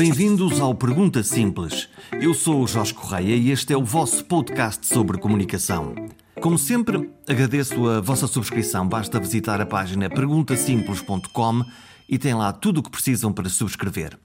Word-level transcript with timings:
Bem-vindos 0.00 0.62
ao 0.62 0.74
Pergunta 0.74 1.22
Simples. 1.22 1.86
Eu 2.22 2.32
sou 2.32 2.62
o 2.62 2.66
Jorge 2.66 2.94
Correia 2.94 3.36
e 3.36 3.50
este 3.50 3.74
é 3.74 3.76
o 3.76 3.84
vosso 3.84 4.24
podcast 4.24 4.86
sobre 4.86 5.18
comunicação. 5.18 5.94
Como 6.40 6.56
sempre, 6.56 7.10
agradeço 7.28 7.86
a 7.86 8.00
vossa 8.00 8.26
subscrição. 8.26 8.88
Basta 8.88 9.20
visitar 9.20 9.60
a 9.60 9.66
página 9.66 10.08
perguntasimples.com 10.08 11.62
e 12.08 12.18
tem 12.18 12.32
lá 12.32 12.50
tudo 12.50 12.78
o 12.78 12.82
que 12.82 12.90
precisam 12.90 13.30
para 13.30 13.50
subscrever. 13.50 14.18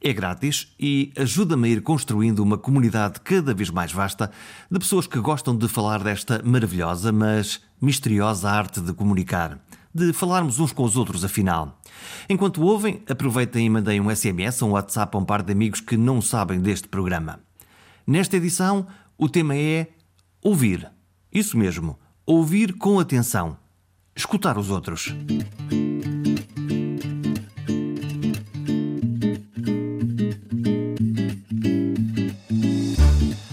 É 0.00 0.14
grátis 0.14 0.72
e 0.80 1.12
ajuda-me 1.14 1.68
a 1.68 1.72
ir 1.72 1.82
construindo 1.82 2.38
uma 2.38 2.56
comunidade 2.56 3.20
cada 3.20 3.52
vez 3.52 3.68
mais 3.68 3.92
vasta 3.92 4.30
de 4.70 4.78
pessoas 4.78 5.06
que 5.06 5.20
gostam 5.20 5.54
de 5.54 5.68
falar 5.68 6.02
desta 6.02 6.40
maravilhosa, 6.42 7.12
mas 7.12 7.60
misteriosa 7.82 8.48
arte 8.48 8.80
de 8.80 8.94
comunicar. 8.94 9.60
De 9.94 10.10
falarmos 10.14 10.58
uns 10.58 10.72
com 10.72 10.84
os 10.84 10.96
outros, 10.96 11.22
afinal. 11.22 11.77
Enquanto 12.28 12.62
ouvem, 12.62 13.02
aproveitem 13.08 13.66
e 13.66 13.70
mandem 13.70 14.00
um 14.00 14.14
SMS 14.14 14.62
ou 14.62 14.70
um 14.70 14.72
WhatsApp 14.72 15.16
a 15.16 15.20
um 15.20 15.24
par 15.24 15.42
de 15.42 15.52
amigos 15.52 15.80
que 15.80 15.96
não 15.96 16.20
sabem 16.20 16.60
deste 16.60 16.88
programa. 16.88 17.40
Nesta 18.06 18.36
edição, 18.36 18.86
o 19.16 19.28
tema 19.28 19.56
é 19.56 19.88
ouvir. 20.42 20.90
Isso 21.32 21.56
mesmo, 21.58 21.98
ouvir 22.24 22.74
com 22.74 22.98
atenção. 22.98 23.56
Escutar 24.14 24.58
os 24.58 24.70
outros. 24.70 25.14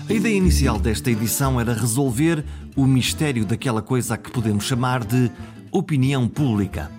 A 0.09 0.13
ideia 0.13 0.35
inicial 0.35 0.79
desta 0.79 1.11
edição 1.11 1.59
era 1.59 1.73
resolver 1.73 2.43
o 2.75 2.85
mistério 2.85 3.45
daquela 3.45 3.81
coisa 3.81 4.17
que 4.17 4.31
podemos 4.31 4.63
chamar 4.63 5.03
de 5.03 5.31
opinião 5.71 6.27
pública. 6.27 6.89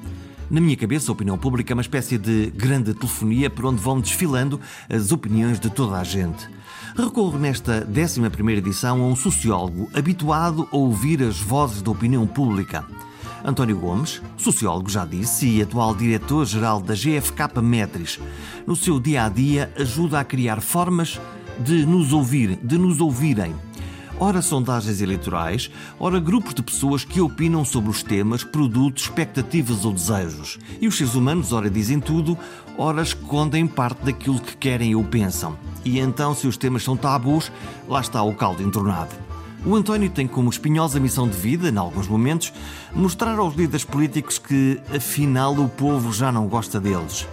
Na 0.48 0.61
minha 0.61 0.77
cabeça, 0.77 1.11
a 1.11 1.14
opinião 1.14 1.36
pública 1.36 1.72
é 1.72 1.75
uma 1.75 1.83
espécie 1.83 2.16
de 2.16 2.52
grande 2.55 2.94
telefonia 2.94 3.50
por 3.50 3.66
onde 3.66 3.83
vão 3.83 4.00
desfilando 4.00 4.61
as 4.88 5.11
opiniões 5.11 5.58
de 5.58 5.69
toda 5.69 5.98
a 5.98 6.05
gente. 6.05 6.48
Recorro 6.97 7.36
nesta 7.36 7.84
11 7.84 8.20
edição 8.53 9.03
a 9.03 9.06
um 9.08 9.16
sociólogo 9.16 9.91
habituado 9.92 10.69
a 10.70 10.77
ouvir 10.77 11.20
as 11.20 11.41
vozes 11.41 11.83
da 11.83 11.91
opinião 11.91 12.25
pública. 12.28 12.84
António 13.44 13.77
Gomes, 13.77 14.22
sociólogo 14.36 14.88
já 14.88 15.05
disse 15.05 15.48
e 15.48 15.62
atual 15.62 15.97
diretor-geral 15.97 16.81
da 16.81 16.94
GFK 16.94 17.60
Metris, 17.60 18.20
no 18.64 18.77
seu 18.77 19.00
dia 19.00 19.25
a 19.25 19.28
dia 19.28 19.72
ajuda 19.77 20.20
a 20.20 20.25
criar 20.25 20.60
formas 20.60 21.20
de 21.58 21.84
nos 21.84 22.12
ouvir, 22.12 22.56
de 22.62 22.78
nos 22.78 23.00
ouvirem 23.00 23.53
ora 24.19 24.41
sondagens 24.41 25.00
eleitorais, 25.00 25.70
ora 25.98 26.19
grupos 26.19 26.55
de 26.55 26.62
pessoas 26.62 27.05
que 27.05 27.20
opinam 27.20 27.64
sobre 27.64 27.91
os 27.91 28.03
temas, 28.03 28.42
produtos, 28.42 29.05
expectativas 29.05 29.84
ou 29.84 29.92
desejos. 29.92 30.59
E 30.81 30.89
os 30.89 30.97
seres 30.97 31.14
humanos, 31.14 31.53
ora 31.53 31.70
dizem 31.70 32.00
tudo, 32.00 32.37
ora 32.78 33.03
escondem 33.03 33.67
parte 33.67 34.05
daquilo 34.05 34.41
que 34.41 34.56
querem 34.56 34.94
ou 34.94 35.05
pensam. 35.05 35.56
E 35.84 35.98
então, 35.98 36.34
se 36.34 36.47
os 36.47 36.56
temas 36.56 36.83
são 36.83 36.97
tabus, 36.97 37.50
lá 37.89 38.00
está 38.00 38.22
o 38.22 38.34
caldo 38.34 38.62
entornado. 38.62 39.14
O 39.64 39.75
António 39.75 40.09
tem 40.09 40.28
como 40.28 40.48
espinhosa 40.48 41.00
missão 41.00 41.28
de 41.28 41.37
vida, 41.37 41.69
em 41.69 41.77
alguns 41.77 42.06
momentos, 42.06 42.53
mostrar 42.94 43.37
aos 43.39 43.56
líderes 43.56 43.84
políticos 43.84 44.39
que, 44.39 44.81
afinal, 44.94 45.55
o 45.55 45.69
povo 45.69 46.12
já 46.12 46.31
não 46.31 46.47
gosta 46.47 46.78
deles. 46.78 47.27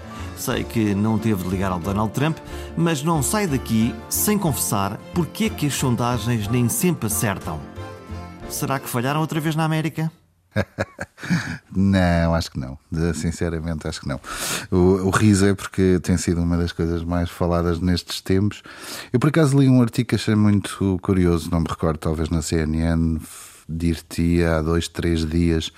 Sei 0.43 0.65
que 0.65 0.93
não 0.93 1.17
teve 1.17 1.41
de 1.41 1.49
ligar 1.49 1.71
ao 1.71 1.79
Donald 1.79 2.11
Trump, 2.11 2.37
mas 2.75 3.01
não 3.01 3.23
sai 3.23 3.47
daqui 3.47 3.95
sem 4.09 4.37
confessar 4.37 4.99
porque 5.13 5.45
é 5.45 5.49
que 5.49 5.67
as 5.67 5.73
sondagens 5.73 6.49
nem 6.49 6.67
sempre 6.67 7.07
acertam. 7.07 7.61
Será 8.49 8.77
que 8.77 8.89
falharam 8.89 9.21
outra 9.21 9.39
vez 9.39 9.55
na 9.55 9.63
América? 9.63 10.11
não, 11.73 12.35
acho 12.35 12.51
que 12.51 12.59
não. 12.59 12.77
Sinceramente, 13.13 13.87
acho 13.87 14.01
que 14.01 14.07
não. 14.09 14.19
O, 14.69 15.07
o, 15.07 15.09
riso 15.11 15.45
é 15.45 15.53
porque 15.53 15.97
tem 16.03 16.17
sido 16.17 16.41
uma 16.41 16.57
das 16.57 16.73
coisas 16.73 17.05
mais 17.05 17.29
faladas 17.29 17.79
nestes 17.79 18.19
tempos. 18.19 18.61
Eu, 19.13 19.21
por 19.21 19.29
acaso, 19.29 19.57
li 19.57 19.69
um 19.69 19.81
artigo 19.81 20.09
que 20.09 20.15
achei 20.15 20.35
muito 20.35 20.99
curioso, 21.01 21.49
não 21.53 21.61
me 21.61 21.67
recordo, 21.69 21.99
talvez 21.99 22.27
na 22.27 22.41
CNN, 22.41 23.17
dir-te 23.69 24.43
há 24.43 24.61
dois, 24.61 24.89
três 24.89 25.25
dias, 25.25 25.71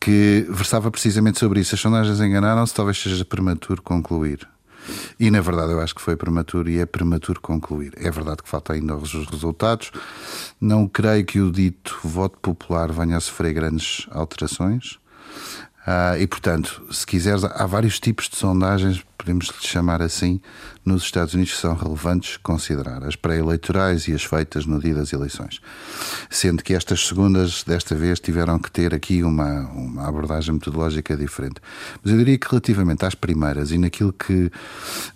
que 0.00 0.46
versava 0.48 0.90
precisamente 0.90 1.38
sobre 1.38 1.60
isso. 1.60 1.74
As 1.74 1.80
sondagens 1.80 2.20
enganaram-se, 2.20 2.74
talvez 2.74 2.98
seja 2.98 3.24
prematuro 3.24 3.82
concluir. 3.82 4.48
E 5.18 5.30
na 5.30 5.40
verdade 5.40 5.72
eu 5.72 5.80
acho 5.80 5.94
que 5.94 6.00
foi 6.00 6.16
prematuro 6.16 6.68
e 6.70 6.78
é 6.78 6.86
prematuro 6.86 7.40
concluir. 7.40 7.92
É 7.96 8.10
verdade 8.10 8.42
que 8.42 8.48
falta 8.48 8.72
ainda 8.72 8.96
os 8.96 9.12
resultados. 9.30 9.90
Não 10.60 10.88
creio 10.88 11.24
que 11.24 11.40
o 11.40 11.50
dito 11.50 11.98
voto 12.02 12.38
popular 12.38 12.90
venha 12.92 13.16
a 13.16 13.20
sofrer 13.20 13.52
grandes 13.52 14.06
alterações. 14.10 14.98
Ah, 15.86 16.18
e 16.18 16.26
portanto, 16.26 16.82
se 16.90 17.06
quiseres, 17.06 17.44
há 17.44 17.66
vários 17.66 17.98
tipos 17.98 18.28
de 18.28 18.36
sondagens, 18.36 19.02
podemos 19.18 19.48
lhe 19.48 19.66
chamar 19.66 20.00
assim, 20.00 20.40
nos 20.84 21.02
Estados 21.02 21.34
Unidos 21.34 21.52
que 21.52 21.60
são 21.60 21.74
relevantes 21.74 22.36
considerar, 22.38 23.04
as 23.04 23.16
pré-eleitorais 23.16 24.08
e 24.08 24.14
as 24.14 24.24
feitas 24.24 24.64
no 24.64 24.80
dia 24.80 24.94
das 24.94 25.12
eleições. 25.12 25.60
Sendo 26.30 26.62
que 26.62 26.72
estas 26.72 27.06
segundas, 27.06 27.64
desta 27.64 27.94
vez, 27.94 28.20
tiveram 28.20 28.58
que 28.58 28.70
ter 28.70 28.94
aqui 28.94 29.22
uma, 29.22 29.62
uma 29.70 30.08
abordagem 30.08 30.54
metodológica 30.54 31.16
diferente. 31.16 31.60
Mas 32.02 32.12
eu 32.12 32.18
diria 32.18 32.38
que 32.38 32.48
relativamente 32.48 33.04
às 33.04 33.14
primeiras 33.14 33.72
e 33.72 33.76
naquilo 33.76 34.12
que 34.12 34.50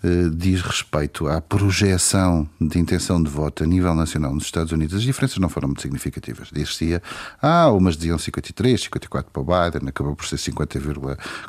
eh, 0.03 0.29
diz 0.35 0.61
respeito 0.61 1.29
à 1.29 1.41
projeção 1.41 2.49
de 2.61 2.79
intenção 2.79 3.23
de 3.23 3.31
voto 3.31 3.62
a 3.62 3.67
nível 3.67 3.95
nacional 3.95 4.35
nos 4.35 4.45
Estados 4.45 4.73
Unidos, 4.73 4.97
as 4.97 5.03
diferenças 5.03 5.39
não 5.39 5.49
foram 5.49 5.69
muito 5.69 5.81
significativas. 5.81 6.49
Diz-se, 6.53 7.01
ah, 7.41 7.71
umas 7.71 7.97
diziam 7.97 8.19
53, 8.19 8.83
54 8.83 9.31
para 9.31 9.43
o 9.43 9.45
Biden, 9.45 9.89
acabou 9.89 10.17
por 10.17 10.27
ser 10.27 10.39
50, 10.39 10.81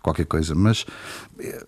qualquer 0.02 0.26
coisa, 0.26 0.54
mas 0.54 0.86
eh, 1.40 1.66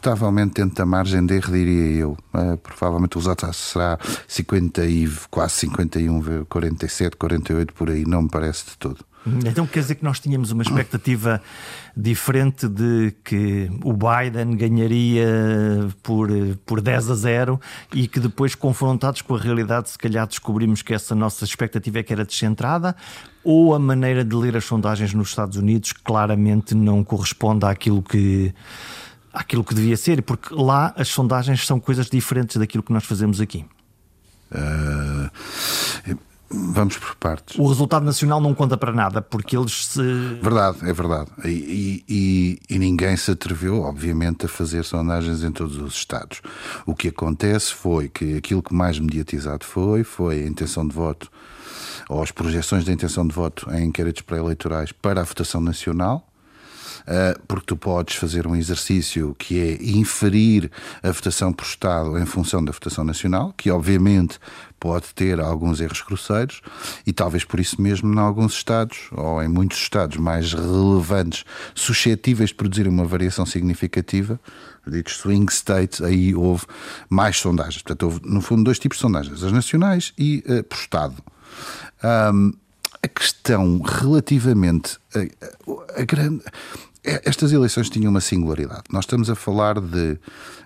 confortavelmente 0.00 0.54
dentro 0.54 0.76
da 0.76 0.86
margem 0.86 1.24
de 1.24 1.34
erro, 1.34 1.52
diria 1.52 2.00
eu. 2.00 2.16
Uh, 2.34 2.56
provavelmente 2.56 3.16
o 3.16 3.20
resultado 3.20 3.52
será 3.52 3.98
50 4.26 4.84
e 4.86 5.08
quase 5.30 5.54
51, 5.54 6.46
47, 6.46 7.16
48 7.16 7.74
por 7.74 7.90
aí, 7.90 8.04
não 8.06 8.22
me 8.22 8.28
parece 8.30 8.64
de 8.70 8.78
todo. 8.78 9.04
Então 9.44 9.66
quer 9.66 9.80
dizer 9.80 9.96
que 9.96 10.04
nós 10.04 10.18
tínhamos 10.18 10.50
uma 10.50 10.62
expectativa 10.62 11.42
diferente 11.94 12.66
de 12.66 13.14
que 13.22 13.70
o 13.84 13.92
Biden 13.92 14.56
ganharia 14.56 15.28
por, 16.02 16.30
por 16.64 16.80
10 16.80 17.10
a 17.10 17.14
0 17.14 17.60
e 17.92 18.08
que 18.08 18.18
depois, 18.18 18.54
confrontados 18.54 19.20
com 19.20 19.34
a 19.34 19.38
realidade, 19.38 19.90
se 19.90 19.98
calhar 19.98 20.26
descobrimos 20.26 20.80
que 20.80 20.94
essa 20.94 21.14
nossa 21.14 21.44
expectativa 21.44 21.98
é 21.98 22.02
que 22.02 22.14
era 22.14 22.24
descentrada? 22.24 22.96
Ou 23.44 23.74
a 23.74 23.78
maneira 23.78 24.24
de 24.24 24.34
ler 24.34 24.56
as 24.56 24.64
sondagens 24.64 25.12
nos 25.12 25.28
Estados 25.28 25.58
Unidos 25.58 25.92
claramente 25.92 26.74
não 26.74 27.04
corresponde 27.04 27.66
àquilo 27.66 28.02
que 28.02 28.54
àquilo 29.32 29.64
que 29.64 29.74
devia 29.74 29.96
ser, 29.96 30.22
porque 30.22 30.54
lá 30.54 30.92
as 30.96 31.08
sondagens 31.08 31.66
são 31.66 31.78
coisas 31.78 32.08
diferentes 32.08 32.56
daquilo 32.56 32.82
que 32.82 32.92
nós 32.92 33.04
fazemos 33.04 33.40
aqui. 33.40 33.64
Uh, 34.52 35.30
vamos 36.50 36.96
por 36.98 37.14
partes. 37.14 37.56
O 37.58 37.66
resultado 37.68 38.04
nacional 38.04 38.40
não 38.40 38.54
conta 38.54 38.76
para 38.76 38.92
nada, 38.92 39.22
porque 39.22 39.56
eles 39.56 39.86
se. 39.86 40.02
Verdade, 40.42 40.78
é 40.82 40.92
verdade. 40.92 41.30
E, 41.44 42.04
e, 42.08 42.58
e, 42.68 42.78
ninguém 42.78 43.16
se 43.16 43.30
atreveu, 43.30 43.82
obviamente, 43.82 44.46
a 44.46 44.48
fazer 44.48 44.84
sondagens 44.84 45.44
em 45.44 45.52
todos 45.52 45.76
os 45.76 45.94
Estados. 45.94 46.42
O 46.84 46.94
que 46.94 47.08
acontece 47.08 47.72
foi 47.72 48.08
que 48.08 48.36
aquilo 48.36 48.62
que 48.62 48.74
mais 48.74 48.98
mediatizado 48.98 49.64
foi, 49.64 50.02
foi 50.02 50.42
a 50.42 50.46
intenção 50.46 50.86
de 50.86 50.94
voto, 50.94 51.30
ou 52.08 52.22
as 52.22 52.32
projeções 52.32 52.84
da 52.84 52.92
intenção 52.92 53.26
de 53.26 53.34
voto 53.34 53.70
em 53.72 53.86
inquéritos 53.86 54.22
pré-eleitorais 54.22 54.90
para 54.90 55.20
a 55.20 55.24
votação 55.24 55.60
nacional 55.60 56.29
porque 57.46 57.66
tu 57.66 57.76
podes 57.76 58.16
fazer 58.16 58.46
um 58.46 58.56
exercício 58.56 59.34
que 59.38 59.58
é 59.58 59.82
inferir 59.82 60.70
a 61.02 61.10
votação 61.10 61.52
por 61.52 61.64
Estado 61.64 62.18
em 62.18 62.26
função 62.26 62.64
da 62.64 62.72
votação 62.72 63.04
nacional, 63.04 63.52
que 63.56 63.70
obviamente 63.70 64.38
pode 64.78 65.14
ter 65.14 65.38
alguns 65.38 65.80
erros 65.80 66.00
grosseiros 66.00 66.62
e 67.06 67.12
talvez 67.12 67.44
por 67.44 67.60
isso 67.60 67.80
mesmo 67.80 68.12
em 68.12 68.18
alguns 68.18 68.54
estados 68.54 69.10
ou 69.12 69.42
em 69.42 69.48
muitos 69.48 69.76
estados 69.76 70.16
mais 70.16 70.54
relevantes 70.54 71.44
suscetíveis 71.74 72.48
de 72.48 72.54
produzir 72.54 72.88
uma 72.88 73.04
variação 73.04 73.44
significativa 73.44 74.40
ditos 74.86 75.16
swing 75.16 75.52
states 75.52 76.00
aí 76.00 76.34
houve 76.34 76.64
mais 77.08 77.38
sondagens. 77.38 77.82
Portanto 77.82 78.02
houve 78.04 78.20
no 78.24 78.40
fundo 78.40 78.64
dois 78.64 78.78
tipos 78.78 78.98
de 78.98 79.02
sondagens 79.02 79.42
as 79.42 79.52
nacionais 79.52 80.12
e 80.18 80.42
uh, 80.48 80.64
por 80.64 80.76
estado. 80.76 81.16
Um, 82.02 82.52
a 83.02 83.08
questão 83.08 83.80
relativamente 83.80 84.98
a, 85.14 86.00
a 86.00 86.04
grande 86.04 86.42
é, 86.44 86.50
estas 87.02 87.52
eleições 87.52 87.88
tinham 87.88 88.10
uma 88.10 88.20
singularidade. 88.20 88.84
Nós 88.90 89.04
estamos 89.04 89.30
a 89.30 89.34
falar 89.34 89.80
de 89.80 90.18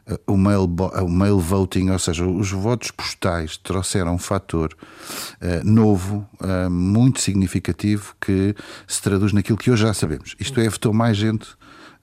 uh, 0.08 0.18
o, 0.26 0.36
mail, 0.36 0.64
o 1.02 1.08
mail 1.08 1.38
voting, 1.38 1.90
ou 1.90 1.98
seja, 1.98 2.26
os 2.26 2.50
votos 2.50 2.90
postais 2.90 3.56
trouxeram 3.56 4.14
um 4.14 4.18
fator 4.18 4.74
uh, 4.74 5.64
novo, 5.64 6.26
uh, 6.40 6.70
muito 6.70 7.20
significativo, 7.20 8.14
que 8.20 8.54
se 8.86 9.00
traduz 9.00 9.32
naquilo 9.32 9.58
que 9.58 9.70
hoje 9.70 9.82
já 9.82 9.94
sabemos. 9.94 10.34
Isto 10.38 10.60
é, 10.60 10.68
votou 10.68 10.92
mais 10.92 11.16
gente 11.16 11.48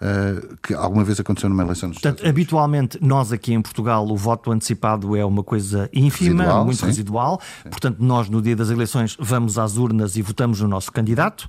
Uh, 0.01 0.57
que 0.63 0.73
alguma 0.73 1.03
vez 1.03 1.19
aconteceu 1.19 1.47
numa 1.47 1.61
eleição 1.61 1.87
nos 1.87 1.99
Portanto, 1.99 2.27
habitualmente, 2.27 2.97
nós 2.99 3.31
aqui 3.31 3.53
em 3.53 3.61
Portugal, 3.61 4.03
o 4.09 4.17
voto 4.17 4.51
antecipado 4.51 5.15
é 5.15 5.23
uma 5.23 5.43
coisa 5.43 5.87
ínfima, 5.93 6.41
residual, 6.41 6.65
muito 6.65 6.79
sim. 6.79 6.85
residual. 6.87 7.41
Sim. 7.61 7.69
Portanto, 7.69 7.97
nós 7.99 8.27
no 8.27 8.41
dia 8.41 8.55
das 8.55 8.71
eleições 8.71 9.15
vamos 9.19 9.59
às 9.59 9.77
urnas 9.77 10.15
e 10.15 10.23
votamos 10.23 10.59
no 10.59 10.67
nosso 10.67 10.91
candidato. 10.91 11.47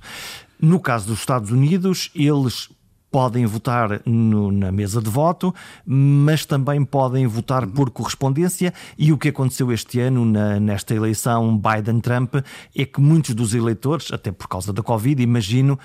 No 0.61 0.79
caso 0.79 1.07
dos 1.07 1.17
Estados 1.17 1.49
Unidos, 1.49 2.11
eles 2.13 2.69
podem 3.13 3.45
votar 3.45 4.01
no, 4.07 4.51
na 4.51 4.71
mesa 4.71 4.99
de 4.99 5.07
voto, 5.07 5.53
mas 5.85 6.47
também 6.47 6.83
podem 6.83 7.27
votar 7.27 7.67
por 7.67 7.91
correspondência. 7.91 8.73
E 8.97 9.13
o 9.13 9.19
que 9.19 9.29
aconteceu 9.29 9.71
este 9.71 9.99
ano 9.99 10.25
na, 10.25 10.59
nesta 10.59 10.95
eleição 10.95 11.55
Biden-Trump 11.55 12.37
é 12.75 12.85
que 12.85 12.99
muitos 12.99 13.35
dos 13.35 13.53
eleitores, 13.53 14.11
até 14.11 14.31
por 14.31 14.47
causa 14.47 14.73
da 14.73 14.81
Covid, 14.81 15.21
imagino, 15.21 15.77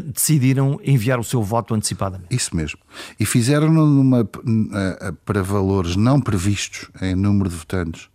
decidiram 0.00 0.80
enviar 0.82 1.20
o 1.20 1.24
seu 1.24 1.42
voto 1.42 1.74
antecipadamente. 1.74 2.34
Isso 2.34 2.56
mesmo. 2.56 2.80
E 3.20 3.26
fizeram-no 3.26 3.84
numa, 3.84 4.26
para 5.26 5.42
valores 5.42 5.94
não 5.94 6.22
previstos 6.22 6.88
em 7.02 7.14
número 7.14 7.50
de 7.50 7.56
votantes. 7.56 8.08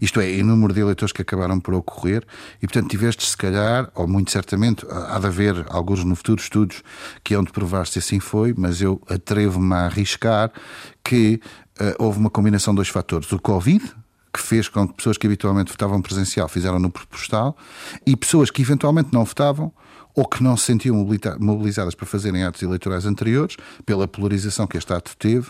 Isto 0.00 0.20
é, 0.20 0.30
em 0.30 0.42
número 0.42 0.72
de 0.72 0.80
eleitores 0.80 1.12
que 1.12 1.22
acabaram 1.22 1.58
por 1.60 1.74
ocorrer, 1.74 2.24
e 2.62 2.66
portanto 2.66 2.90
tiveste, 2.90 3.24
se 3.26 3.36
calhar, 3.36 3.90
ou 3.94 4.06
muito 4.06 4.30
certamente, 4.30 4.86
há 4.90 5.18
de 5.18 5.26
haver 5.26 5.66
alguns 5.68 6.04
no 6.04 6.14
futuro 6.14 6.40
estudos 6.40 6.82
que 7.22 7.34
hão 7.34 7.42
de 7.42 7.52
provar 7.52 7.86
se 7.86 7.98
assim 7.98 8.20
foi, 8.20 8.54
mas 8.56 8.80
eu 8.80 9.00
atrevo-me 9.08 9.74
a 9.74 9.86
arriscar 9.86 10.52
que 11.02 11.40
uh, 11.80 12.04
houve 12.04 12.18
uma 12.18 12.30
combinação 12.30 12.72
de 12.74 12.76
dois 12.76 12.88
fatores: 12.88 13.30
o 13.32 13.38
Covid, 13.38 13.84
que 14.32 14.40
fez 14.40 14.68
com 14.68 14.86
que 14.86 14.94
pessoas 14.94 15.16
que 15.16 15.26
habitualmente 15.26 15.70
votavam 15.70 16.00
presencial 16.00 16.48
fizeram 16.48 16.78
no 16.78 16.90
propostal, 16.90 17.56
e 18.06 18.16
pessoas 18.16 18.50
que 18.50 18.62
eventualmente 18.62 19.10
não 19.12 19.24
votavam 19.24 19.72
ou 20.14 20.26
que 20.26 20.42
não 20.42 20.56
se 20.56 20.64
sentiam 20.64 20.96
mobilizadas 21.38 21.94
para 21.94 22.06
fazerem 22.06 22.44
atos 22.44 22.62
eleitorais 22.62 23.06
anteriores, 23.06 23.56
pela 23.86 24.08
polarização 24.08 24.66
que 24.66 24.76
este 24.76 24.92
ato 24.92 25.16
teve, 25.16 25.48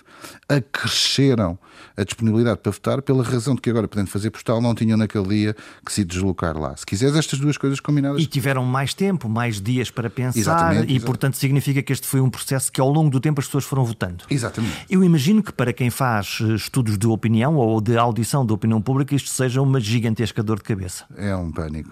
acresceram 0.49 1.59
a 1.97 2.05
disponibilidade 2.05 2.61
para 2.61 2.73
votar 2.73 3.03
pela 3.03 3.23
razão 3.23 3.55
de 3.55 3.61
que 3.61 3.71
agora, 3.71 3.89
podendo 3.89 4.09
fazer 4.11 4.31
postal, 4.31 4.61
não 4.61 4.75
tinham 4.75 4.97
naquele 4.97 5.27
dia 5.29 5.57
que 5.85 5.93
se 5.93 6.05
deslocar 6.05 6.57
lá. 6.59 6.77
Se 6.77 6.85
quiseres 6.85 7.17
estas 7.17 7.39
duas 7.39 7.57
coisas 7.57 7.81
combinadas. 7.81 8.21
E 8.21 8.27
tiveram 8.27 8.65
mais 8.65 8.95
tempo, 8.95 9.29
mais 9.29 9.61
dias 9.61 9.91
para 9.91 10.11
pensar, 10.11 10.39
exatamente, 10.39 10.69
e 10.69 10.75
exatamente. 10.75 11.05
portanto 11.05 11.37
significa 11.37 11.83
que 11.83 11.93
este 11.93 12.07
foi 12.07 12.21
um 12.21 12.31
processo 12.31 12.71
que 12.71 12.81
ao 12.81 12.91
longo 12.91 13.11
do 13.11 13.21
tempo 13.21 13.41
as 13.41 13.47
pessoas 13.47 13.65
foram 13.65 13.85
votando. 13.85 14.25
Exatamente. 14.31 14.87
Eu 14.91 15.03
imagino 15.03 15.43
que 15.43 15.53
para 15.53 15.73
quem 15.73 15.91
faz 15.91 16.39
eh, 16.41 16.55
estudos 16.55 16.99
de 16.99 17.07
opinião 17.07 17.57
ou 17.57 17.81
de 17.81 17.97
audição 17.97 18.45
da 18.45 18.55
opinião 18.55 18.81
pública, 18.81 19.15
isto 19.15 19.29
seja 19.29 19.63
uma 19.63 19.81
gigantesca 19.81 20.43
dor 20.43 20.59
de 20.59 20.65
cabeça. 20.65 21.05
É 21.17 21.35
um 21.35 21.51
pânico. 21.51 21.91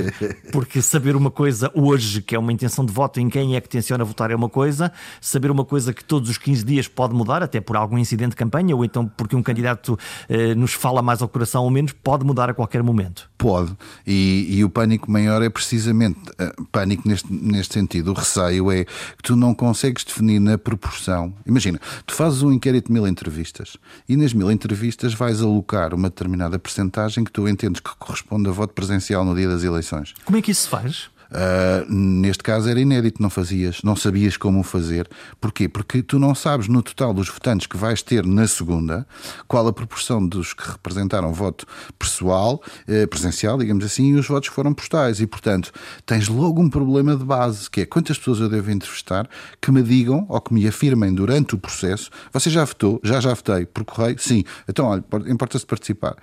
Porque 0.52 0.82
saber 0.82 1.14
uma 1.16 1.30
coisa 1.30 1.70
hoje 1.74 2.05
que 2.14 2.34
é 2.34 2.38
uma 2.38 2.52
intenção 2.52 2.84
de 2.84 2.92
voto 2.92 3.20
em 3.20 3.28
quem 3.28 3.56
é 3.56 3.60
que 3.60 3.68
tenciona 3.68 4.04
votar 4.04 4.30
é 4.30 4.36
uma 4.36 4.48
coisa, 4.48 4.92
saber 5.20 5.50
uma 5.50 5.64
coisa 5.64 5.92
que 5.92 6.04
todos 6.04 6.30
os 6.30 6.38
15 6.38 6.64
dias 6.64 6.88
pode 6.88 7.14
mudar, 7.14 7.42
até 7.42 7.60
por 7.60 7.76
algum 7.76 7.98
incidente 7.98 8.30
de 8.30 8.36
campanha, 8.36 8.74
ou 8.74 8.84
então 8.84 9.06
porque 9.06 9.36
um 9.36 9.42
candidato 9.42 9.98
eh, 10.28 10.54
nos 10.54 10.72
fala 10.72 11.02
mais 11.02 11.22
ao 11.22 11.28
coração 11.28 11.64
ou 11.64 11.70
menos, 11.70 11.92
pode 11.92 12.24
mudar 12.24 12.50
a 12.50 12.54
qualquer 12.54 12.82
momento. 12.82 13.28
Pode. 13.38 13.76
E, 14.06 14.46
e 14.48 14.64
o 14.64 14.70
pânico 14.70 15.10
maior 15.10 15.42
é 15.42 15.48
precisamente 15.48 16.18
uh, 16.30 16.64
pânico 16.72 17.08
neste, 17.08 17.32
neste 17.32 17.74
sentido. 17.74 18.10
O 18.10 18.14
receio 18.14 18.70
é 18.70 18.84
que 18.84 19.22
tu 19.22 19.36
não 19.36 19.54
consegues 19.54 20.04
definir 20.04 20.40
na 20.40 20.56
proporção. 20.56 21.34
Imagina, 21.46 21.80
tu 22.06 22.14
fazes 22.14 22.42
um 22.42 22.52
inquérito 22.52 22.86
de 22.86 22.92
mil 22.92 23.06
entrevistas 23.06 23.76
e 24.08 24.16
nas 24.16 24.32
mil 24.32 24.50
entrevistas 24.50 25.14
vais 25.14 25.42
alocar 25.42 25.94
uma 25.94 26.08
determinada 26.08 26.58
percentagem 26.58 27.24
que 27.24 27.30
tu 27.30 27.46
entendes 27.48 27.80
que 27.80 27.90
corresponde 27.98 28.48
a 28.48 28.52
voto 28.52 28.72
presencial 28.72 29.24
no 29.24 29.34
dia 29.34 29.48
das 29.48 29.62
eleições. 29.62 30.14
Como 30.24 30.38
é 30.38 30.42
que 30.42 30.50
isso 30.50 30.62
se 30.62 30.68
faz? 30.68 31.10
Uh, 31.30 31.92
neste 31.92 32.42
caso 32.42 32.68
era 32.68 32.80
inédito, 32.80 33.20
não 33.20 33.30
fazias, 33.30 33.80
não 33.82 33.96
sabias 33.96 34.36
como 34.36 34.62
fazer. 34.62 35.08
Porquê? 35.40 35.68
Porque 35.68 36.02
tu 36.02 36.18
não 36.18 36.34
sabes 36.34 36.68
no 36.68 36.82
total 36.82 37.12
dos 37.12 37.28
votantes 37.28 37.66
que 37.66 37.76
vais 37.76 38.02
ter 38.02 38.24
na 38.24 38.46
segunda 38.46 39.06
qual 39.48 39.66
a 39.66 39.72
proporção 39.72 40.26
dos 40.26 40.52
que 40.52 40.68
representaram 40.68 41.32
voto 41.32 41.66
pessoal, 41.98 42.62
eh, 42.86 43.06
presencial, 43.06 43.58
digamos 43.58 43.84
assim, 43.84 44.12
e 44.12 44.14
os 44.14 44.26
votos 44.26 44.48
foram 44.48 44.72
postais. 44.72 45.20
E, 45.20 45.26
portanto, 45.26 45.72
tens 46.04 46.28
logo 46.28 46.60
um 46.62 46.70
problema 46.70 47.16
de 47.16 47.24
base, 47.24 47.68
que 47.68 47.80
é 47.80 47.86
quantas 47.86 48.18
pessoas 48.18 48.40
eu 48.40 48.48
devo 48.48 48.70
entrevistar 48.70 49.28
que 49.60 49.70
me 49.70 49.82
digam 49.82 50.26
ou 50.28 50.40
que 50.40 50.54
me 50.54 50.66
afirmem 50.66 51.12
durante 51.12 51.54
o 51.54 51.58
processo: 51.58 52.10
você 52.32 52.50
já 52.50 52.64
votou? 52.64 53.00
Já, 53.02 53.20
já 53.20 53.34
votei. 53.34 53.66
Por 53.66 53.84
correio? 53.84 54.18
Sim. 54.18 54.44
Então, 54.68 54.86
olha, 54.86 55.04
importa-se 55.26 55.66
participar. 55.66 56.16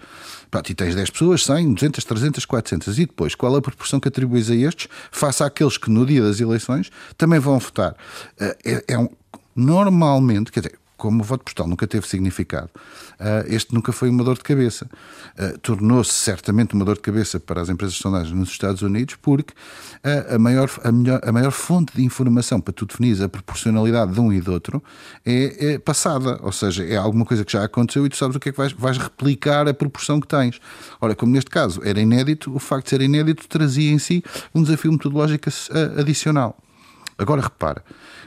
Pronto, 0.49 0.69
e 0.69 0.75
tens 0.75 0.95
10 0.95 1.09
pessoas, 1.09 1.44
100, 1.45 1.73
200, 1.73 2.06
300, 2.06 2.45
400. 2.45 2.99
E 2.99 3.06
depois, 3.06 3.35
qual 3.35 3.56
a 3.56 3.61
proporção 3.61 3.99
que 3.99 4.07
atribuis 4.07 4.49
a 4.49 4.56
estes 4.56 4.88
face 5.11 5.44
àqueles 5.44 5.77
que 5.77 5.89
no 5.89 6.05
dia 6.05 6.21
das 6.21 6.39
eleições 6.39 6.91
também 7.17 7.39
vão 7.39 7.59
votar? 7.59 7.95
Eh, 8.39 8.57
é, 8.65 8.94
é 8.94 8.97
um, 8.97 9.09
normalmente, 9.55 10.51
quer 10.51 10.61
dizer, 10.61 10.79
como 11.03 11.21
o 11.21 11.25
voto 11.25 11.44
postal 11.44 11.67
nunca 11.67 11.85
teve 11.85 12.07
significado, 12.07 12.69
ah, 13.19 13.44
este 13.47 13.73
nunca 13.73 13.91
foi 13.91 14.09
uma 14.09 14.23
dor 14.23 14.38
de 14.38 14.44
cabeça. 14.44 14.89
Ah, 15.38 15.53
tornou-se 15.61 16.13
certamente 16.13 16.73
uma 16.75 16.85
dor 16.85 16.95
de 16.95 17.01
cabeça 17.01 17.41
para 17.41 17.59
as 17.59 17.67
empresas 17.67 17.95
de 17.95 18.01
sondagem 18.01 18.33
nos 18.33 18.50
Estados 18.51 18.81
Unidos, 18.81 19.17
porque 19.21 19.53
ah, 20.01 20.35
a 20.35 20.39
maior, 20.39 20.71
a, 20.81 20.91
melhor, 20.94 21.19
a 21.21 21.29
maior 21.33 21.51
fonte 21.51 21.94
de 21.94 22.05
informação 22.05 22.61
para 22.61 22.71
tu 22.71 22.85
definir 22.85 23.21
a 23.21 23.27
proporcionalidade 23.27 24.13
de 24.13 24.19
um 24.21 24.31
e 24.31 24.39
do 24.39 24.53
outro 24.53 24.81
é, 25.25 25.73
é, 25.73 25.77
passada, 25.77 26.39
ou 26.41 26.53
seja, 26.53 26.85
é 26.85 26.95
alguma 26.95 27.25
coisa 27.25 27.44
que 27.44 27.51
já 27.51 27.65
aconteceu 27.65 28.06
e 28.06 28.09
tu 28.09 28.15
sabes 28.15 28.38
o 28.38 28.39
que 28.39 28.47
é 28.47 28.51
que 28.53 28.57
vais, 28.57 28.71
vais 28.71 28.97
replicar 28.97 29.67
a 29.67 29.73
proporção 29.73 30.21
que 30.21 30.27
tens. 30.27 30.61
Ora, 31.01 31.13
como 31.13 31.33
neste 31.33 31.51
caso 31.51 31.81
era 31.83 31.99
inédito, 31.99 32.56
o 32.56 32.59
facto 32.59 32.85
de 32.85 32.91
ser 32.91 33.01
inédito 33.01 33.45
trazia 33.49 33.91
em 33.91 33.99
si 33.99 34.23
um 34.56 34.63
desafio 34.63 34.94
metodológico 34.94 35.49
adicional. 35.99 36.57
Agora 37.17 37.41
repara, 37.41 37.83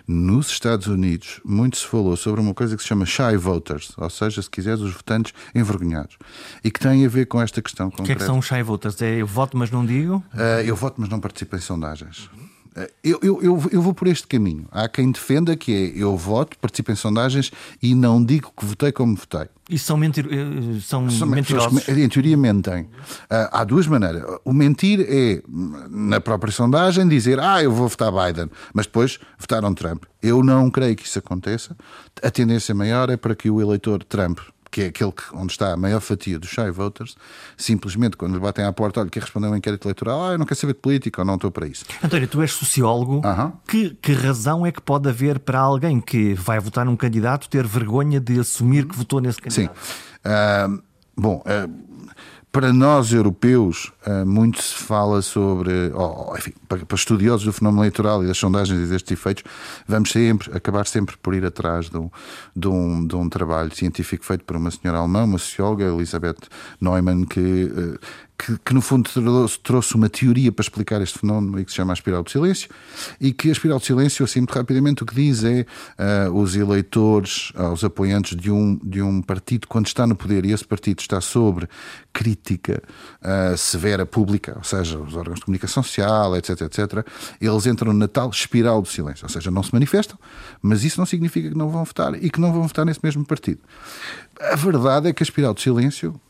nos 0.06 0.50
Estados 0.50 0.87
Unidos 0.87 1.41
muito 1.44 1.76
se 1.76 1.87
falou 1.87 2.17
sobre 2.17 2.41
uma 2.41 2.55
coisa 2.55 2.76
que 2.76 2.82
se 2.82 2.88
chama 2.88 3.05
shy 3.05 3.37
voters, 3.37 3.93
ou 3.97 4.08
seja, 4.08 4.41
se 4.41 4.50
quiseres, 4.50 4.81
os 4.81 4.93
votantes 4.93 5.32
envergonhados, 5.55 6.17
e 6.62 6.70
que 6.70 6.81
tem 6.81 7.05
a 7.05 7.08
ver 7.08 7.26
com 7.26 7.41
esta 7.41 7.61
questão 7.61 7.91
concreta. 7.91 8.03
O 8.03 8.06
que 8.06 8.12
é 8.12 8.17
que 8.17 8.25
são 8.25 8.38
os 8.38 8.47
shy 8.47 8.62
voters? 8.62 9.00
É 9.03 9.17
eu 9.17 9.26
voto, 9.26 9.56
mas 9.56 9.70
não 9.70 9.85
digo? 9.85 10.23
Uh, 10.32 10.62
eu 10.64 10.76
voto, 10.76 10.97
mas 10.99 11.08
não 11.08 11.20
participo 11.20 11.56
em 11.56 11.61
sondagens. 11.61 12.26
Uh, 12.26 12.56
eu, 13.02 13.19
eu, 13.23 13.43
eu, 13.43 13.62
eu, 13.73 13.82
vou 13.82 13.94
por 13.94 14.06
este 14.06 14.26
caminho. 14.26 14.67
Há 14.70 14.88
quem 14.88 15.11
defenda 15.11 15.56
que 15.56 15.73
é 15.73 16.02
eu 16.02 16.17
voto, 16.17 16.58
participo 16.58 16.93
em 16.93 16.94
sondagens 16.94 17.50
e 17.82 17.94
não 17.94 18.23
digo 18.23 18.52
que 18.56 18.67
votei 18.67 18.93
como 18.93 19.17
votei. 19.17 19.49
E 19.69 19.78
são, 19.78 19.96
mentir... 19.96 20.26
Eh, 20.31 20.81
são, 20.81 21.11
são 21.11 21.26
mentirosos? 21.26 21.88
Em 21.88 22.08
teoria 22.08 22.37
mentem. 22.37 22.82
Uh, 22.82 23.49
há 23.50 23.64
duas 23.64 23.87
maneiras. 23.87 24.23
O 24.44 24.52
mentir 24.52 25.00
é, 25.08 25.43
na 25.90 26.20
própria 26.20 26.52
sondagem, 26.52 27.08
dizer 27.08 27.40
ah, 27.40 27.62
eu 27.62 27.73
vou 27.73 27.88
votar 27.88 28.12
Biden, 28.12 28.50
mas 28.73 28.87
depois 28.87 29.19
votaram 29.38 29.75
Trump. 29.75 30.05
Eu 30.22 30.44
não 30.44 30.70
creio 30.70 30.94
que 30.94 31.06
isso 31.06 31.19
aconteça. 31.19 31.76
A 32.22 32.31
tendência 32.31 32.75
maior 32.75 33.11
é 33.11 33.17
para 33.17 33.34
que 33.34 33.50
o 33.50 33.61
eleitor 33.61 34.05
Trump 34.05 34.38
que 34.76 34.82
é 34.82 34.87
aquele 34.88 35.11
que, 35.11 35.23
onde 35.32 35.52
está 35.52 35.73
a 35.73 35.76
maior 35.76 36.02
fatia 36.02 36.38
dos 36.38 36.50
shy 36.50 36.70
voters, 36.70 37.17
simplesmente 37.56 38.14
quando 38.14 38.34
lhe 38.34 38.40
batem 38.40 38.62
à 38.62 38.70
porta, 38.75 39.00
olha, 39.00 39.08
quer 39.08 39.20
responder 39.20 39.46
um 39.46 39.56
inquérito 39.56 39.89
eleitoral, 39.89 40.22
ah, 40.22 40.32
eu 40.32 40.39
não 40.39 40.44
quero 40.44 40.60
saber 40.60 40.74
de 40.74 40.81
política 40.81 41.22
ou 41.22 41.24
não 41.24 41.36
estou 41.36 41.51
para 41.51 41.67
isso. 41.67 41.86
António, 42.05 42.29
tu 42.29 42.43
és 42.43 42.53
sociólogo. 42.53 43.22
Que, 43.67 43.96
que 44.03 44.12
razão 44.12 44.67
é 44.67 44.70
que 44.70 44.82
pode 44.82 45.08
haver 45.08 45.39
para 45.39 45.60
alguém 45.60 45.98
que 45.98 46.34
vai 46.34 46.60
votar 46.60 46.84
num 46.84 46.94
candidato 46.94 47.48
ter 47.48 47.67
vergonha 47.67 48.20
de 48.20 48.39
assumir 48.39 48.86
que 48.86 48.94
votou 48.94 49.19
nesse 49.19 49.41
candidato? 49.41 49.74
Sim. 49.81 49.96
Uh, 50.27 50.82
bom, 51.17 51.43
uh, 51.46 51.95
para 52.56 52.72
nós 52.72 53.13
europeus, 53.13 53.93
eh, 54.06 54.25
muito 54.25 54.63
se 54.63 54.75
fala 54.77 55.20
sobre, 55.20 55.93
oh, 55.94 56.34
enfim, 56.39 56.55
para 56.67 56.81
estudiosos 56.94 57.44
do 57.44 57.53
fenómeno 57.53 57.82
eleitoral 57.82 58.25
e 58.25 58.27
das 58.27 58.39
sondagens 58.39 58.81
e 58.81 58.86
destes 58.86 59.13
efeitos, 59.13 59.44
vamos 59.86 60.10
sempre, 60.10 60.51
acabar 60.56 60.86
sempre 60.86 61.19
por 61.19 61.34
ir 61.34 61.44
atrás 61.44 61.91
de 61.91 61.98
um, 61.98 62.08
de 62.56 62.67
um, 62.67 63.06
de 63.06 63.15
um 63.15 63.29
trabalho 63.29 63.77
científico 63.77 64.25
feito 64.25 64.43
por 64.43 64.56
uma 64.56 64.70
senhora 64.70 65.01
alemã, 65.01 65.25
uma 65.25 65.36
socióloga, 65.36 65.84
Elisabeth 65.84 66.48
Neumann, 66.81 67.27
que 67.27 67.70
eh, 67.70 67.98
que, 68.38 68.58
que, 68.58 68.74
no 68.74 68.81
fundo 68.81 69.08
trouxe 69.62 69.94
uma 69.94 70.08
teoria 70.08 70.52
para 70.52 70.62
explicar 70.62 71.00
este 71.00 71.19
fenómeno 71.19 71.58
e 71.58 71.64
que 71.64 71.70
se 71.70 71.76
chama 71.76 71.93
a 71.93 71.94
espiral 71.94 72.22
do 72.22 72.31
silêncio, 72.31 72.69
e 73.20 73.32
que 73.32 73.48
a 73.48 73.52
espiral 73.52 73.78
do 73.78 73.84
silêncio, 73.84 74.24
assim 74.24 74.40
muito 74.40 74.55
rapidamente, 74.55 75.02
o 75.02 75.06
que 75.06 75.14
diz 75.14 75.43
é 75.44 75.66
uh, 76.28 76.32
os 76.32 76.55
eleitores, 76.55 77.50
uh, 77.56 77.72
os 77.72 77.82
apoiantes 77.82 78.36
de 78.36 78.50
um, 78.50 78.78
de 78.82 79.00
um 79.00 79.22
partido, 79.22 79.66
quando 79.66 79.86
está 79.86 80.06
no 80.06 80.14
poder 80.14 80.44
e 80.44 80.52
esse 80.52 80.64
partido 80.64 81.00
está 81.00 81.20
sobre 81.20 81.69
crítica 82.12 82.82
uh, 83.22 83.56
severa 83.56 84.05
pública, 84.05 84.55
ou 84.56 84.64
seja, 84.64 84.98
os 84.98 85.14
órgãos 85.16 85.38
de 85.38 85.44
comunicação 85.44 85.82
social, 85.82 86.36
etc, 86.36 86.60
etc, 86.62 87.06
eles 87.40 87.66
entram 87.66 87.93
na 87.93 88.08
tal 88.08 88.31
espiral 88.31 88.82
do 88.82 88.88
silêncio, 88.88 89.24
ou 89.24 89.31
seja, 89.31 89.50
não 89.50 89.62
se 89.62 89.72
manifestam, 89.72 90.19
mas 90.60 90.84
isso 90.84 90.98
não 90.98 91.06
significa 91.06 91.48
que 91.48 91.56
não 91.56 91.69
vão 91.69 91.84
votar 91.84 92.14
e 92.22 92.31
que 92.31 92.40
não 92.40 92.52
vão 92.52 92.62
votar 92.62 92.84
nesse 92.84 93.00
mesmo 93.02 93.24
partido. 93.24 93.60
A 94.40 94.56
verdade 94.56 95.08
é 95.08 95.12
que 95.12 95.22
a 95.22 95.24
espiral 95.24 95.55
do 95.55 95.60
silêncio 95.60 96.20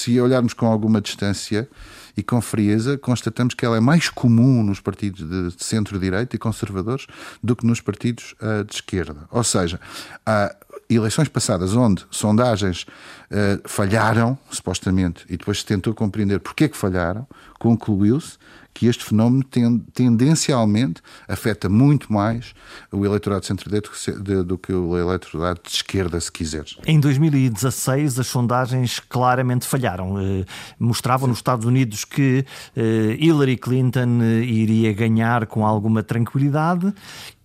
se 0.00 0.18
olharmos 0.18 0.54
com 0.54 0.66
alguma 0.66 1.00
distância 1.00 1.68
e 2.16 2.22
com 2.22 2.40
frieza, 2.40 2.96
constatamos 2.96 3.54
que 3.54 3.64
ela 3.64 3.76
é 3.76 3.80
mais 3.80 4.08
comum 4.08 4.62
nos 4.62 4.80
partidos 4.80 5.28
de 5.28 5.62
centro-direita 5.62 6.36
e 6.36 6.38
conservadores 6.38 7.06
do 7.42 7.54
que 7.54 7.66
nos 7.66 7.80
partidos 7.80 8.34
uh, 8.40 8.64
de 8.64 8.74
esquerda. 8.74 9.28
Ou 9.30 9.44
seja, 9.44 9.78
há 10.24 10.54
eleições 10.88 11.28
passadas 11.28 11.76
onde 11.76 12.04
sondagens 12.10 12.82
uh, 12.82 13.60
falharam, 13.68 14.38
supostamente, 14.50 15.24
e 15.28 15.36
depois 15.36 15.58
se 15.58 15.66
tentou 15.66 15.94
compreender 15.94 16.40
porque 16.40 16.64
é 16.64 16.68
que 16.68 16.76
falharam, 16.76 17.26
concluiu-se 17.58 18.38
que 18.72 18.86
este 18.86 19.04
fenómeno 19.04 19.44
tendencialmente 19.92 21.02
afeta 21.28 21.68
muito 21.68 22.12
mais 22.12 22.54
o 22.90 23.04
eleitorado 23.04 23.42
de 23.42 23.46
centro-direita 23.46 24.44
do 24.44 24.56
que 24.56 24.72
o 24.72 24.96
eleitorado 24.96 25.60
de 25.62 25.70
esquerda, 25.70 26.20
se 26.20 26.30
quiseres. 26.30 26.76
Em 26.86 26.98
2016, 26.98 28.18
as 28.18 28.26
sondagens 28.26 29.00
claramente 29.00 29.66
falharam. 29.66 30.18
Eh, 30.20 30.44
mostravam 30.78 31.28
nos 31.28 31.38
Estados 31.38 31.66
Unidos 31.66 32.04
que 32.04 32.44
eh, 32.76 33.16
Hillary 33.18 33.56
Clinton 33.56 34.20
eh, 34.22 34.44
iria 34.44 34.92
ganhar 34.92 35.46
com 35.46 35.66
alguma 35.66 36.02
tranquilidade 36.02 36.92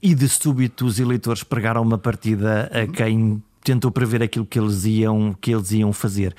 e 0.01 0.13
de 0.13 0.29
súbito 0.29 0.86
os 0.86 1.00
eleitores 1.00 1.44
pregaram 1.44 1.82
uma 1.82 1.98
partida 1.98 2.70
a 2.72 2.88
quem 2.88 3.41
tentou 3.65 3.91
prever 3.91 4.22
aquilo 4.22 4.46
que 4.46 4.60
eles 4.60 4.86
iam, 4.86 5.36
que 5.41 5.51
eles 5.51 5.72
iam 5.72 5.91
fazer. 5.91 6.36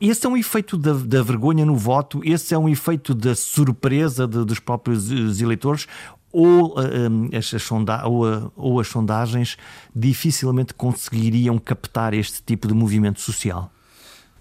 Esse 0.00 0.26
é 0.26 0.28
um 0.28 0.36
efeito 0.36 0.76
da, 0.76 0.92
da, 0.92 1.22
vergonha 1.22 1.64
no 1.64 1.76
voto, 1.76 2.20
esse 2.24 2.52
é 2.52 2.58
um 2.58 2.68
efeito 2.68 3.14
da 3.14 3.34
surpresa 3.34 4.26
de, 4.26 4.44
dos 4.44 4.58
próprios 4.58 5.10
eleitores, 5.40 5.86
ou, 6.32 6.74
um, 6.80 7.36
as, 7.36 7.54
as 7.54 7.62
sonda 7.62 8.04
ou, 8.06 8.26
a, 8.26 8.50
ou 8.56 8.80
as 8.80 8.88
sondagens 8.88 9.56
dificilmente 9.94 10.74
conseguiriam 10.74 11.58
captar 11.58 12.12
este 12.12 12.42
tipo 12.42 12.66
de 12.66 12.74
movimento 12.74 13.20
social? 13.20 13.70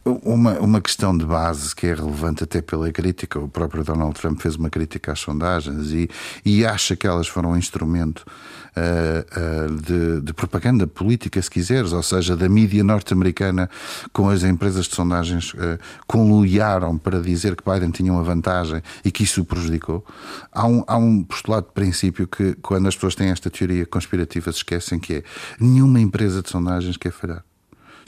Uma, 0.05 0.59
uma 0.59 0.81
questão 0.81 1.17
de 1.17 1.25
base 1.25 1.73
que 1.73 1.87
é 1.87 1.93
relevante 1.93 2.43
até 2.43 2.61
pela 2.61 2.91
crítica, 2.91 3.39
o 3.39 3.47
próprio 3.47 3.85
Donald 3.85 4.13
Trump 4.19 4.41
fez 4.41 4.57
uma 4.57 4.69
crítica 4.69 5.13
às 5.13 5.19
sondagens 5.21 5.91
e, 5.91 6.09
e 6.43 6.65
acha 6.65 6.93
que 6.93 7.07
elas 7.07 7.25
foram 7.25 7.51
um 7.51 7.57
instrumento 7.57 8.25
uh, 8.75 9.71
uh, 9.71 9.81
de, 9.81 10.19
de, 10.19 10.33
propaganda 10.33 10.85
política, 10.85 11.41
se 11.41 11.49
quiseres, 11.49 11.93
ou 11.93 12.03
seja, 12.03 12.35
da 12.35 12.49
mídia 12.49 12.83
norte-americana 12.83 13.69
com 14.11 14.27
as 14.27 14.43
empresas 14.43 14.87
de 14.87 14.95
sondagens 14.95 15.53
uh, 15.53 15.79
conluiaram 16.05 16.97
para 16.97 17.21
dizer 17.21 17.55
que 17.55 17.63
Biden 17.63 17.91
tinha 17.91 18.11
uma 18.11 18.23
vantagem 18.23 18.81
e 19.05 19.11
que 19.11 19.23
isso 19.23 19.41
o 19.41 19.45
prejudicou. 19.45 20.05
Há 20.51 20.67
um, 20.67 20.83
há 20.85 20.97
um 20.97 21.23
postulado 21.23 21.67
de 21.67 21.73
princípio 21.73 22.27
que, 22.27 22.55
quando 22.55 22.89
as 22.89 22.95
pessoas 22.95 23.15
têm 23.15 23.29
esta 23.29 23.49
teoria 23.49 23.85
conspirativa, 23.85 24.51
se 24.51 24.57
esquecem 24.57 24.99
que 24.99 25.13
é 25.13 25.23
nenhuma 25.57 26.01
empresa 26.01 26.41
de 26.41 26.49
sondagens 26.49 26.97
quer 26.97 27.13
falhar. 27.13 27.41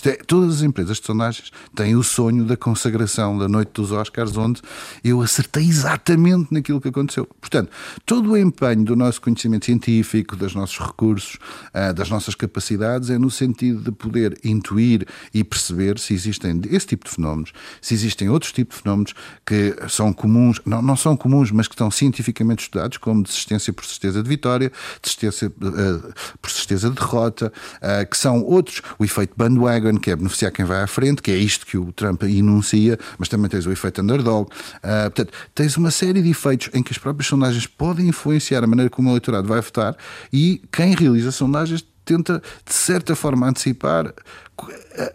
É, 0.03 0.13
todas 0.27 0.55
as 0.55 0.61
empresas 0.61 0.97
de 0.99 1.05
sondagens 1.05 1.51
têm 1.75 1.95
o 1.95 2.03
sonho 2.03 2.45
da 2.45 2.55
consagração 2.55 3.37
da 3.37 3.47
noite 3.47 3.71
dos 3.73 3.91
Oscars, 3.91 4.35
onde 4.37 4.61
eu 5.03 5.21
acertei 5.21 5.63
exatamente 5.63 6.53
naquilo 6.53 6.79
que 6.79 6.89
aconteceu. 6.89 7.27
Portanto, 7.39 7.71
todo 8.05 8.31
o 8.31 8.37
empenho 8.37 8.83
do 8.83 8.95
nosso 8.95 9.21
conhecimento 9.21 9.65
científico, 9.65 10.35
dos 10.35 10.53
nossos 10.53 10.77
recursos, 10.79 11.37
ah, 11.73 11.91
das 11.91 12.09
nossas 12.09 12.35
capacidades, 12.35 13.09
é 13.09 13.17
no 13.17 13.31
sentido 13.31 13.81
de 13.81 13.91
poder 13.91 14.39
intuir 14.43 15.07
e 15.33 15.43
perceber 15.43 15.99
se 15.99 16.13
existem 16.13 16.61
esse 16.69 16.87
tipo 16.87 17.05
de 17.05 17.11
fenómenos, 17.11 17.51
se 17.81 17.93
existem 17.93 18.29
outros 18.29 18.51
tipos 18.51 18.77
de 18.77 18.83
fenómenos 18.83 19.13
que 19.45 19.75
são 19.89 20.13
comuns, 20.13 20.61
não, 20.65 20.81
não 20.81 20.95
são 20.95 21.15
comuns, 21.15 21.51
mas 21.51 21.67
que 21.67 21.73
estão 21.73 21.89
cientificamente 21.89 22.63
estudados, 22.63 22.97
como 22.97 23.23
desistência 23.23 23.73
por 23.73 23.85
certeza 23.85 24.21
de 24.21 24.29
vitória, 24.29 24.71
desistência 25.01 25.47
uh, 25.47 26.13
por 26.41 26.49
certeza 26.49 26.89
de 26.89 26.95
derrota, 26.95 27.51
uh, 27.77 28.09
que 28.09 28.17
são 28.17 28.43
outros, 28.43 28.81
o 28.97 29.05
efeito 29.05 29.33
bandwagon 29.35 29.84
que 29.93 30.11
é 30.11 30.15
beneficiar 30.15 30.51
quem 30.51 30.65
vai 30.65 30.81
à 30.81 30.87
frente, 30.87 31.21
que 31.21 31.31
é 31.31 31.37
isto 31.37 31.65
que 31.65 31.77
o 31.77 31.91
Trump 31.91 32.23
enuncia, 32.23 32.97
mas 33.17 33.27
também 33.27 33.49
tens 33.49 33.65
o 33.65 33.71
efeito 33.71 34.01
underdog. 34.01 34.49
Uh, 34.49 35.11
portanto, 35.11 35.31
tens 35.53 35.77
uma 35.77 35.91
série 35.91 36.21
de 36.21 36.29
efeitos 36.29 36.69
em 36.73 36.83
que 36.83 36.91
as 36.91 36.97
próprias 36.97 37.27
sondagens 37.27 37.67
podem 37.67 38.07
influenciar 38.07 38.63
a 38.63 38.67
maneira 38.67 38.89
como 38.89 39.09
o 39.09 39.11
eleitorado 39.11 39.47
vai 39.47 39.61
votar 39.61 39.95
e 40.31 40.61
quem 40.71 40.93
realiza 40.95 41.31
sondagens 41.31 41.85
tenta, 42.03 42.41
de 42.63 42.73
certa 42.73 43.15
forma, 43.15 43.47
antecipar 43.47 44.13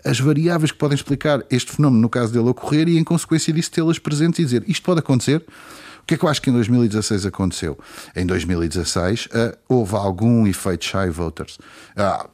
as 0.04 0.20
variáveis 0.20 0.70
que 0.70 0.78
podem 0.78 0.96
explicar 0.96 1.42
este 1.50 1.72
fenómeno, 1.72 2.02
no 2.02 2.08
caso 2.08 2.32
dele 2.32 2.48
ocorrer, 2.48 2.88
e 2.88 2.98
em 2.98 3.04
consequência 3.04 3.52
disso 3.52 3.70
tê-las 3.70 3.98
presentes 3.98 4.40
e 4.40 4.44
dizer 4.44 4.64
isto 4.66 4.82
pode 4.82 5.00
acontecer. 5.00 5.44
O 6.02 6.06
que 6.06 6.14
é 6.14 6.16
que 6.18 6.24
eu 6.24 6.28
acho 6.28 6.42
que 6.42 6.50
em 6.50 6.52
2016 6.52 7.26
aconteceu? 7.26 7.78
Em 8.16 8.26
2016 8.26 9.26
uh, 9.26 9.56
houve 9.68 9.94
algum 9.94 10.46
efeito 10.46 10.84
shy 10.84 11.08
voters. 11.08 11.58
Uh, 11.96 12.28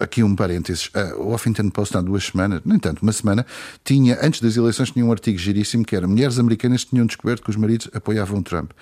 aqui 0.00 0.22
um 0.22 0.34
parênteses, 0.34 0.86
uh, 0.86 1.20
o 1.20 1.34
Huffington 1.34 1.68
Post 1.68 1.96
há 1.96 2.00
duas 2.00 2.24
semanas, 2.24 2.62
nem 2.64 2.78
tanto, 2.78 3.02
uma 3.02 3.12
semana, 3.12 3.46
tinha, 3.84 4.18
antes 4.22 4.40
das 4.40 4.56
eleições, 4.56 4.90
tinha 4.90 5.04
um 5.04 5.12
artigo 5.12 5.38
giríssimo 5.38 5.84
que 5.84 5.94
era 5.94 6.08
mulheres 6.08 6.38
americanas 6.38 6.84
tinham 6.84 7.06
descoberto 7.06 7.42
que 7.42 7.50
os 7.50 7.56
maridos 7.56 7.88
apoiavam 7.92 8.42
Trump. 8.42 8.72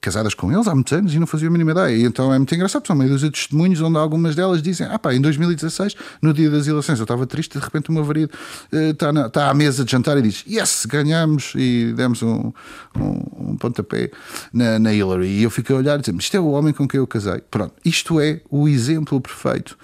Casadas 0.00 0.34
com 0.34 0.52
eles 0.52 0.68
há 0.68 0.74
muitos 0.74 0.92
anos 0.92 1.12
e 1.12 1.18
não 1.18 1.26
faziam 1.26 1.48
a 1.48 1.50
mínima 1.50 1.72
ideia. 1.72 1.96
E 1.96 2.04
então 2.04 2.32
é 2.32 2.38
muito 2.38 2.54
engraçado, 2.54 2.86
são 2.86 2.94
meio 2.94 3.10
dúzia 3.10 3.28
de 3.28 3.34
testemunhos 3.34 3.80
onde 3.80 3.98
algumas 3.98 4.36
delas 4.36 4.62
dizem: 4.62 4.86
Ah, 4.88 5.00
pá, 5.00 5.12
em 5.12 5.20
2016, 5.20 5.96
no 6.22 6.32
dia 6.32 6.48
das 6.48 6.68
eleições, 6.68 7.00
eu 7.00 7.02
estava 7.02 7.26
triste, 7.26 7.58
de 7.58 7.64
repente 7.64 7.90
o 7.90 7.92
meu 7.92 8.04
marido 8.04 8.30
uh, 8.72 8.76
está, 8.76 9.12
na, 9.12 9.26
está 9.26 9.50
à 9.50 9.54
mesa 9.54 9.84
de 9.84 9.90
jantar 9.90 10.16
e 10.18 10.22
diz: 10.22 10.44
Yes, 10.46 10.86
ganhamos 10.86 11.54
e 11.56 11.92
demos 11.96 12.22
um, 12.22 12.52
um, 12.96 13.50
um 13.50 13.56
pontapé 13.56 14.12
na, 14.52 14.78
na 14.78 14.94
Hillary. 14.94 15.26
E 15.26 15.42
eu 15.42 15.50
fiquei 15.50 15.74
a 15.74 15.78
olhar 15.80 15.98
e 15.98 16.02
dizer: 16.02 16.14
Isto 16.16 16.36
é 16.36 16.40
o 16.40 16.50
homem 16.52 16.72
com 16.72 16.86
quem 16.86 16.98
eu 16.98 17.06
casei. 17.08 17.40
Pronto, 17.50 17.74
isto 17.84 18.20
é 18.20 18.42
o 18.48 18.68
exemplo 18.68 19.20
perfeito 19.20 19.76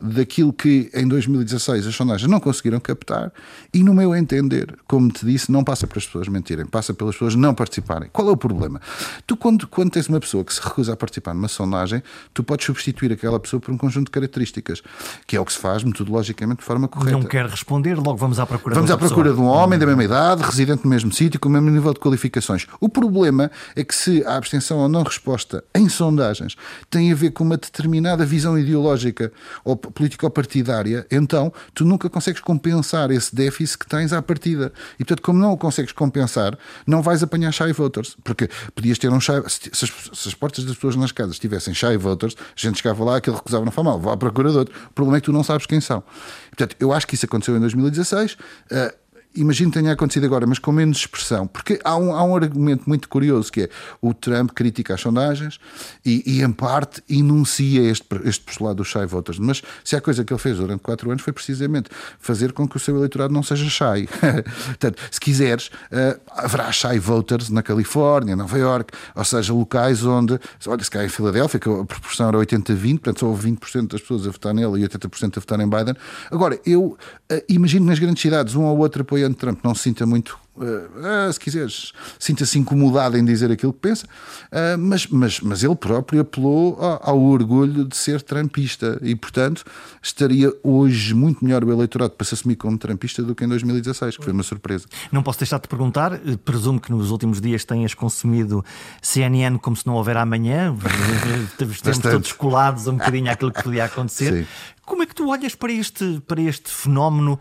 daquilo 0.00 0.52
que 0.52 0.90
em 0.94 1.06
2016 1.06 1.86
as 1.86 1.94
sondagens 1.94 2.30
não 2.30 2.40
conseguiram 2.40 2.80
captar 2.80 3.32
e, 3.72 3.82
no 3.82 3.94
meu 3.94 4.14
entender, 4.14 4.76
como 4.86 5.10
te 5.10 5.24
disse, 5.24 5.50
não 5.50 5.64
passa 5.64 5.86
para 5.86 5.98
as 5.98 6.06
pessoas 6.06 6.28
mentirem, 6.28 6.66
passa 6.66 6.92
pelas 6.92 7.14
pessoas 7.14 7.34
não 7.34 7.54
participarem. 7.54 8.08
Qual 8.12 8.28
é 8.28 8.32
o 8.32 8.36
problema? 8.36 8.80
Tu, 9.26 9.36
quando, 9.36 9.66
quando 9.66 9.90
tens 9.90 10.08
uma 10.08 10.20
pessoa 10.20 10.44
que 10.44 10.52
se 10.52 10.60
recusa 10.60 10.92
a 10.92 10.96
participar 10.96 11.34
numa 11.34 11.48
sondagem, 11.48 12.02
tu 12.32 12.42
podes 12.42 12.66
substituir 12.66 13.12
aquela 13.12 13.38
pessoa 13.40 13.60
por 13.60 13.72
um 13.72 13.78
conjunto 13.78 14.06
de 14.06 14.12
características, 14.12 14.82
que 15.26 15.36
é 15.36 15.40
o 15.40 15.44
que 15.44 15.52
se 15.52 15.58
faz 15.58 15.82
metodologicamente 15.82 16.60
de 16.60 16.64
forma 16.64 16.88
correta. 16.88 17.12
Não 17.12 17.22
quer 17.24 17.46
responder, 17.46 17.96
logo 17.96 18.16
vamos 18.16 18.38
à 18.38 18.46
procura 18.46 18.74
Vamos 18.74 18.90
à 18.90 18.96
procura 18.96 19.30
pessoa. 19.30 19.34
de 19.34 19.40
um 19.40 19.46
homem 19.46 19.78
da 19.78 19.86
mesma 19.86 20.04
idade, 20.04 20.42
residente 20.42 20.84
no 20.84 20.90
mesmo 20.90 21.12
sítio, 21.12 21.38
com 21.40 21.48
o 21.48 21.52
mesmo 21.52 21.70
nível 21.70 21.92
de 21.92 22.00
qualificações. 22.00 22.66
O 22.80 22.88
problema 22.88 23.50
é 23.74 23.84
que 23.84 23.94
se 23.94 24.24
a 24.24 24.36
abstenção 24.36 24.78
ou 24.78 24.88
não 24.88 25.02
resposta 25.02 25.64
em 25.74 25.88
sondagens 25.88 26.56
tem 26.90 27.12
a 27.12 27.14
ver 27.14 27.30
com 27.30 27.44
uma 27.44 27.56
determinada 27.56 28.24
visão 28.24 28.58
ideológica 28.58 29.32
ou 29.64 29.76
político-partidária, 29.92 31.06
então 31.10 31.52
tu 31.74 31.84
nunca 31.84 32.08
consegues 32.08 32.40
compensar 32.40 33.10
esse 33.10 33.34
déficit 33.34 33.78
que 33.78 33.86
tens 33.86 34.12
à 34.12 34.22
partida. 34.22 34.72
E 34.94 35.04
portanto, 35.04 35.22
como 35.22 35.38
não 35.38 35.52
o 35.52 35.56
consegues 35.56 35.92
compensar, 35.92 36.56
não 36.86 37.02
vais 37.02 37.22
apanhar 37.22 37.52
shy 37.52 37.72
voters. 37.72 38.16
Porque 38.22 38.48
podias 38.74 38.98
ter 38.98 39.10
um 39.10 39.20
shy. 39.20 39.32
Se 39.48 39.84
as, 39.84 39.92
se 40.12 40.28
as 40.28 40.34
portas 40.34 40.64
das 40.64 40.74
pessoas 40.74 40.96
nas 40.96 41.12
casas 41.12 41.38
tivessem 41.38 41.74
shy 41.74 41.96
voters, 41.96 42.34
a 42.38 42.60
gente 42.60 42.78
chegava 42.78 43.04
lá, 43.04 43.16
aquele 43.16 43.36
recusava 43.36 43.64
não 43.64 43.72
foi 43.72 43.84
mal, 43.84 44.00
vá 44.00 44.12
à 44.12 44.16
procura 44.16 44.50
de 44.50 44.58
outro. 44.58 44.74
O 44.90 44.92
problema 44.92 45.18
é 45.18 45.20
que 45.20 45.26
tu 45.26 45.32
não 45.32 45.42
sabes 45.42 45.66
quem 45.66 45.80
são. 45.80 46.02
Portanto, 46.50 46.76
eu 46.78 46.92
acho 46.92 47.06
que 47.06 47.14
isso 47.14 47.26
aconteceu 47.26 47.56
em 47.56 47.60
2016. 47.60 48.32
Uh, 48.32 49.03
imagino 49.34 49.70
que 49.70 49.78
tenha 49.78 49.92
acontecido 49.92 50.24
agora, 50.24 50.46
mas 50.46 50.58
com 50.58 50.72
menos 50.72 50.98
expressão, 50.98 51.46
porque 51.46 51.80
há 51.84 51.96
um, 51.96 52.14
há 52.14 52.22
um 52.22 52.36
argumento 52.36 52.84
muito 52.86 53.08
curioso 53.08 53.50
que 53.50 53.62
é 53.62 53.68
o 54.00 54.14
Trump 54.14 54.50
critica 54.52 54.94
as 54.94 55.00
sondagens 55.00 55.58
e, 56.04 56.22
e 56.26 56.42
em 56.42 56.52
parte 56.52 57.02
enuncia 57.08 57.82
este, 57.82 58.06
este 58.24 58.44
postulado 58.44 58.76
dos 58.76 58.88
shy 58.88 59.06
voters, 59.06 59.38
mas 59.38 59.62
se 59.82 59.96
há 59.96 60.00
coisa 60.00 60.24
que 60.24 60.32
ele 60.32 60.40
fez 60.40 60.58
durante 60.58 60.80
quatro 60.80 61.10
anos 61.10 61.22
foi 61.22 61.32
precisamente 61.32 61.90
fazer 62.18 62.52
com 62.52 62.68
que 62.68 62.76
o 62.76 62.80
seu 62.80 62.96
eleitorado 62.96 63.32
não 63.32 63.42
seja 63.42 63.68
shy. 63.68 64.08
Portanto, 64.66 65.02
se 65.10 65.20
quiseres, 65.20 65.68
uh, 65.68 66.20
haverá 66.28 66.70
shy 66.72 66.98
voters 66.98 67.50
na 67.50 67.62
Califórnia, 67.62 68.36
Nova 68.36 68.58
York, 68.58 68.92
ou 69.14 69.24
seja, 69.24 69.52
locais 69.52 70.04
onde, 70.04 70.38
olha, 70.66 70.84
se 70.84 70.90
cá 70.90 71.04
em 71.04 71.08
Filadélfia, 71.08 71.58
que 71.58 71.68
a 71.68 71.84
proporção 71.84 72.28
era 72.28 72.38
80-20, 72.38 72.92
portanto 72.94 73.20
só 73.20 73.26
houve 73.26 73.50
20% 73.50 73.88
das 73.88 74.00
pessoas 74.00 74.26
a 74.26 74.30
votar 74.30 74.54
nele 74.54 74.82
e 74.82 74.88
80% 74.88 75.36
a 75.36 75.40
votar 75.40 75.60
em 75.60 75.68
Biden. 75.68 75.94
Agora, 76.30 76.58
eu 76.64 76.96
uh, 77.38 77.44
imagino 77.48 77.86
nas 77.86 77.98
grandes 77.98 78.22
cidades, 78.22 78.54
um 78.54 78.62
ou 78.62 78.78
outro 78.78 79.02
apoia 79.02 79.24
apoiante 79.26 79.38
Trump 79.38 79.60
não 79.64 79.74
se 79.74 79.82
sinta 79.82 80.06
muito 80.06 80.38
Uh, 80.56 81.32
se 81.32 81.40
quiseres, 81.40 81.92
sinta-se 82.16 82.56
incomodado 82.60 83.18
em 83.18 83.24
dizer 83.24 83.50
aquilo 83.50 83.72
que 83.72 83.80
pensa, 83.80 84.06
uh, 84.06 84.78
mas, 84.78 85.04
mas, 85.08 85.40
mas 85.40 85.64
ele 85.64 85.74
próprio 85.74 86.20
apelou 86.20 86.80
ao, 86.80 87.10
ao, 87.10 87.20
orgulho 87.20 87.84
de 87.84 87.96
ser 87.96 88.22
trumpista 88.22 88.96
e, 89.02 89.16
portanto, 89.16 89.64
estaria 90.00 90.52
hoje 90.62 91.12
muito 91.12 91.44
melhor 91.44 91.64
o 91.64 91.72
eleitorado 91.72 92.12
para 92.12 92.24
se 92.24 92.34
assumir 92.34 92.54
como 92.54 92.78
trumpista 92.78 93.20
do 93.20 93.34
que 93.34 93.42
em 93.42 93.48
2016, 93.48 94.16
que 94.16 94.22
foi 94.22 94.32
uma 94.32 94.44
surpresa. 94.44 94.86
Não 95.10 95.24
posso 95.24 95.40
deixar 95.40 95.58
de 95.58 95.66
perguntar, 95.66 96.20
presumo 96.44 96.80
que 96.80 96.92
nos 96.92 97.10
últimos 97.10 97.40
dias 97.40 97.64
tenhas 97.64 97.92
consumido 97.92 98.64
CNN 99.02 99.58
como 99.58 99.74
se 99.74 99.84
não 99.84 99.94
houver 99.94 100.16
amanhã, 100.16 100.72
estamos 101.68 101.98
todos 101.98 102.32
colados 102.32 102.86
um 102.86 102.96
bocadinho 102.96 103.28
àquilo 103.28 103.50
que 103.50 103.60
podia 103.60 103.86
acontecer. 103.86 104.32
Sim. 104.32 104.46
Como 104.84 105.02
é 105.02 105.06
que 105.06 105.14
tu 105.14 105.28
olhas 105.30 105.54
para 105.54 105.72
este, 105.72 106.22
para 106.26 106.40
este 106.40 106.70
fenómeno? 106.70 107.40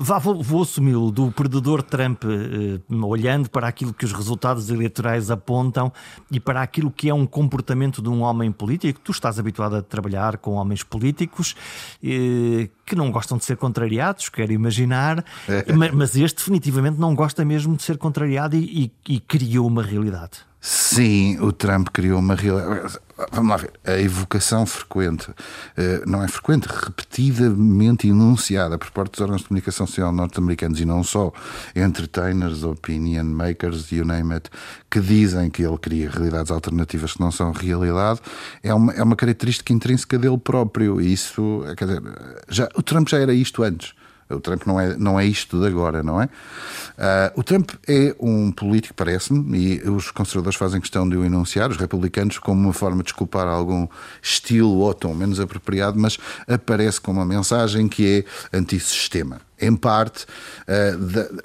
Vá, 0.00 0.16
vou, 0.16 0.40
vou 0.40 0.62
assumi-lo 0.62 1.10
do 1.10 1.32
perdedor 1.32 1.82
Trump, 1.82 2.22
eh, 2.24 2.80
olhando 3.04 3.50
para 3.50 3.66
aquilo 3.66 3.92
que 3.92 4.04
os 4.04 4.12
resultados 4.12 4.70
eleitorais 4.70 5.28
apontam 5.28 5.92
e 6.30 6.38
para 6.38 6.62
aquilo 6.62 6.88
que 6.88 7.10
é 7.10 7.14
um 7.14 7.26
comportamento 7.26 8.00
de 8.00 8.08
um 8.08 8.22
homem 8.22 8.52
político. 8.52 9.00
Tu 9.00 9.10
estás 9.10 9.40
habituado 9.40 9.74
a 9.74 9.82
trabalhar 9.82 10.38
com 10.38 10.52
homens 10.52 10.84
políticos 10.84 11.56
eh, 12.00 12.70
que 12.86 12.94
não 12.94 13.10
gostam 13.10 13.38
de 13.38 13.44
ser 13.44 13.56
contrariados, 13.56 14.28
quero 14.28 14.52
imaginar, 14.52 15.24
mas 15.92 16.14
este 16.14 16.36
definitivamente 16.36 16.98
não 17.00 17.12
gosta 17.12 17.44
mesmo 17.44 17.76
de 17.76 17.82
ser 17.82 17.98
contrariado 17.98 18.54
e, 18.54 18.92
e, 19.08 19.14
e 19.14 19.20
criou 19.20 19.66
uma 19.66 19.82
realidade. 19.82 20.47
Sim, 20.60 21.38
o 21.40 21.52
Trump 21.52 21.88
criou 21.92 22.18
uma 22.18 22.34
realidade. 22.34 22.98
Vamos 23.32 23.50
lá 23.50 23.56
ver. 23.56 23.72
A 23.84 23.98
evocação 24.00 24.66
frequente, 24.66 25.28
eh, 25.76 26.02
não 26.04 26.22
é 26.22 26.28
frequente, 26.28 26.66
repetidamente 26.66 28.08
enunciada 28.08 28.76
por 28.76 28.90
parte 28.90 29.12
dos 29.12 29.20
órgãos 29.20 29.42
de 29.42 29.48
comunicação 29.48 29.86
social 29.86 30.12
norte-americanos 30.12 30.80
e 30.80 30.84
não 30.84 31.04
só, 31.04 31.32
entertainers, 31.74 32.64
opinion 32.64 33.24
makers, 33.24 33.90
you 33.92 34.04
name 34.04 34.34
it, 34.34 34.50
que 34.90 35.00
dizem 35.00 35.48
que 35.48 35.62
ele 35.62 35.78
cria 35.78 36.10
realidades 36.10 36.50
alternativas 36.50 37.12
que 37.12 37.20
não 37.20 37.30
são 37.30 37.52
realidade, 37.52 38.20
é 38.62 38.74
uma, 38.74 38.92
é 38.92 39.02
uma 39.02 39.16
característica 39.16 39.72
intrínseca 39.72 40.18
dele 40.18 40.38
próprio. 40.38 41.00
E 41.00 41.12
isso, 41.12 41.62
quer 41.76 41.86
dizer, 41.86 42.02
já, 42.48 42.68
o 42.74 42.82
Trump 42.82 43.08
já 43.08 43.18
era 43.18 43.32
isto 43.32 43.62
antes. 43.62 43.94
O 44.30 44.40
Trump 44.40 44.66
não 44.66 44.78
é, 44.78 44.96
não 44.96 45.18
é 45.18 45.24
isto 45.24 45.58
de 45.58 45.66
agora, 45.66 46.02
não 46.02 46.20
é? 46.20 46.26
Uh, 46.26 47.40
o 47.40 47.42
Trump 47.42 47.70
é 47.86 48.14
um 48.20 48.50
político, 48.52 48.94
parece-me, 48.94 49.58
e 49.58 49.88
os 49.88 50.10
conservadores 50.10 50.58
fazem 50.58 50.80
questão 50.80 51.08
de 51.08 51.16
o 51.16 51.24
enunciar, 51.24 51.70
os 51.70 51.76
republicanos, 51.76 52.38
como 52.38 52.60
uma 52.60 52.72
forma 52.72 52.98
de 52.98 53.04
desculpar 53.04 53.46
algum 53.46 53.86
estilo 54.22 54.78
ou 54.78 54.92
tom 54.92 55.14
menos 55.14 55.40
apropriado, 55.40 55.98
mas 55.98 56.18
aparece 56.46 57.00
com 57.00 57.12
uma 57.12 57.24
mensagem 57.24 57.88
que 57.88 58.24
é 58.52 58.58
antissistema 58.58 59.40
em 59.60 59.74
parte, 59.74 60.24
eh, 60.66 60.96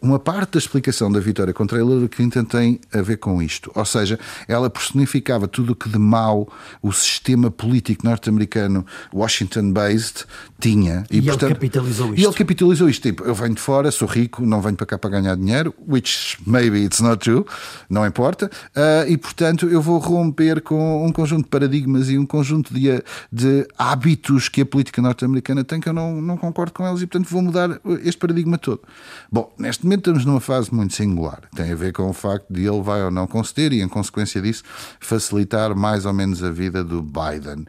uma 0.02 0.20
parte 0.20 0.54
da 0.54 0.60
explicação 0.60 1.12
da 1.12 1.20
vitória 1.20 1.54
contra 1.54 1.80
Hillary 1.80 2.08
Clinton 2.08 2.46
tem 2.46 2.80
a 2.94 3.02
ver 3.02 3.18
com 3.18 3.42
isto. 3.42 3.72
Ou 3.74 3.86
seja, 3.86 4.20
ela 4.48 4.70
personificava 4.70 5.48
tudo 5.48 5.74
o 5.74 5.76
que 5.76 5.90
de 5.90 5.98
mau 5.98 6.52
o 6.82 6.92
sistema 6.92 7.50
político 7.50 8.06
norte-americano 8.06 8.86
Washington-based 9.14 10.26
tinha. 10.64 11.04
E, 11.12 11.18
e 11.18 11.22
portanto, 11.22 11.44
ele 11.44 11.54
capitalizou 11.56 12.08
isto. 12.14 12.22
E 12.22 12.24
ele 12.24 12.34
capitalizou 12.34 12.90
isto. 12.90 13.02
Tipo, 13.04 13.24
eu 13.26 13.36
venho 13.36 13.54
de 13.54 13.60
fora, 13.60 13.92
sou 13.92 14.08
rico, 14.08 14.46
não 14.46 14.62
venho 14.62 14.78
para 14.78 14.86
cá 14.86 14.98
para 14.98 15.10
ganhar 15.10 15.36
dinheiro, 15.36 15.74
which 15.86 16.38
maybe 16.48 16.86
it's 16.86 17.02
not 17.02 17.18
true, 17.18 17.46
não 17.90 18.06
importa. 18.06 18.50
Uh, 18.70 19.10
e, 19.10 19.18
portanto, 19.18 19.68
eu 19.68 19.82
vou 19.82 19.98
romper 19.98 20.62
com 20.62 21.06
um 21.06 21.12
conjunto 21.12 21.44
de 21.44 21.50
paradigmas 21.50 22.10
e 22.10 22.18
um 22.18 22.26
conjunto 22.26 22.74
de, 22.74 23.04
de 23.30 23.68
hábitos 23.78 24.48
que 24.48 24.62
a 24.62 24.66
política 24.66 25.02
norte-americana 25.02 25.66
tem 25.66 25.82
que 25.82 25.90
eu 25.90 25.94
não, 25.94 26.22
não 26.22 26.38
concordo 26.38 26.72
com 26.72 26.88
eles 26.88 27.02
e, 27.02 27.08
portanto, 27.08 27.30
vou 27.30 27.42
mudar 27.42 27.82
este 28.02 28.18
paradigma 28.18 28.58
todo. 28.58 28.82
Bom, 29.30 29.54
neste 29.58 29.84
momento 29.84 30.00
estamos 30.00 30.24
numa 30.24 30.40
fase 30.40 30.74
muito 30.74 30.94
singular. 30.94 31.42
Tem 31.54 31.74
a 31.74 31.76
ver 31.76 31.92
com 31.92 32.10
o 32.10 32.14
facto 32.14 32.46
de 32.50 32.66
ele 32.66 32.82
vai 32.82 33.04
ou 33.04 33.12
não 33.12 33.28
conceder 33.28 33.74
e, 33.74 33.82
em 33.82 33.90
consequência 33.90 34.42
disso, 34.42 34.64
facilitar 35.02 35.76
mais 35.76 36.06
ou 36.06 36.14
menos 36.14 36.42
a 36.42 36.52
vida 36.52 36.86
do 36.86 37.02
Biden. 37.02 37.66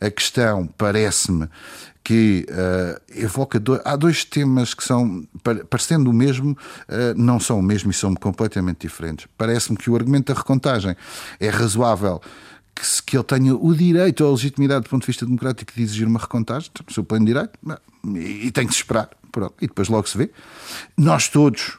A 0.00 0.10
questão, 0.10 0.66
parece-me, 0.78 1.46
que 2.08 2.46
uh, 2.48 3.20
evoca. 3.20 3.62
Há 3.84 3.94
dois 3.94 4.24
temas 4.24 4.72
que 4.72 4.82
são, 4.82 5.28
parecendo 5.68 6.08
o 6.08 6.12
mesmo, 6.14 6.52
uh, 6.52 7.14
não 7.14 7.38
são 7.38 7.58
o 7.58 7.62
mesmo 7.62 7.90
e 7.90 7.94
são 7.94 8.14
completamente 8.14 8.78
diferentes. 8.86 9.26
Parece-me 9.36 9.76
que 9.76 9.90
o 9.90 9.94
argumento 9.94 10.32
da 10.32 10.38
recontagem 10.40 10.96
é 11.38 11.50
razoável 11.50 12.18
que, 12.74 12.82
que 13.04 13.14
ele 13.14 13.24
tenha 13.24 13.54
o 13.54 13.74
direito 13.74 14.24
ou 14.24 14.30
a 14.30 14.32
legitimidade 14.32 14.84
do 14.84 14.88
ponto 14.88 15.02
de 15.02 15.06
vista 15.06 15.26
democrático 15.26 15.70
de 15.74 15.82
exigir 15.82 16.08
uma 16.08 16.18
recontagem, 16.18 16.70
seu 16.88 17.04
pleno 17.04 17.26
direito, 17.26 17.58
e, 18.06 18.46
e 18.46 18.50
tem 18.52 18.66
que 18.66 18.72
se 18.72 18.78
esperar. 18.78 19.10
Pronto, 19.30 19.52
e 19.60 19.66
depois 19.66 19.88
logo 19.88 20.08
se 20.08 20.16
vê. 20.16 20.30
Nós 20.96 21.28
todos 21.28 21.76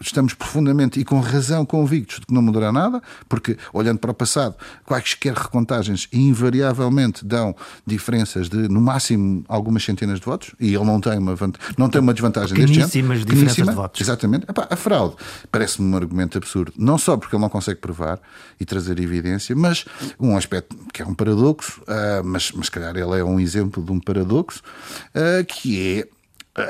estamos 0.00 0.34
profundamente 0.34 0.98
e 0.98 1.04
com 1.04 1.20
razão 1.20 1.66
convictos 1.66 2.20
de 2.20 2.26
que 2.26 2.32
não 2.32 2.40
mudará 2.40 2.72
nada, 2.72 3.02
porque 3.28 3.56
olhando 3.72 3.98
para 3.98 4.10
o 4.10 4.14
passado, 4.14 4.54
quaisquer 4.84 5.34
recontagens 5.34 6.08
invariavelmente 6.12 7.24
dão 7.24 7.54
diferenças 7.86 8.48
de 8.48 8.68
no 8.68 8.80
máximo 8.80 9.44
algumas 9.48 9.84
centenas 9.84 10.20
de 10.20 10.24
votos 10.24 10.54
e 10.58 10.74
ele 10.74 10.84
não 10.84 11.00
tem 11.00 11.18
uma, 11.18 11.34
não 11.76 11.88
tem 11.88 12.00
uma 12.00 12.14
desvantagem 12.14 12.56
deste 12.56 12.74
género. 12.74 12.90
diferenças 13.24 13.68
de 13.68 13.74
votos. 13.74 14.00
Exatamente. 14.00 14.46
Epá, 14.48 14.66
a 14.70 14.76
fraude 14.76 15.16
parece-me 15.50 15.92
um 15.92 15.96
argumento 15.96 16.38
absurdo, 16.38 16.72
não 16.76 16.96
só 16.96 17.16
porque 17.16 17.34
ele 17.34 17.42
não 17.42 17.50
consegue 17.50 17.80
provar 17.80 18.18
e 18.58 18.64
trazer 18.64 18.98
evidência, 18.98 19.54
mas 19.54 19.84
um 20.18 20.36
aspecto 20.36 20.76
que 20.92 21.02
é 21.02 21.06
um 21.06 21.14
paradoxo, 21.14 21.82
uh, 21.82 22.24
mas, 22.24 22.52
mas 22.52 22.68
calhar 22.68 22.96
ele 22.96 23.18
é 23.18 23.24
um 23.24 23.38
exemplo 23.38 23.82
de 23.82 23.92
um 23.92 24.00
paradoxo, 24.00 24.62
uh, 25.14 25.44
que 25.44 25.98
é 25.98 26.17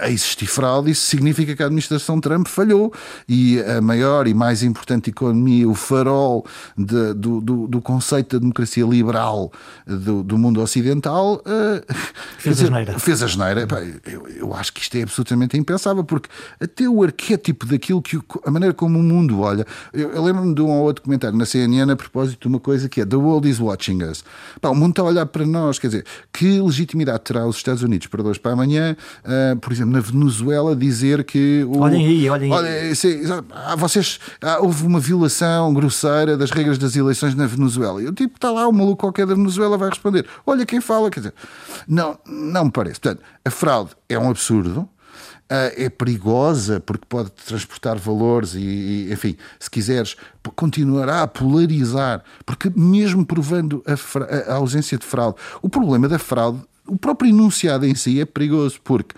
a 0.00 0.11
existir 0.11 0.47
fraude, 0.47 0.90
isso 0.90 1.07
significa 1.07 1.54
que 1.54 1.62
a 1.62 1.66
administração 1.66 2.21
Trump 2.21 2.47
falhou 2.47 2.92
e 3.28 3.61
a 3.61 3.80
maior 3.80 4.26
e 4.26 4.35
mais 4.35 4.62
importante 4.62 5.11
economia, 5.11 5.68
o 5.68 5.75
farol 5.75 6.45
de, 6.76 7.14
do, 7.14 7.40
do, 7.40 7.66
do, 7.66 7.80
conceito 7.80 8.37
da 8.37 8.40
democracia 8.40 8.85
liberal 8.85 9.52
do, 9.87 10.23
do 10.23 10.38
mundo 10.38 10.61
ocidental, 10.61 11.37
uh, 11.37 11.95
fez, 12.38 12.61
a 12.61 12.64
geneira. 12.64 12.99
fez 12.99 13.23
a 13.23 13.26
geneira. 13.26 13.66
Eu, 14.04 14.28
eu, 14.28 14.54
acho 14.54 14.73
que 14.73 14.80
isto 14.80 14.97
é 14.97 15.02
absolutamente 15.02 15.57
impensável, 15.57 16.04
porque 16.04 16.28
até 16.61 16.88
o 16.88 17.02
arquétipo 17.02 17.66
daquilo 17.66 18.02
que 18.02 18.21
a 18.45 18.50
maneira 18.50 18.75
como 18.75 18.99
o 18.99 19.02
mundo 19.02 19.40
olha. 19.40 19.66
Eu, 19.92 20.11
eu 20.12 20.23
lembro-me 20.23 20.54
de 20.54 20.61
um 20.61 20.71
ou 20.71 20.83
outro 20.83 21.02
comentário 21.02 21.37
na 21.37 21.47
CNN 21.47 21.92
a 21.92 21.96
propósito 21.96 22.40
de 22.40 22.48
uma 22.48 22.61
coisa 22.61 22.88
que 22.88 23.01
é 23.01 23.07
The 23.07 23.16
world 23.16 23.48
is 23.48 23.59
watching 23.59 24.03
us. 24.03 24.24
Pá, 24.61 24.68
o 24.68 24.74
mundo 24.74 24.90
está 24.90 25.03
a 25.03 25.07
olhar 25.07 25.27
para 25.27 25.46
nós, 25.46 25.79
quer 25.79 25.88
dizer, 25.88 26.05
que 26.33 26.61
legitimidade 26.61 27.20
terá 27.20 27.46
os 27.46 27.57
Estados 27.57 27.83
Unidos 27.83 28.07
para 28.07 28.22
dois 28.22 28.38
para 28.38 28.53
amanhã, 28.53 28.96
uh, 29.24 29.57
por 29.59 29.72
exemplo, 29.72 29.78
na 29.85 30.01
Venezuela 30.01 30.75
dizer 30.75 31.25
que. 31.25 31.64
O, 31.64 31.81
olhem 31.81 32.07
aí, 32.07 32.31
olhem 32.31 32.53
aí. 32.53 32.95
se, 32.95 33.23
ah, 33.53 33.77
vocês, 33.77 34.19
ah, 34.43 34.59
houve 34.61 34.87
uma 34.87 35.01
violação 35.01 35.73
grosseira 35.73 36.37
das 36.37 36.51
regras 36.51 36.79
das 36.79 36.97
eleições 36.97 37.35
na 37.35 37.47
Venezuela. 37.47 38.03
E 38.03 38.07
o 38.07 38.12
tipo 38.12 38.37
está 38.37 38.51
lá, 38.51 38.67
o 38.67 38.73
maluco 38.73 38.97
qualquer 38.97 39.27
da 39.27 39.35
Venezuela 39.35 39.79
vai 39.79 39.88
responder: 39.88 40.27
Olha 40.47 40.64
quem 40.67 40.81
fala. 40.81 41.11
Quer 41.11 41.21
dizer, 41.21 41.35
não, 41.87 42.19
não 42.27 42.67
me 42.67 42.71
parece. 42.71 43.01
Portanto, 43.01 43.23
a 43.45 43.51
fraude 43.51 43.91
é 44.09 44.19
um 44.19 44.31
absurdo. 44.31 44.88
Uh, 45.51 45.73
é 45.79 45.88
perigosa 45.88 46.79
porque 46.79 47.07
pode 47.09 47.31
transportar 47.31 47.97
valores 47.97 48.55
e, 48.55 48.61
e, 48.61 49.11
enfim, 49.11 49.35
se 49.59 49.71
quiseres, 49.71 50.14
continuará 50.55 51.23
a 51.23 51.27
polarizar, 51.27 52.23
porque 52.45 52.71
mesmo 52.77 53.25
provando 53.25 53.83
a, 53.87 54.53
a 54.53 54.57
ausência 54.57 54.99
de 54.99 55.07
fraude, 55.07 55.38
o 55.62 55.71
problema 55.71 56.07
da 56.07 56.19
fraude, 56.19 56.61
o 56.88 56.97
próprio 56.97 57.29
enunciado 57.29 57.87
em 57.87 57.95
si 57.95 58.21
é 58.21 58.25
perigoso, 58.25 58.81
porque 58.83 59.14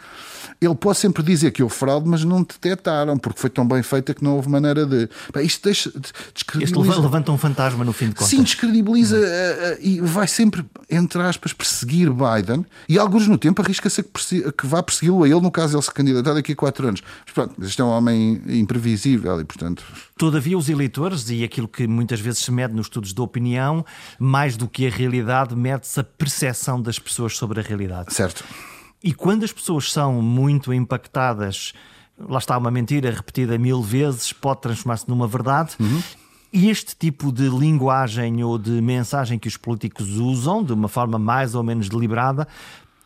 ele 0.60 0.74
pode 0.74 0.98
sempre 0.98 1.22
dizer 1.22 1.50
que 1.50 1.62
houve 1.62 1.74
fraude, 1.74 2.08
mas 2.08 2.24
não 2.24 2.42
detectaram, 2.42 3.16
porque 3.16 3.40
foi 3.40 3.50
tão 3.50 3.66
bem 3.66 3.82
feita 3.82 4.14
que 4.14 4.22
não 4.22 4.36
houve 4.36 4.48
maneira 4.48 4.86
de. 4.86 5.08
Bem, 5.32 5.46
isto 5.46 5.64
deixa. 5.64 5.90
Descredibiliza... 6.34 6.90
Isto 6.90 7.02
levanta 7.02 7.32
um 7.32 7.38
fantasma 7.38 7.84
no 7.84 7.92
fim 7.92 8.08
de 8.08 8.14
contas. 8.14 8.28
Sim, 8.28 8.42
descredibiliza 8.42 9.16
uh, 9.16 9.20
uh, 9.20 9.78
e 9.80 10.00
vai 10.00 10.26
sempre, 10.26 10.64
entre 10.88 11.20
aspas, 11.22 11.52
perseguir 11.52 12.10
Biden 12.10 12.64
e 12.88 12.98
alguns 12.98 13.26
no 13.26 13.38
tempo 13.38 13.62
arrisca-se 13.62 14.00
a 14.00 14.04
que, 14.04 14.52
que 14.52 14.66
vá 14.66 14.82
persegui-lo 14.82 15.24
a 15.24 15.28
ele, 15.28 15.40
no 15.40 15.50
caso 15.50 15.76
ele 15.76 15.82
se 15.82 15.92
candidatar 15.92 16.34
daqui 16.34 16.52
a 16.52 16.56
quatro 16.56 16.86
anos. 16.86 17.02
Mas 17.24 17.34
pronto, 17.34 17.64
este 17.64 17.80
é 17.80 17.84
um 17.84 17.88
homem 17.88 18.40
imprevisível 18.48 19.40
e, 19.40 19.44
portanto. 19.44 19.84
Todavia, 20.16 20.56
os 20.56 20.68
eleitores 20.68 21.30
e 21.30 21.44
aquilo 21.44 21.68
que 21.68 21.86
muitas 21.86 22.20
vezes 22.20 22.40
se 22.40 22.50
mede 22.50 22.74
nos 22.74 22.86
estudos 22.86 23.12
de 23.12 23.20
opinião, 23.20 23.84
mais 24.18 24.56
do 24.56 24.68
que 24.68 24.86
a 24.86 24.90
realidade, 24.90 25.54
mede-se 25.56 25.98
a 26.00 26.04
percepção 26.04 26.80
das 26.80 26.98
pessoas 26.98 27.36
sobre 27.36 27.60
a 27.60 27.62
realidade. 27.62 28.12
Certo. 28.12 28.44
E 29.02 29.12
quando 29.14 29.44
as 29.44 29.52
pessoas 29.52 29.90
são 29.90 30.20
muito 30.20 30.72
impactadas, 30.72 31.72
lá 32.18 32.38
está 32.38 32.56
uma 32.58 32.70
mentira 32.70 33.10
repetida 33.10 33.56
mil 33.56 33.82
vezes, 33.82 34.32
pode 34.32 34.60
transformar-se 34.60 35.08
numa 35.08 35.26
verdade. 35.26 35.74
Uhum. 35.80 36.02
E 36.52 36.68
este 36.68 36.96
tipo 36.96 37.32
de 37.32 37.48
linguagem 37.48 38.42
ou 38.42 38.58
de 38.58 38.82
mensagem 38.82 39.38
que 39.38 39.48
os 39.48 39.56
políticos 39.56 40.18
usam, 40.18 40.62
de 40.64 40.72
uma 40.72 40.88
forma 40.88 41.18
mais 41.18 41.54
ou 41.54 41.62
menos 41.62 41.88
deliberada, 41.88 42.46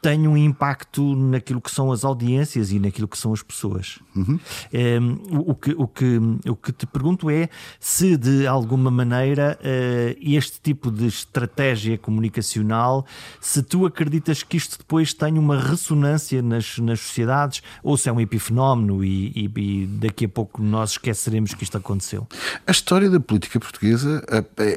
tem 0.04 0.28
um 0.28 0.36
impacto 0.36 1.16
naquilo 1.16 1.62
que 1.62 1.70
são 1.70 1.90
as 1.90 2.04
audiências 2.04 2.70
e 2.70 2.78
naquilo 2.78 3.08
que 3.08 3.16
são 3.16 3.32
as 3.32 3.42
pessoas. 3.42 4.00
Uhum. 4.14 4.38
É, 4.70 4.98
o, 5.30 5.54
que, 5.54 5.70
o, 5.78 5.88
que, 5.88 6.20
o 6.46 6.54
que 6.54 6.72
te 6.72 6.84
pergunto 6.84 7.30
é 7.30 7.48
se, 7.80 8.14
de 8.18 8.46
alguma 8.46 8.90
maneira, 8.90 9.58
eh, 9.64 10.14
este 10.20 10.60
tipo 10.60 10.90
de 10.90 11.06
estratégia 11.06 11.96
comunicacional, 11.96 13.06
se 13.40 13.62
tu 13.62 13.86
acreditas 13.86 14.42
que 14.42 14.58
isto 14.58 14.76
depois 14.76 15.14
tem 15.14 15.38
uma 15.38 15.58
ressonância 15.58 16.42
nas, 16.42 16.76
nas 16.76 17.00
sociedades 17.00 17.62
ou 17.82 17.96
se 17.96 18.10
é 18.10 18.12
um 18.12 18.20
epifenómeno 18.20 19.02
e, 19.02 19.28
e, 19.34 19.50
e 19.56 19.86
daqui 19.86 20.26
a 20.26 20.28
pouco 20.28 20.62
nós 20.62 20.90
esqueceremos 20.90 21.54
que 21.54 21.64
isto 21.64 21.78
aconteceu. 21.78 22.28
A 22.66 22.70
história 22.70 23.08
da 23.08 23.18
política 23.18 23.58
portuguesa, 23.58 24.22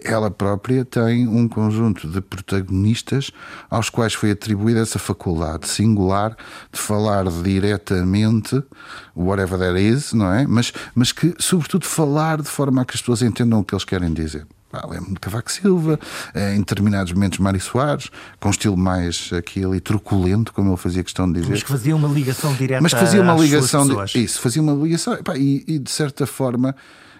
ela 0.05 0.31
própria 0.31 0.85
tem 0.85 1.27
um 1.27 1.49
conjunto 1.49 2.07
de 2.07 2.21
protagonistas 2.21 3.29
aos 3.69 3.89
quais 3.89 4.13
foi 4.13 4.31
atribuída 4.31 4.79
essa 4.79 4.97
faculdade 4.97 5.16
faculdade 5.17 5.67
singular 5.67 6.37
de 6.71 6.79
falar 6.79 7.25
diretamente, 7.25 8.61
whatever 9.15 9.57
that 9.57 9.79
is, 9.79 10.13
não 10.13 10.31
é? 10.31 10.45
Mas, 10.45 10.71
mas 10.93 11.11
que, 11.11 11.33
sobretudo, 11.39 11.85
falar 11.85 12.41
de 12.41 12.47
forma 12.47 12.81
a 12.81 12.85
que 12.85 12.93
as 12.95 13.01
pessoas 13.01 13.23
entendam 13.23 13.59
o 13.59 13.63
que 13.63 13.73
eles 13.73 13.83
querem 13.83 14.13
dizer. 14.13 14.45
Lembro 14.87 15.13
de 15.13 15.19
Cavaco 15.19 15.51
Silva, 15.51 15.99
eh, 16.35 16.53
em 16.53 16.59
determinados 16.59 17.11
momentos 17.11 17.39
Mário 17.39 17.59
Soares, 17.59 18.11
com 18.39 18.49
um 18.49 18.51
estilo 18.51 18.77
mais 18.77 19.31
aqui 19.33 19.65
ali 19.65 19.79
truculento, 19.79 20.53
como 20.53 20.69
ele 20.69 20.77
fazia 20.77 21.03
questão 21.03 21.25
de 21.25 21.39
dizer. 21.39 21.51
Mas 21.51 21.63
que 21.63 21.69
fazia 21.69 21.95
uma 21.95 22.07
ligação 22.07 22.53
direta 22.53 22.81
Mas 22.81 22.91
fazia 22.91 23.21
uma 23.21 23.33
ligação 23.33 23.87
de, 23.87 24.23
Isso, 24.23 24.39
fazia 24.39 24.61
uma 24.61 24.73
ligação. 24.73 25.17
E, 25.35 25.63
e 25.67 25.79
de 25.79 25.89
certa 25.89 26.27
forma, 26.27 26.75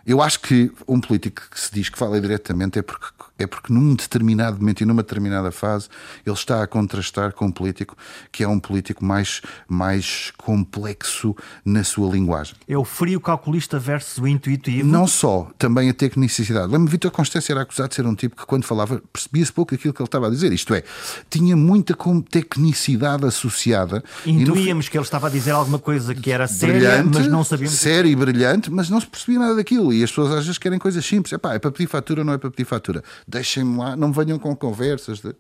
eu 0.05 0.21
acho 0.21 0.39
que 0.41 0.71
um 0.87 1.01
político 1.01 1.41
que 1.49 1.59
se 1.59 1.73
diz 1.73 1.89
que 1.89 1.97
fala 1.97 2.21
diretamente 2.21 2.77
é 2.77 2.83
porque 2.83 3.07
é 3.37 3.45
porque 3.45 3.71
num 3.71 3.93
determinado 3.93 4.57
momento 4.57 4.81
e 4.81 4.85
numa 4.85 5.03
determinada 5.03 5.51
fase 5.51 5.89
ele 6.25 6.35
está 6.35 6.63
a 6.63 6.67
contrastar 6.67 7.33
com 7.33 7.45
um 7.45 7.51
político 7.51 7.95
que 8.31 8.43
é 8.43 8.47
um 8.47 8.59
político 8.59 9.05
mais, 9.05 9.41
mais 9.67 10.31
complexo 10.37 11.35
na 11.63 11.83
sua 11.83 12.11
linguagem. 12.11 12.55
É 12.67 12.77
o 12.77 12.83
frio 12.83 13.19
calculista 13.19 13.77
versus 13.79 14.17
o 14.17 14.27
intuitivo? 14.27 14.87
Não 14.87 15.07
só, 15.07 15.49
também 15.57 15.89
a 15.89 15.93
tecnicidade. 15.93 16.65
Lembro-me, 16.65 16.89
Vitor 16.89 17.11
Constância 17.11 17.53
era 17.53 17.61
acusado 17.61 17.89
de 17.89 17.95
ser 17.95 18.05
um 18.05 18.15
tipo 18.15 18.35
que 18.35 18.45
quando 18.45 18.65
falava 18.65 19.01
percebia-se 19.11 19.53
pouco 19.53 19.75
aquilo 19.75 19.93
que 19.93 20.01
ele 20.01 20.07
estava 20.07 20.27
a 20.27 20.29
dizer. 20.29 20.51
Isto 20.51 20.73
é, 20.73 20.83
tinha 21.29 21.55
muita 21.55 21.95
tecnicidade 22.29 23.25
associada. 23.25 24.03
Intuíamos 24.25 24.85
no... 24.85 24.91
que 24.91 24.97
ele 24.97 25.05
estava 25.05 25.27
a 25.27 25.29
dizer 25.29 25.51
alguma 25.51 25.79
coisa 25.79 26.15
que 26.15 26.31
era 26.31 26.47
séria, 26.47 27.03
mas 27.03 27.27
não 27.27 27.43
sabíamos. 27.43 27.77
Séria 27.77 28.09
e 28.09 28.15
brilhante, 28.15 28.71
mas 28.71 28.89
não 28.89 28.99
se 28.99 29.07
percebia 29.07 29.39
nada 29.39 29.55
daquilo. 29.55 29.93
E 29.93 30.03
as 30.03 30.09
pessoas 30.09 30.31
às 30.31 30.45
vezes 30.45 30.57
querem 30.57 30.79
coisas 30.79 31.05
simples. 31.05 31.33
Epá, 31.33 31.53
é 31.53 31.59
para 31.59 31.71
pedir 31.71 31.87
fatura, 31.87 32.23
não 32.23 32.33
é 32.33 32.37
para 32.37 32.49
pedir 32.49 32.65
fatura 32.65 33.03
deixem-me 33.27 33.77
lá, 33.77 33.95
não 33.95 34.11
venham 34.11 34.39
com 34.39 34.55
conversas. 34.55 35.19
De, 35.19 35.35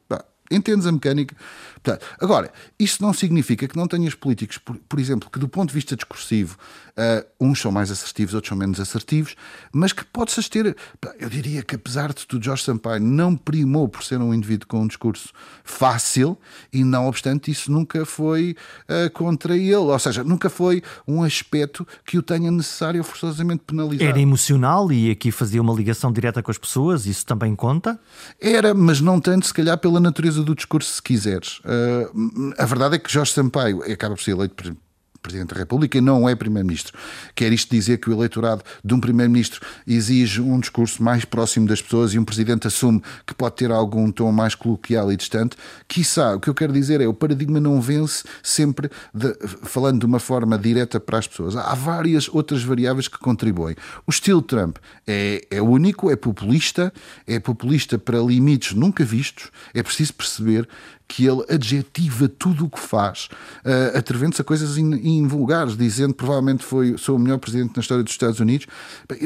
entendes 0.51 0.85
a 0.85 0.91
mecânica? 0.91 1.35
Portanto, 1.81 2.05
agora, 2.19 2.51
isso 2.79 3.01
não 3.01 3.13
significa 3.13 3.67
que 3.67 3.77
não 3.77 3.87
tenhas 3.87 4.15
políticos, 4.15 4.57
por, 4.57 4.77
por 4.77 4.99
exemplo, 4.99 5.29
que 5.29 5.39
do 5.39 5.47
ponto 5.47 5.69
de 5.69 5.75
vista 5.75 5.95
discursivo, 5.95 6.57
uh, 6.97 7.25
uns 7.39 7.59
são 7.61 7.71
mais 7.71 7.91
assertivos, 7.91 8.33
outros 8.33 8.49
são 8.49 8.57
menos 8.57 8.79
assertivos, 8.79 9.35
mas 9.71 9.93
que 9.93 10.03
possas 10.03 10.49
ter. 10.49 10.75
Eu 11.19 11.29
diria 11.29 11.61
que, 11.61 11.75
apesar 11.75 12.13
de 12.13 12.25
tudo, 12.25 12.43
Jorge 12.43 12.63
Sampaio 12.63 13.01
não 13.01 13.35
primou 13.35 13.87
por 13.87 14.03
ser 14.03 14.19
um 14.19 14.33
indivíduo 14.33 14.67
com 14.67 14.81
um 14.81 14.87
discurso 14.87 15.31
fácil 15.63 16.37
e, 16.73 16.83
não 16.83 17.07
obstante, 17.07 17.51
isso 17.51 17.71
nunca 17.71 18.05
foi 18.05 18.55
uh, 18.89 19.11
contra 19.11 19.55
ele. 19.55 19.75
Ou 19.75 19.99
seja, 19.99 20.23
nunca 20.23 20.49
foi 20.49 20.81
um 21.07 21.23
aspecto 21.23 21.87
que 22.05 22.17
o 22.17 22.23
tenha 22.23 22.51
necessário 22.51 23.03
forçosamente 23.03 23.63
penalizar. 23.65 24.07
Era 24.07 24.19
emocional 24.19 24.91
e 24.91 25.11
aqui 25.11 25.31
fazia 25.31 25.61
uma 25.61 25.73
ligação 25.73 26.11
direta 26.11 26.41
com 26.41 26.51
as 26.51 26.57
pessoas, 26.57 27.05
isso 27.05 27.25
também 27.25 27.55
conta? 27.55 27.99
Era, 28.41 28.73
mas 28.73 28.99
não 28.99 29.19
tanto, 29.19 29.45
se 29.45 29.53
calhar, 29.53 29.77
pela 29.77 29.99
natureza 29.99 30.43
do 30.43 30.55
discurso, 30.55 30.89
se 30.95 31.01
quiseres. 31.01 31.59
Uh, 31.59 32.53
a 32.57 32.65
verdade 32.65 32.95
é 32.95 32.99
que 32.99 33.11
Jorge 33.11 33.33
Sampaio 33.33 33.81
acaba 33.91 34.15
por 34.15 34.23
ser 34.23 34.31
eleito 34.31 34.75
Presidente 35.21 35.53
da 35.53 35.59
República 35.59 35.97
e 35.97 36.01
não 36.01 36.27
é 36.27 36.35
Primeiro-Ministro. 36.35 36.97
Quer 37.35 37.51
isto 37.51 37.69
dizer 37.69 37.97
que 37.97 38.09
o 38.09 38.13
eleitorado 38.13 38.63
de 38.83 38.93
um 38.93 38.99
Primeiro-Ministro 38.99 39.61
exige 39.85 40.41
um 40.41 40.59
discurso 40.59 41.01
mais 41.01 41.25
próximo 41.25 41.67
das 41.67 41.81
pessoas 41.81 42.13
e 42.13 42.19
um 42.19 42.25
Presidente 42.25 42.67
assume 42.67 43.01
que 43.25 43.33
pode 43.33 43.55
ter 43.55 43.71
algum 43.71 44.11
tom 44.11 44.31
mais 44.31 44.55
coloquial 44.55 45.11
e 45.11 45.17
distante? 45.17 45.57
Quiçá, 45.87 46.35
o 46.35 46.39
que 46.39 46.49
eu 46.49 46.53
quero 46.53 46.73
dizer 46.73 47.01
é 47.01 47.07
o 47.07 47.13
paradigma 47.13 47.59
não 47.59 47.81
vence 47.81 48.23
sempre 48.41 48.89
de, 49.13 49.33
falando 49.63 49.99
de 49.99 50.05
uma 50.05 50.19
forma 50.19 50.57
direta 50.57 50.99
para 50.99 51.17
as 51.17 51.27
pessoas. 51.27 51.55
Há 51.55 51.75
várias 51.75 52.29
outras 52.29 52.63
variáveis 52.63 53.07
que 53.07 53.17
contribuem. 53.17 53.75
O 54.05 54.11
estilo 54.11 54.41
Trump 54.41 54.77
é, 55.05 55.45
é 55.49 55.61
único, 55.61 56.11
é 56.11 56.15
populista, 56.15 56.93
é 57.25 57.39
populista 57.39 57.97
para 57.97 58.19
limites 58.19 58.73
nunca 58.73 59.03
vistos. 59.03 59.49
É 59.73 59.81
preciso 59.81 60.13
perceber 60.13 60.67
que 61.07 61.25
ele 61.25 61.43
adjetiva 61.49 62.27
tudo 62.27 62.65
o 62.65 62.69
que 62.69 62.79
faz, 62.79 63.29
uh, 63.63 63.97
atrevendo-se 63.97 64.41
a 64.41 64.45
coisas 64.45 64.77
invulgares, 64.77 65.77
dizendo 65.77 66.13
provavelmente 66.13 66.63
foi, 66.63 66.97
sou 66.97 67.15
o 67.15 67.19
melhor 67.19 67.37
presidente 67.37 67.73
na 67.75 67.81
história 67.81 68.03
dos 68.03 68.11
Estados 68.11 68.39
Unidos. 68.39 68.67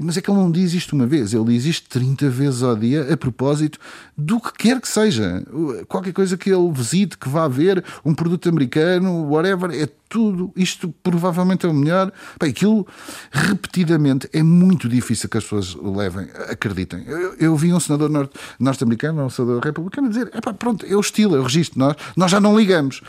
Mas 0.03 0.17
é 0.17 0.21
que 0.21 0.29
ele 0.29 0.39
não 0.39 0.51
diz 0.51 0.73
isto 0.73 0.95
uma 0.95 1.07
vez, 1.07 1.33
ele 1.33 1.45
diz 1.45 1.65
isto 1.65 1.89
30 1.89 2.29
vezes 2.29 2.61
ao 2.61 2.75
dia 2.75 3.11
a 3.11 3.17
propósito 3.17 3.79
do 4.15 4.39
que 4.39 4.53
quer 4.53 4.79
que 4.79 4.87
seja. 4.87 5.43
Qualquer 5.87 6.13
coisa 6.13 6.37
que 6.37 6.51
ele 6.51 6.71
visite, 6.71 7.17
que 7.17 7.27
vá 7.27 7.47
ver, 7.47 7.83
um 8.05 8.13
produto 8.13 8.47
americano, 8.47 9.27
whatever, 9.27 9.71
é 9.71 9.87
tudo, 10.11 10.51
isto 10.57 10.93
provavelmente 11.01 11.65
é 11.65 11.69
o 11.69 11.73
melhor. 11.73 12.11
Bem, 12.37 12.49
aquilo 12.49 12.85
repetidamente 13.31 14.29
é 14.33 14.43
muito 14.43 14.89
difícil 14.89 15.29
que 15.29 15.37
as 15.37 15.45
pessoas 15.45 15.73
levem, 15.75 16.27
acreditem. 16.49 17.05
Eu, 17.07 17.33
eu 17.35 17.55
vi 17.55 17.73
um 17.73 17.79
senador 17.79 18.29
norte-americano, 18.59 19.23
um 19.23 19.29
senador 19.29 19.63
republicano, 19.63 20.09
dizer: 20.09 20.29
pá, 20.41 20.53
pronto, 20.53 20.85
é 20.85 20.95
o 20.95 20.99
estilo, 20.99 21.37
é 21.37 21.39
o 21.39 21.43
registro, 21.43 21.70
nós, 21.75 21.95
nós 22.15 22.31
já 22.31 22.39
não 22.39 22.57
ligamos. 22.57 23.01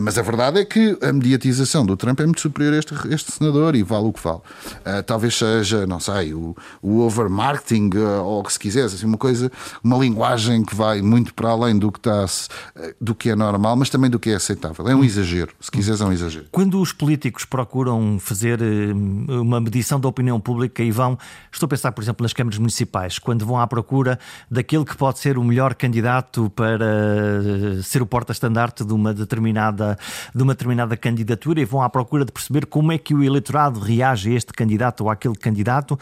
Mas 0.00 0.18
a 0.18 0.22
verdade 0.22 0.60
é 0.60 0.64
que 0.64 0.98
a 1.02 1.12
mediatização 1.12 1.84
do 1.84 1.96
Trump 1.96 2.20
é 2.20 2.24
muito 2.24 2.40
superior 2.40 2.74
a 2.74 2.78
este, 2.78 2.94
este 3.08 3.32
senador 3.32 3.74
e 3.74 3.82
vale 3.82 4.06
o 4.06 4.12
que 4.12 4.22
vale. 4.22 4.38
Uh, 4.38 5.02
talvez 5.04 5.36
seja, 5.36 5.86
não 5.86 5.98
sei, 6.00 6.34
o, 6.34 6.54
o 6.82 7.00
overmarketing, 7.00 7.90
uh, 7.96 8.22
ou 8.22 8.42
que 8.42 8.52
se 8.52 8.58
quisesse, 8.58 8.94
assim, 8.94 9.06
uma 9.06 9.18
coisa, 9.18 9.50
uma 9.82 9.96
linguagem 9.98 10.64
que 10.64 10.74
vai 10.74 11.02
muito 11.02 11.34
para 11.34 11.50
além 11.50 11.78
do 11.78 11.90
que, 11.90 11.98
está, 11.98 12.24
uh, 12.24 12.94
do 13.00 13.14
que 13.14 13.30
é 13.30 13.36
normal, 13.36 13.76
mas 13.76 13.90
também 13.90 14.10
do 14.10 14.18
que 14.18 14.30
é 14.30 14.34
aceitável. 14.34 14.88
É 14.88 14.94
um 14.94 15.04
exagero, 15.04 15.52
se 15.60 15.70
quiseres, 15.70 16.00
é 16.00 16.04
um 16.04 16.12
exagero. 16.12 16.46
Quando 16.50 16.80
os 16.80 16.92
políticos 16.92 17.44
procuram 17.44 18.18
fazer 18.18 18.60
uma 18.60 19.60
medição 19.60 19.98
da 19.98 20.08
opinião 20.08 20.40
pública 20.40 20.82
e 20.82 20.90
vão, 20.90 21.18
estou 21.50 21.66
a 21.66 21.68
pensar, 21.68 21.92
por 21.92 22.02
exemplo, 22.02 22.22
nas 22.22 22.32
câmaras 22.32 22.58
municipais, 22.58 23.18
quando 23.18 23.44
vão 23.44 23.58
à 23.58 23.66
procura 23.66 24.18
daquele 24.50 24.84
que 24.84 24.96
pode 24.96 25.18
ser 25.18 25.38
o 25.38 25.44
melhor 25.44 25.74
candidato 25.74 26.50
para 26.50 26.84
eh, 26.84 27.82
ser 28.00 28.02
o 28.02 28.06
porta-estandarte 28.06 28.84
de 28.84 28.92
uma 28.92 29.12
determinada, 29.12 29.98
de 30.34 30.42
uma 30.42 30.54
determinada 30.54 30.96
candidatura 30.96 31.60
e 31.60 31.64
vão 31.64 31.82
à 31.82 31.90
procura 31.90 32.24
de 32.24 32.32
perceber 32.32 32.66
como 32.66 32.90
é 32.90 32.98
que 32.98 33.14
o 33.14 33.22
eleitorado 33.22 33.78
reage 33.78 34.30
a 34.30 34.34
este 34.34 34.52
candidato 34.52 35.04
ou 35.04 35.10
àquele 35.10 35.36
candidato, 35.36 35.98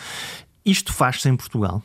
isto 0.64 0.92
faz-se 0.92 1.28
em 1.28 1.36
Portugal? 1.36 1.82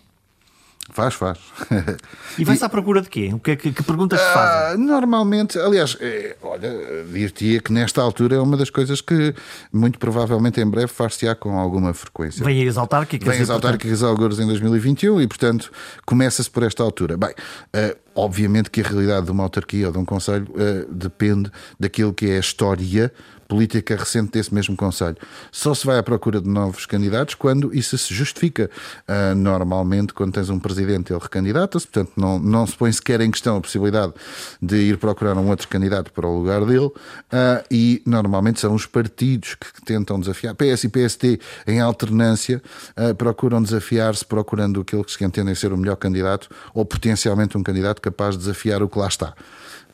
Faz, 0.92 1.14
faz. 1.14 1.40
E 2.38 2.44
vai-se 2.44 2.66
à 2.66 2.70
procura 2.70 3.00
de 3.00 3.10
quê? 3.10 3.30
O 3.32 3.40
que, 3.40 3.52
é 3.52 3.56
que, 3.56 3.72
que 3.72 3.84
perguntas 3.84 4.20
se 4.20 4.34
fazem? 4.34 4.76
Uh, 4.76 4.86
normalmente, 4.86 5.58
aliás, 5.60 5.96
é, 6.02 6.36
olha, 6.42 7.04
dir-te-ia 7.12 7.62
que 7.62 7.72
nesta 7.72 8.02
altura 8.02 8.36
é 8.36 8.40
uma 8.40 8.58
das 8.58 8.72
coisas 8.72 9.02
que 9.02 9.36
muito 9.72 10.00
provavelmente 10.00 10.60
em 10.60 10.66
breve 10.66 10.88
far-se-á 10.88 11.36
com 11.36 11.60
alguma 11.60 11.94
frequência. 11.94 12.44
Vem 12.44 12.68
as 12.68 12.76
autárquicas. 12.76 13.28
Vem 13.28 13.40
as 13.40 13.52
autárquicas 13.52 14.02
algures 14.02 14.40
em 14.40 14.48
2021 14.48 15.22
e, 15.22 15.28
portanto, 15.28 15.72
começa-se 16.08 16.50
por 16.50 16.64
esta 16.64 16.82
altura. 16.82 17.16
Bem, 17.18 17.30
uh, 17.30 18.03
obviamente 18.16 18.70
que 18.70 18.82
a 18.82 18.84
realidade 18.84 19.26
de 19.26 19.32
uma 19.32 19.44
autarquia 19.44 19.88
ou 19.88 19.92
de 19.92 19.98
um 19.98 20.06
conselho 20.06 20.48
uh, 20.52 20.94
depende 20.94 21.52
daquilo 21.80 22.14
que 22.14 22.28
é 22.28 22.38
a 22.38 22.40
história 22.40 23.12
política 23.54 23.96
recente 23.96 24.32
desse 24.32 24.52
mesmo 24.52 24.76
Conselho. 24.76 25.16
Só 25.52 25.76
se 25.76 25.86
vai 25.86 26.00
à 26.00 26.04
procura 26.04 26.42
de 26.42 26.50
novos 26.50 26.88
candidatos 26.88 27.36
quando 27.36 27.74
isso 27.74 27.96
se 27.98 28.12
justifica. 28.14 28.70
Uh, 29.08 29.36
normalmente, 29.36 30.14
quando 30.14 30.34
tens 30.34 30.50
um 30.50 30.58
presidente, 30.58 31.14
ele 31.14 31.20
recandidata-se, 31.22 31.88
portanto, 31.88 32.14
não, 32.18 32.40
não 32.40 32.66
se 32.66 32.76
põe 32.76 32.92
sequer 32.92 33.22
em 33.22 33.30
questão 33.30 33.58
a 33.58 33.62
possibilidade 33.62 34.14
de 34.60 34.78
ir 34.78 34.98
procurar 34.98 35.38
um 35.38 35.48
outro 35.50 35.68
candidato 35.68 36.12
para 36.12 36.28
o 36.28 36.40
lugar 36.40 36.66
dele. 36.66 36.88
Uh, 36.88 37.64
e 37.70 38.02
normalmente 38.06 38.60
são 38.60 38.74
os 38.74 38.88
partidos 38.88 39.54
que 39.54 39.86
tentam 39.86 40.20
desafiar. 40.20 40.56
PS 40.56 40.86
e 40.86 40.90
PST, 40.90 41.40
em 41.68 41.80
alternância, 41.80 42.62
uh, 42.98 43.14
procuram 43.14 43.62
desafiar-se, 43.62 44.26
procurando 44.26 44.82
aquele 44.82 45.04
que 45.04 45.12
se 45.12 45.24
entendem 45.24 45.54
ser 45.54 45.72
o 45.72 45.78
melhor 45.78 45.96
candidato 45.96 46.50
ou 46.74 46.84
potencialmente 46.84 47.56
um 47.56 47.62
candidato 47.62 48.02
capaz 48.04 48.34
de 48.34 48.40
desafiar 48.40 48.84
o 48.84 48.90
que 48.90 49.00
lá 49.00 49.08
está. 49.08 49.34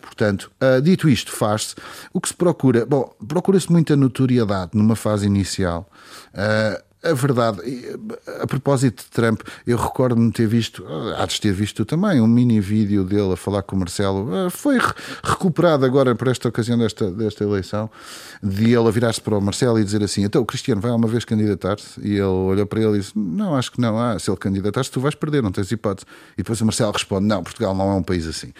Portanto, 0.02 0.52
uh, 0.62 0.82
dito 0.82 1.08
isto, 1.08 1.32
faz-se. 1.32 1.76
O 2.12 2.20
que 2.20 2.28
se 2.28 2.34
procura? 2.34 2.86
Bom, 2.86 3.14
procura-se 3.26 3.72
muita 3.72 3.96
notoriedade 3.96 4.72
numa 4.74 4.96
fase 4.96 5.26
inicial. 5.26 5.90
Uh, 6.34 6.89
a 7.02 7.14
verdade, 7.14 7.62
a 8.42 8.46
propósito 8.46 9.04
de 9.06 9.10
Trump, 9.12 9.42
eu 9.66 9.78
recordo-me 9.78 10.32
ter 10.32 10.48
visto, 10.48 10.86
há 11.18 11.26
de 11.26 11.40
ter 11.40 11.54
visto 11.54 11.86
também, 11.86 12.20
um 12.20 12.28
mini 12.28 12.60
vídeo 12.60 13.06
dele 13.06 13.34
a 13.34 13.38
falar 13.38 13.64
com 13.64 13.78
o 13.78 13.80
Marcelo. 13.80 14.30
Ah, 14.34 14.50
foi 14.50 14.78
recuperado 15.24 15.86
agora 15.86 16.14
por 16.14 16.28
esta 16.28 16.50
ocasião 16.50 16.78
desta, 16.78 17.10
desta 17.10 17.46
eleição, 17.46 17.90
de 18.44 18.66
ele 18.74 18.88
a 18.88 18.92
virar-se 18.92 19.22
para 19.22 19.38
o 19.38 19.42
Marcelo 19.42 19.80
e 19.80 19.84
dizer 19.84 20.04
assim: 20.04 20.24
Então, 20.24 20.42
o 20.42 20.46
Cristiano 20.46 20.82
vai 20.82 20.92
uma 20.92 21.08
vez 21.08 21.24
candidatar-se? 21.24 22.02
E 22.02 22.16
ele 22.16 22.24
olhou 22.24 22.66
para 22.66 22.82
ele 22.82 22.98
e 22.98 23.00
disse: 23.00 23.14
Não, 23.16 23.56
acho 23.56 23.72
que 23.72 23.80
não. 23.80 23.98
Ah, 23.98 24.20
se 24.20 24.30
ele 24.30 24.38
candidatar-se, 24.38 24.92
tu 24.92 25.00
vais 25.00 25.16
perder, 25.16 25.42
não 25.42 25.54
tens 25.54 25.72
hipótese. 25.72 26.06
E 26.34 26.38
depois 26.38 26.60
o 26.60 26.66
Marcelo 26.66 26.92
responde: 26.92 27.26
Não, 27.26 27.42
Portugal 27.42 27.74
não 27.74 27.92
é 27.92 27.96
um 27.96 28.04
país 28.04 28.28
assim. 28.28 28.52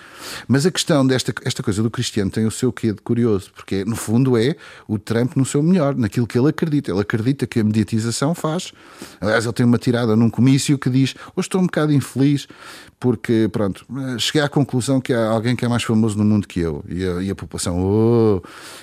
Mas 0.48 0.66
a 0.66 0.72
questão 0.72 1.06
desta 1.06 1.34
esta 1.44 1.62
coisa 1.62 1.84
do 1.84 1.92
Cristiano 1.92 2.32
tem 2.32 2.46
o 2.46 2.52
seu 2.52 2.72
quê 2.72 2.94
de 2.94 3.02
curioso, 3.02 3.52
porque 3.54 3.84
no 3.84 3.98
fundo 3.98 4.38
é 4.38 4.56
o 4.88 4.98
Trump 4.98 5.36
no 5.36 5.46
seu 5.46 5.62
melhor, 5.62 5.96
naquilo 5.96 6.26
que 6.26 6.40
ele 6.40 6.48
acredita. 6.48 6.90
Ele 6.90 7.02
acredita 7.02 7.46
que 7.46 7.60
a 7.60 7.64
mediatização 7.64 8.29
faz. 8.34 8.72
Aliás, 9.20 9.46
ele 9.46 9.54
tem 9.54 9.66
uma 9.66 9.78
tirada 9.78 10.16
num 10.16 10.30
comício 10.30 10.78
que 10.78 10.90
diz: 10.90 11.16
Hoje 11.36 11.48
estou 11.48 11.62
um 11.62 11.66
bocado 11.66 11.94
infeliz 11.94 12.48
porque, 13.00 13.50
pronto, 13.52 13.86
cheguei 14.20 14.42
à 14.42 14.50
conclusão 14.50 15.00
que 15.00 15.14
há 15.14 15.30
alguém 15.30 15.56
que 15.56 15.64
é 15.64 15.68
mais 15.70 15.84
famoso 15.84 16.18
no 16.18 16.26
mundo 16.26 16.48
que 16.48 16.60
eu. 16.60 16.84
E 16.88 17.06
a, 17.06 17.24
e 17.24 17.30
a 17.30 17.36
população, 17.36 17.80
oh! 17.80 18.42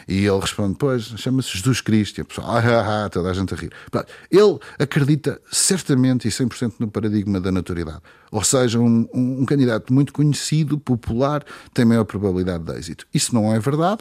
E 0.09 0.25
ele 0.25 0.41
responde: 0.41 0.77
Pois, 0.79 1.03
chama-se 1.17 1.51
Jesus 1.51 1.81
Cristo. 1.83 2.19
E 2.19 2.23
a 2.23 2.25
pessoa, 2.25 2.47
ah, 2.47 2.59
ah, 2.59 3.05
ah, 3.05 3.09
toda 3.11 3.31
a 3.31 3.35
gente 3.35 3.53
a 3.53 3.57
rir. 3.57 3.71
Pronto, 3.91 4.07
ele 4.31 4.59
acredita 4.79 5.41
certamente 5.51 6.27
e 6.27 6.31
100% 6.31 6.75
no 6.79 6.89
paradigma 6.89 7.41
da 7.41 7.53
naturalidade. 7.53 8.01
Ou 8.31 8.43
seja, 8.43 8.79
um, 8.79 9.09
um, 9.15 9.43
um 9.43 9.45
candidato 9.45 9.93
muito 9.93 10.13
conhecido, 10.13 10.79
popular, 10.79 11.45
tem 11.73 11.85
maior 11.85 12.05
probabilidade 12.05 12.65
de 12.65 12.73
êxito. 12.73 13.07
Isso 13.13 13.35
não 13.35 13.53
é 13.55 13.59
verdade. 13.59 14.01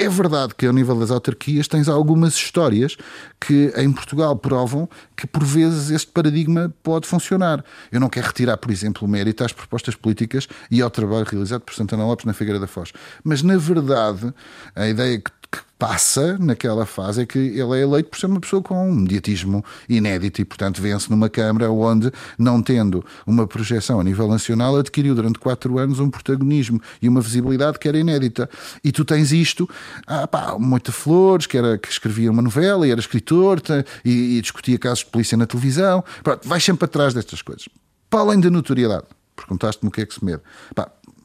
É 0.00 0.08
verdade 0.08 0.54
que, 0.54 0.64
ao 0.64 0.72
nível 0.72 0.96
das 0.96 1.10
autarquias, 1.10 1.66
tens 1.66 1.88
algumas 1.88 2.34
histórias 2.34 2.96
que 3.40 3.72
em 3.76 3.90
Portugal 3.92 4.36
provam 4.36 4.88
que, 5.16 5.26
por 5.26 5.42
vezes, 5.44 5.90
este 5.90 6.12
paradigma 6.12 6.72
pode 6.84 7.08
funcionar. 7.08 7.64
Eu 7.90 7.98
não 7.98 8.08
quero 8.08 8.28
retirar, 8.28 8.56
por 8.58 8.70
exemplo, 8.70 9.06
o 9.06 9.10
mérito 9.10 9.42
às 9.42 9.52
propostas 9.52 9.96
políticas 9.96 10.46
e 10.70 10.80
ao 10.80 10.88
trabalho 10.88 11.26
realizado 11.28 11.62
por 11.62 11.74
Santana 11.74 12.06
Lopes 12.06 12.26
na 12.26 12.32
Figueira 12.32 12.60
da 12.60 12.68
Foz. 12.68 12.92
Mas, 13.24 13.42
na 13.42 13.56
verdade, 13.56 14.32
a 14.76 14.86
ideia 14.86 15.18
que 15.18 15.32
que 15.50 15.58
passa 15.78 16.36
naquela 16.38 16.84
fase 16.84 17.22
é 17.22 17.26
que 17.26 17.38
ele 17.38 17.78
é 17.78 17.82
eleito 17.82 18.10
por 18.10 18.18
ser 18.18 18.26
uma 18.26 18.40
pessoa 18.40 18.62
com 18.62 18.90
um 18.90 18.94
mediatismo 18.94 19.64
inédito 19.88 20.40
e, 20.40 20.44
portanto, 20.44 20.82
vence 20.82 21.08
numa 21.10 21.28
Câmara 21.28 21.70
onde, 21.70 22.12
não 22.38 22.60
tendo 22.60 23.04
uma 23.26 23.46
projeção 23.46 24.00
a 24.00 24.04
nível 24.04 24.28
nacional, 24.28 24.76
adquiriu 24.76 25.14
durante 25.14 25.38
quatro 25.38 25.78
anos 25.78 26.00
um 26.00 26.10
protagonismo 26.10 26.80
e 27.00 27.08
uma 27.08 27.20
visibilidade 27.20 27.78
que 27.78 27.88
era 27.88 27.96
inédita. 27.96 28.50
E 28.82 28.92
tu 28.92 29.04
tens 29.04 29.32
isto, 29.32 29.68
ah, 30.06 30.26
pá, 30.26 30.56
Moita 30.58 30.92
Flores, 30.92 31.46
que, 31.46 31.56
era, 31.56 31.78
que 31.78 31.88
escrevia 31.88 32.30
uma 32.30 32.42
novela 32.42 32.86
e 32.86 32.90
era 32.90 33.00
escritor 33.00 33.62
e, 34.04 34.36
e 34.36 34.40
discutia 34.40 34.78
casos 34.78 35.00
de 35.00 35.06
polícia 35.06 35.36
na 35.36 35.46
televisão. 35.46 36.04
Pronto, 36.22 36.46
vais 36.46 36.62
sempre 36.62 36.84
atrás 36.84 37.14
destas 37.14 37.40
coisas. 37.40 37.68
Para 38.10 38.20
além 38.20 38.40
da 38.40 38.50
notoriedade, 38.50 39.04
perguntaste-me 39.36 39.88
o 39.88 39.92
que 39.92 40.00
é 40.00 40.06
que 40.06 40.14
se 40.14 40.24
mede. 40.24 40.42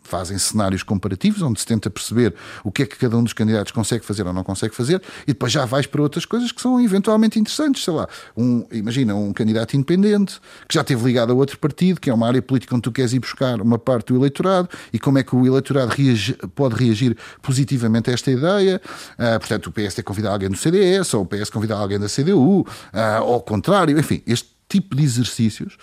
Fazem 0.03 0.37
cenários 0.37 0.83
comparativos, 0.83 1.41
onde 1.41 1.59
se 1.59 1.65
tenta 1.65 1.89
perceber 1.89 2.33
o 2.63 2.71
que 2.71 2.83
é 2.83 2.85
que 2.85 2.97
cada 2.97 3.17
um 3.17 3.23
dos 3.23 3.33
candidatos 3.33 3.71
consegue 3.71 4.05
fazer 4.05 4.25
ou 4.25 4.33
não 4.33 4.43
consegue 4.43 4.75
fazer, 4.75 5.01
e 5.23 5.27
depois 5.27 5.51
já 5.51 5.65
vais 5.65 5.85
para 5.85 6.01
outras 6.01 6.25
coisas 6.25 6.51
que 6.51 6.61
são 6.61 6.79
eventualmente 6.79 7.39
interessantes. 7.39 7.83
Sei 7.83 7.93
lá, 7.93 8.07
um, 8.37 8.65
imagina 8.71 9.15
um 9.15 9.33
candidato 9.33 9.75
independente 9.75 10.39
que 10.67 10.75
já 10.75 10.81
esteve 10.81 11.03
ligado 11.03 11.31
a 11.31 11.35
outro 11.35 11.57
partido, 11.57 11.99
que 11.99 12.09
é 12.09 12.13
uma 12.13 12.27
área 12.27 12.41
política 12.41 12.75
onde 12.75 12.83
tu 12.83 12.91
queres 12.91 13.13
ir 13.13 13.19
buscar 13.19 13.61
uma 13.61 13.77
parte 13.77 14.13
do 14.13 14.19
eleitorado, 14.19 14.69
e 14.91 14.99
como 14.99 15.17
é 15.17 15.23
que 15.23 15.35
o 15.35 15.45
eleitorado 15.45 15.91
reage, 15.91 16.33
pode 16.55 16.75
reagir 16.75 17.17
positivamente 17.41 18.09
a 18.09 18.13
esta 18.13 18.31
ideia. 18.31 18.81
Uh, 19.13 19.39
portanto, 19.39 19.67
o 19.67 19.71
PS 19.71 19.95
tem 19.95 20.03
convidar 20.03 20.31
alguém 20.31 20.49
do 20.49 20.57
CDS, 20.57 21.13
ou 21.13 21.23
o 21.23 21.25
PS 21.25 21.49
convidar 21.49 21.77
alguém 21.77 21.99
da 21.99 22.07
CDU, 22.07 22.61
uh, 22.61 22.67
ah, 22.93 23.21
ou 23.23 23.33
ao 23.33 23.41
contrário, 23.41 23.97
enfim, 23.97 24.21
este 24.27 24.53
tipo 24.69 24.95
de 24.95 25.03
exercícios. 25.03 25.75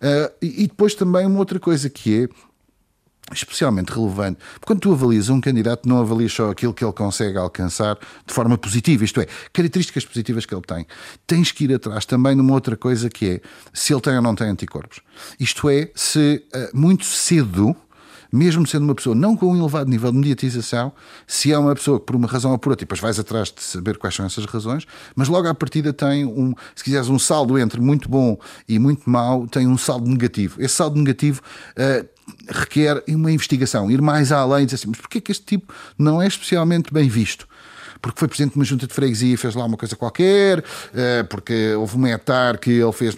Uh, 0.00 0.32
e, 0.40 0.64
e 0.64 0.66
depois 0.66 0.94
também 0.94 1.26
uma 1.26 1.38
outra 1.38 1.58
coisa 1.58 1.88
que 1.88 2.24
é 2.24 2.28
especialmente 3.32 3.90
relevante. 3.90 4.38
Quando 4.64 4.80
tu 4.80 4.92
avalias 4.92 5.28
um 5.28 5.40
candidato, 5.40 5.88
não 5.88 5.98
avalias 5.98 6.32
só 6.32 6.50
aquilo 6.50 6.72
que 6.72 6.84
ele 6.84 6.92
consegue 6.92 7.38
alcançar 7.38 7.98
de 8.26 8.32
forma 8.32 8.56
positiva, 8.56 9.04
isto 9.04 9.20
é, 9.20 9.26
características 9.52 10.04
positivas 10.04 10.46
que 10.46 10.54
ele 10.54 10.62
tem. 10.62 10.86
Tens 11.26 11.52
que 11.52 11.64
ir 11.64 11.74
atrás 11.74 12.04
também 12.04 12.34
numa 12.34 12.52
outra 12.52 12.76
coisa 12.76 13.08
que 13.08 13.26
é 13.26 13.40
se 13.72 13.92
ele 13.92 14.00
tem 14.00 14.16
ou 14.16 14.22
não 14.22 14.34
tem 14.34 14.48
anticorpos. 14.48 15.00
Isto 15.38 15.68
é, 15.68 15.90
se 15.94 16.44
uh, 16.54 16.76
muito 16.76 17.04
cedo 17.04 17.76
mesmo 18.32 18.66
sendo 18.66 18.84
uma 18.84 18.94
pessoa 18.94 19.14
não 19.14 19.36
com 19.36 19.52
um 19.52 19.58
elevado 19.58 19.88
nível 19.88 20.12
de 20.12 20.18
mediatização, 20.18 20.92
se 21.26 21.52
é 21.52 21.58
uma 21.58 21.74
pessoa 21.74 21.98
que 21.98 22.06
por 22.06 22.16
uma 22.16 22.28
razão 22.28 22.52
ou 22.52 22.58
por 22.58 22.70
outra, 22.70 22.84
e 22.84 22.86
depois 22.86 23.00
vais 23.00 23.18
atrás 23.18 23.50
de 23.50 23.62
saber 23.62 23.96
quais 23.96 24.14
são 24.14 24.26
essas 24.26 24.44
razões, 24.44 24.86
mas 25.16 25.28
logo 25.28 25.48
à 25.48 25.54
partida 25.54 25.92
tem 25.92 26.24
um, 26.24 26.54
se 26.74 26.84
quiseres, 26.84 27.08
um 27.08 27.18
saldo 27.18 27.58
entre 27.58 27.80
muito 27.80 28.08
bom 28.08 28.38
e 28.68 28.78
muito 28.78 29.08
mau, 29.08 29.46
tem 29.46 29.66
um 29.66 29.78
saldo 29.78 30.08
negativo. 30.08 30.60
Esse 30.60 30.74
saldo 30.74 30.98
negativo 30.98 31.40
uh, 31.72 32.17
requer 32.48 33.02
uma 33.08 33.30
investigação, 33.30 33.90
ir 33.90 34.00
mais 34.00 34.32
além 34.32 34.62
e 34.62 34.66
dizer 34.66 34.76
assim, 34.76 34.88
mas 34.88 34.98
porquê 34.98 35.20
que 35.20 35.32
este 35.32 35.44
tipo 35.44 35.72
não 35.98 36.20
é 36.20 36.26
especialmente 36.26 36.92
bem 36.92 37.08
visto? 37.08 37.46
porque 38.00 38.18
foi 38.18 38.28
presidente 38.28 38.52
de 38.52 38.58
uma 38.58 38.64
junta 38.64 38.86
de 38.86 38.94
freguesia 38.94 39.34
e 39.34 39.36
fez 39.36 39.54
lá 39.54 39.64
uma 39.64 39.76
coisa 39.76 39.96
qualquer, 39.96 40.62
eh, 40.94 41.24
porque 41.24 41.74
houve 41.74 41.96
um 41.96 42.06
etar 42.06 42.56
que 42.58 42.70
ele 42.70 42.92
fez. 42.92 43.16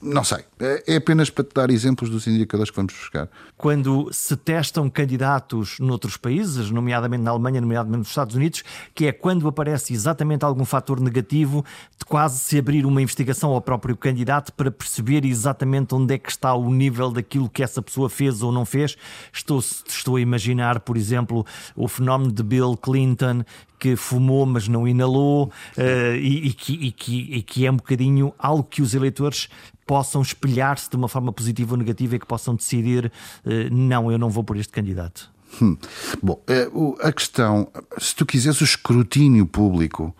Não 0.00 0.22
sei. 0.22 0.44
É 0.86 0.96
apenas 0.96 1.28
para 1.28 1.42
te 1.42 1.52
dar 1.52 1.70
exemplos 1.70 2.08
dos 2.08 2.26
indicadores 2.28 2.70
que 2.70 2.76
vamos 2.76 2.94
buscar. 2.94 3.28
Quando 3.56 4.08
se 4.12 4.36
testam 4.36 4.88
candidatos 4.88 5.78
noutros 5.80 6.16
países, 6.16 6.70
nomeadamente 6.70 7.24
na 7.24 7.32
Alemanha, 7.32 7.60
nomeadamente 7.60 7.98
nos 7.98 8.08
Estados 8.08 8.36
Unidos, 8.36 8.62
que 8.94 9.06
é 9.06 9.12
quando 9.12 9.48
aparece 9.48 9.92
exatamente 9.92 10.44
algum 10.44 10.64
fator 10.64 11.00
negativo, 11.00 11.64
de 11.98 12.04
quase 12.04 12.38
se 12.38 12.58
abrir 12.58 12.86
uma 12.86 13.02
investigação 13.02 13.50
ao 13.50 13.60
próprio 13.60 13.96
candidato 13.96 14.52
para 14.52 14.70
perceber 14.70 15.24
exatamente 15.24 15.94
onde 15.94 16.14
é 16.14 16.18
que 16.18 16.30
está 16.30 16.54
o 16.54 16.72
nível 16.72 17.10
daquilo 17.10 17.48
que 17.48 17.62
essa 17.62 17.82
pessoa 17.82 18.08
fez 18.08 18.40
ou 18.40 18.52
não 18.52 18.64
fez. 18.64 18.96
Estou, 19.32 19.58
estou 19.58 20.14
a 20.14 20.20
imaginar, 20.20 20.78
por 20.80 20.96
exemplo, 20.96 21.44
o 21.74 21.88
fenómeno 21.88 22.30
de 22.30 22.42
Bill 22.44 22.76
Clinton, 22.76 23.42
que 23.78 23.96
fumou, 23.96 24.44
mas 24.44 24.68
não 24.68 24.86
inalou, 24.86 25.46
uh, 25.76 26.16
e, 26.16 26.48
e, 26.48 26.52
que, 26.52 26.72
e, 26.72 26.92
que, 26.92 27.34
e 27.34 27.42
que 27.42 27.66
é 27.66 27.70
um 27.70 27.76
bocadinho 27.76 28.34
algo 28.38 28.64
que 28.64 28.82
os 28.82 28.94
eleitores 28.94 29.48
possam 29.88 30.20
espelhar-se 30.20 30.90
de 30.90 30.96
uma 30.96 31.08
forma 31.08 31.32
positiva 31.32 31.72
ou 31.72 31.78
negativa 31.78 32.14
e 32.14 32.18
que 32.18 32.26
possam 32.26 32.54
decidir: 32.54 33.10
uh, 33.44 33.74
não, 33.74 34.12
eu 34.12 34.18
não 34.18 34.28
vou 34.28 34.44
por 34.44 34.58
este 34.58 34.72
candidato. 34.72 35.30
Hum. 35.62 35.78
Bom, 36.22 36.42
eh, 36.46 36.68
a 37.00 37.10
questão, 37.10 37.68
se 37.96 38.14
tu 38.14 38.26
quiseres 38.26 38.60
o 38.60 38.64
escrutínio 38.64 39.46
público 39.46 40.14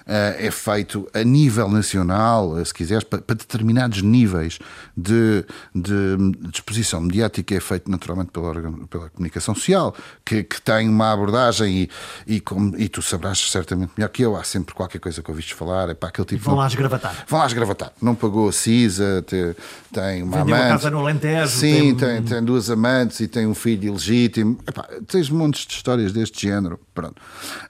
é 0.37 0.51
feito 0.51 1.07
a 1.13 1.23
nível 1.23 1.69
nacional, 1.69 2.59
eh, 2.59 2.65
se 2.65 2.73
quiseres, 2.73 3.03
para, 3.03 3.19
determinados 3.19 4.01
níveis 4.01 4.59
de, 4.95 5.45
de, 5.73 6.17
disposição 6.49 6.99
mediática, 6.99 7.55
é 7.55 7.59
feito 7.59 7.89
naturalmente 7.89 8.31
pela, 8.31 8.53
pela 8.87 9.09
comunicação 9.09 9.55
social, 9.55 9.95
que, 10.25 10.43
que 10.43 10.61
tem 10.61 10.89
uma 10.89 11.13
abordagem 11.13 11.83
e, 11.83 11.89
e, 12.35 12.39
como, 12.41 12.77
e 12.77 12.89
tu 12.89 13.01
sabrás 13.01 13.39
certamente 13.39 13.91
melhor 13.97 14.09
que 14.09 14.21
eu, 14.21 14.35
há 14.35 14.43
sempre 14.43 14.75
qualquer 14.75 14.99
coisa 14.99 15.21
que 15.21 15.31
ouviste 15.31 15.53
falar, 15.53 15.89
é 15.89 15.93
para 15.93 16.09
aquele 16.09 16.27
tipo. 16.27 16.43
Vão 16.43 16.55
lá 16.55 16.67
esgravatar. 16.67 17.25
Vão 17.27 17.39
lá 17.39 17.45
esgravatar. 17.45 17.93
Não 18.01 18.13
pagou 18.13 18.49
a 18.49 18.51
CISA, 18.51 19.23
tem, 19.25 19.55
tem 19.93 20.23
uma 20.23 20.39
Vendeu 20.39 20.55
amante. 20.55 20.71
casa 20.71 20.89
no 20.89 20.99
Alentejo. 20.99 21.47
Sim, 21.47 21.95
tem... 21.95 22.11
Tem, 22.11 22.23
tem 22.23 22.43
duas 22.43 22.69
amantes 22.69 23.19
e 23.21 23.27
tem 23.27 23.47
um 23.47 23.53
filho 23.53 23.89
ilegítimo. 23.89 24.59
Epá, 24.67 24.87
tens 25.07 25.29
montes 25.29 25.65
de 25.65 25.73
histórias 25.73 26.11
deste 26.11 26.47
género. 26.47 26.79
Pronto. 26.93 27.21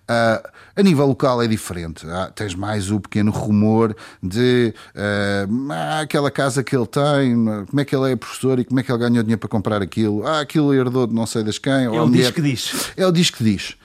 Uh, 0.09 0.49
a 0.75 0.81
nível 0.81 1.05
local 1.05 1.41
é 1.41 1.47
diferente. 1.47 2.05
Ah, 2.07 2.31
tens 2.33 2.55
mais 2.55 2.91
o 2.91 2.99
pequeno 2.99 3.31
rumor 3.31 3.95
de 4.21 4.73
uh, 4.95 5.71
ah, 5.71 5.99
aquela 6.01 6.31
casa 6.31 6.63
que 6.63 6.75
ele 6.75 6.87
tem, 6.87 7.35
como 7.69 7.81
é 7.81 7.85
que 7.85 7.95
ele 7.95 8.11
é 8.11 8.15
professor 8.15 8.59
e 8.59 8.65
como 8.65 8.79
é 8.79 8.83
que 8.83 8.91
ele 8.91 8.99
ganhou 8.99 9.23
dinheiro 9.23 9.39
para 9.39 9.49
comprar 9.49 9.81
aquilo. 9.81 10.25
Ah, 10.25 10.41
aquilo 10.41 10.73
herdou 10.73 11.07
de 11.07 11.13
não 11.13 11.25
sei 11.25 11.43
das 11.43 11.57
quem. 11.57 11.85
É 11.85 11.89
o 12.01 12.09
diz 12.09 12.31
que 12.31 12.41
diz. 12.41 12.91
É 12.95 13.05
o 13.05 13.11
diz 13.11 13.29
que 13.29 13.43
diz. 13.43 13.75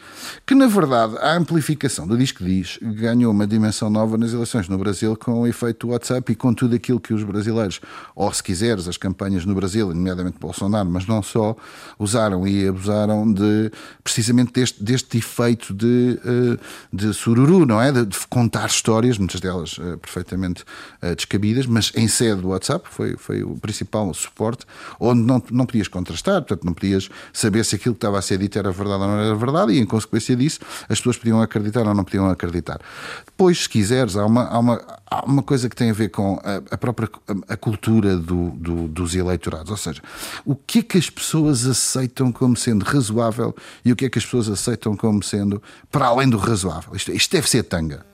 Que 0.45 0.55
na 0.55 0.67
verdade 0.67 1.17
a 1.19 1.37
amplificação 1.37 2.07
do 2.07 2.17
diz 2.17 2.33
que 2.33 2.45
diz 2.45 2.79
ganhou 2.83 3.31
uma 3.33 3.47
dimensão 3.47 3.91
nova 3.91 4.17
nas 4.17 4.33
eleições 4.33 4.69
no 4.69 4.79
Brasil 4.79 5.17
com 5.17 5.43
o 5.43 5.47
efeito 5.47 5.89
WhatsApp 5.89 6.33
e 6.33 6.35
com 6.35 6.53
tudo 6.53 6.75
aquilo 6.75 7.01
que 7.01 7.13
os 7.15 7.23
brasileiros, 7.23 7.81
ou 8.15 8.33
se 8.33 8.43
quiseres, 8.43 8.89
as 8.89 8.97
campanhas 8.97 9.45
no 9.45 9.55
Brasil, 9.55 9.89
nomeadamente 9.89 10.39
Bolsonaro, 10.39 10.89
mas 10.89 11.07
não 11.07 11.23
só, 11.23 11.57
usaram 11.99 12.47
e 12.47 12.67
abusaram 12.67 13.31
de 13.33 13.71
precisamente 14.03 14.53
deste, 14.53 14.83
deste 14.83 15.19
efeito 15.19 15.75
de, 15.75 16.19
eh, 16.25 16.59
de 16.93 17.13
sururu, 17.13 17.67
não 17.67 17.81
é? 17.81 17.93
De, 17.93 18.07
de 18.07 18.17
contar 18.29 18.67
histórias, 18.67 19.19
muitas 19.19 19.41
delas 19.41 19.79
uh, 19.79 19.99
perfeitamente 19.99 20.65
uh, 21.03 21.15
descabidas, 21.15 21.67
mas 21.67 21.93
em 21.95 22.09
sede 22.09 22.43
do 22.43 22.49
WhatsApp 22.49 22.87
foi, 22.91 23.17
foi 23.17 23.43
o 23.43 23.57
principal 23.57 24.13
suporte, 24.15 24.67
onde 24.99 25.23
não, 25.23 25.43
não 25.51 25.67
podias 25.67 25.89
contrastar, 25.89 26.43
portanto 26.43 26.65
não 26.65 26.73
podias 26.73 27.09
saber 27.33 27.65
se 27.65 27.77
aquilo 27.77 27.95
que 27.95 27.99
estava 27.99 28.19
a 28.19 28.23
ser 28.23 28.39
dito 28.39 28.59
era 28.59 28.71
verdade 28.71 29.03
ou 29.03 29.09
não 29.09 29.19
era 29.19 29.35
verdade, 29.35 29.73
e 29.73 29.79
em 29.79 29.87
consequência 29.87 30.37
disso 30.37 30.61
as 30.89 30.99
pessoas 30.99 31.17
podiam 31.17 31.41
acreditar 31.41 31.87
ou 31.87 31.95
não 31.95 32.05
podiam 32.05 32.29
acreditar. 32.29 32.81
Depois, 33.25 33.63
se 33.63 33.69
quiseres, 33.69 34.17
há 34.17 34.25
uma, 34.25 34.45
há 34.45 34.59
uma, 34.59 34.83
há 35.11 35.25
uma 35.25 35.43
coisa 35.43 35.69
que 35.69 35.77
tem 35.77 35.91
a 35.91 35.93
ver 35.93 36.09
com 36.11 36.41
a, 36.43 36.75
a 36.75 36.79
própria 36.79 37.09
a, 37.49 37.57
cultura 37.57 38.17
do, 38.17 38.51
do, 38.51 38.89
dos 38.89 39.15
eleitorados, 39.15 39.71
ou 39.71 39.77
seja, 39.77 40.03
o 40.45 40.55
que 40.55 40.81
é 40.81 40.83
que 40.83 40.99
as 40.99 41.11
pessoas 41.11 41.67
aceitam 41.67 42.33
como 42.33 42.57
sendo 42.57 42.85
razoável 42.85 43.55
e 43.85 43.93
o 43.93 43.97
que 43.97 44.05
é 44.05 44.11
que 44.11 44.19
as 44.19 44.25
pessoas 44.25 44.49
aceitam 44.49 44.97
como 44.97 45.23
sendo 45.23 45.63
para 45.91 46.07
além 46.07 46.29
do 46.29 46.37
razoável. 46.37 46.66
Isto, 46.95 47.13
isto 47.13 47.33
deve 47.33 47.49
ser 47.49 47.63
tanga. 47.65 48.05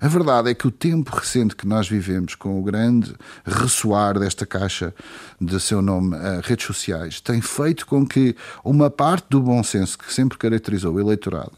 A 0.00 0.08
verdade 0.08 0.50
é 0.50 0.54
que 0.54 0.66
o 0.66 0.70
tempo 0.70 1.14
recente 1.14 1.56
que 1.56 1.66
nós 1.66 1.88
vivemos, 1.88 2.34
com 2.34 2.58
o 2.58 2.62
grande 2.62 3.14
ressoar 3.44 4.18
desta 4.18 4.44
caixa 4.44 4.94
de 5.40 5.58
seu 5.60 5.80
nome, 5.80 6.16
uh, 6.16 6.40
redes 6.42 6.66
sociais, 6.66 7.20
tem 7.20 7.40
feito 7.40 7.86
com 7.86 8.06
que 8.06 8.36
uma 8.64 8.90
parte 8.90 9.26
do 9.30 9.40
bom 9.40 9.62
senso 9.62 9.98
que 9.98 10.12
sempre 10.12 10.36
caracterizou 10.38 10.94
o 10.94 11.00
eleitorado 11.00 11.52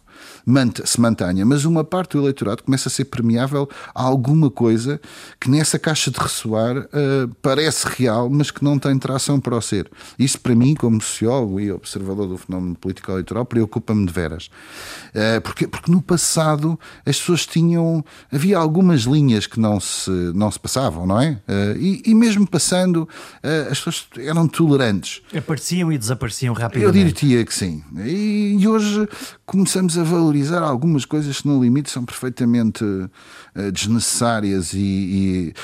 se 0.85 1.01
mantenha, 1.01 1.45
mas 1.45 1.65
uma 1.65 1.83
parte 1.83 2.13
do 2.13 2.23
eleitorado 2.23 2.63
começa 2.63 2.89
a 2.89 2.91
ser 2.91 3.07
permeável 3.07 3.69
a 3.93 4.03
alguma 4.03 4.49
coisa 4.49 5.01
que 5.41 5.51
nessa 5.51 5.77
caixa 5.77 6.09
de 6.09 6.19
ressoar 6.19 6.79
uh, 6.79 7.29
parece 7.43 7.87
real, 7.89 8.31
mas 8.31 8.53
que 8.53 8.63
não 8.63 8.79
tem 8.79 8.97
tração 8.97 9.41
para 9.41 9.57
o 9.57 9.61
ser. 9.61 9.91
Isso, 10.17 10.41
para 10.41 10.55
mim, 10.55 10.75
como 10.75 11.01
sociólogo 11.01 11.59
e 11.59 11.73
observador 11.73 12.29
do 12.29 12.39
fenómeno 12.39 12.77
político 12.77 13.11
eleitoral, 13.11 13.45
preocupa-me 13.45 14.07
de 14.07 14.13
veras. 14.13 14.47
Uh, 15.09 15.41
porque, 15.43 15.67
porque 15.67 15.91
no 15.91 16.01
passado 16.01 16.79
as 17.05 17.19
pessoas 17.19 17.45
tinham. 17.45 18.05
Havia 18.31 18.59
algumas 18.59 19.03
linhas 19.03 19.49
que 19.49 19.59
não 19.59 19.81
se, 19.81 20.11
não 20.33 20.51
se 20.51 20.61
passavam, 20.61 21.07
não 21.07 21.21
é? 21.21 21.41
Uh, 21.49 21.77
e, 21.77 22.03
e, 22.07 22.15
mesmo 22.15 22.47
passando, 22.47 23.09
as 23.71 23.79
pessoas 23.79 24.07
eram 24.19 24.47
tolerantes. 24.47 25.23
Apareciam 25.37 25.91
e 25.91 25.99
desapareciam 25.99 26.55
rapidamente. 26.55 26.87
Eu 26.87 27.13
diria 27.13 27.45
que 27.45 27.55
sim. 27.55 27.83
E, 27.97 28.57
e 28.59 28.69
hoje 28.69 29.09
começamos 29.45 29.99
a 29.99 30.03
valorizar 30.05 30.36
algumas 30.63 31.05
coisas 31.05 31.41
que 31.41 31.49
no 31.49 31.63
limite 31.63 31.91
são 31.91 32.05
perfeitamente 32.05 32.85
uh, 32.85 33.73
desnecessárias 33.73 34.73
e, 34.73 34.79
e... 34.79 35.55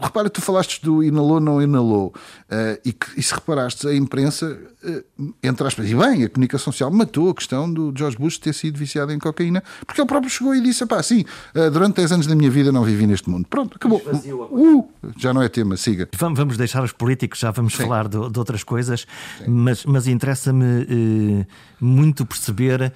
repara, 0.00 0.30
tu 0.30 0.40
falaste 0.40 0.82
do 0.82 1.02
inalou, 1.02 1.40
não 1.40 1.60
inalou 1.60 2.14
uh, 2.50 2.80
e, 2.84 2.92
que, 2.92 3.18
e 3.18 3.22
se 3.22 3.34
reparaste, 3.34 3.86
a 3.86 3.94
imprensa 3.94 4.58
uh, 4.84 5.34
entre 5.42 5.66
aspas, 5.66 5.90
e 5.90 5.94
bem, 5.94 6.24
a 6.24 6.28
comunicação 6.28 6.72
social 6.72 6.90
matou 6.90 7.30
a 7.30 7.34
questão 7.34 7.72
do 7.72 7.92
George 7.96 8.16
Bush 8.16 8.38
ter 8.38 8.52
sido 8.52 8.78
viciado 8.78 9.12
em 9.12 9.18
cocaína, 9.18 9.62
porque 9.86 10.00
ele 10.00 10.08
próprio 10.08 10.30
chegou 10.30 10.54
e 10.54 10.60
disse, 10.60 10.84
pá, 10.86 11.02
sim, 11.02 11.24
durante 11.72 11.96
10 11.96 12.12
anos 12.12 12.26
da 12.26 12.34
minha 12.34 12.50
vida 12.50 12.70
não 12.70 12.84
vivi 12.84 13.06
neste 13.06 13.28
mundo. 13.28 13.46
Pronto, 13.48 13.76
acabou. 13.76 14.00
Uh, 14.00 14.88
já 15.16 15.32
não 15.32 15.42
é 15.42 15.48
tema, 15.48 15.76
siga. 15.76 16.08
Vamos 16.18 16.56
deixar 16.56 16.82
os 16.82 16.92
políticos, 16.92 17.38
já 17.38 17.50
vamos 17.50 17.74
sim. 17.74 17.82
falar 17.82 18.08
de, 18.08 18.30
de, 18.30 18.38
outras 18.38 18.62
coisas, 18.62 19.06
sim. 19.38 19.44
mas, 19.48 19.84
mas 19.84 20.06
interessa-me 20.06 21.46
muito 21.80 22.24
perceber 22.26 22.92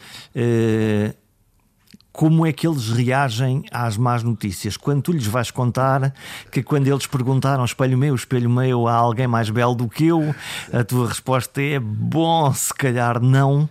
como 2.18 2.44
é 2.44 2.52
que 2.52 2.66
eles 2.66 2.88
reagem 2.88 3.62
às 3.70 3.96
más 3.96 4.24
notícias? 4.24 4.76
Quando 4.76 5.02
tu 5.02 5.12
lhes 5.12 5.28
vais 5.28 5.52
contar 5.52 6.12
que 6.50 6.64
quando 6.64 6.88
eles 6.88 7.06
perguntaram 7.06 7.64
espelho 7.64 7.96
meu, 7.96 8.12
espelho 8.12 8.50
meu, 8.50 8.88
há 8.88 8.94
alguém 8.94 9.28
mais 9.28 9.50
belo 9.50 9.76
do 9.76 9.88
que 9.88 10.08
eu, 10.08 10.34
a 10.72 10.82
tua 10.82 11.06
resposta 11.06 11.62
é 11.62 11.78
bom, 11.78 12.52
se 12.52 12.74
calhar 12.74 13.22
não. 13.22 13.68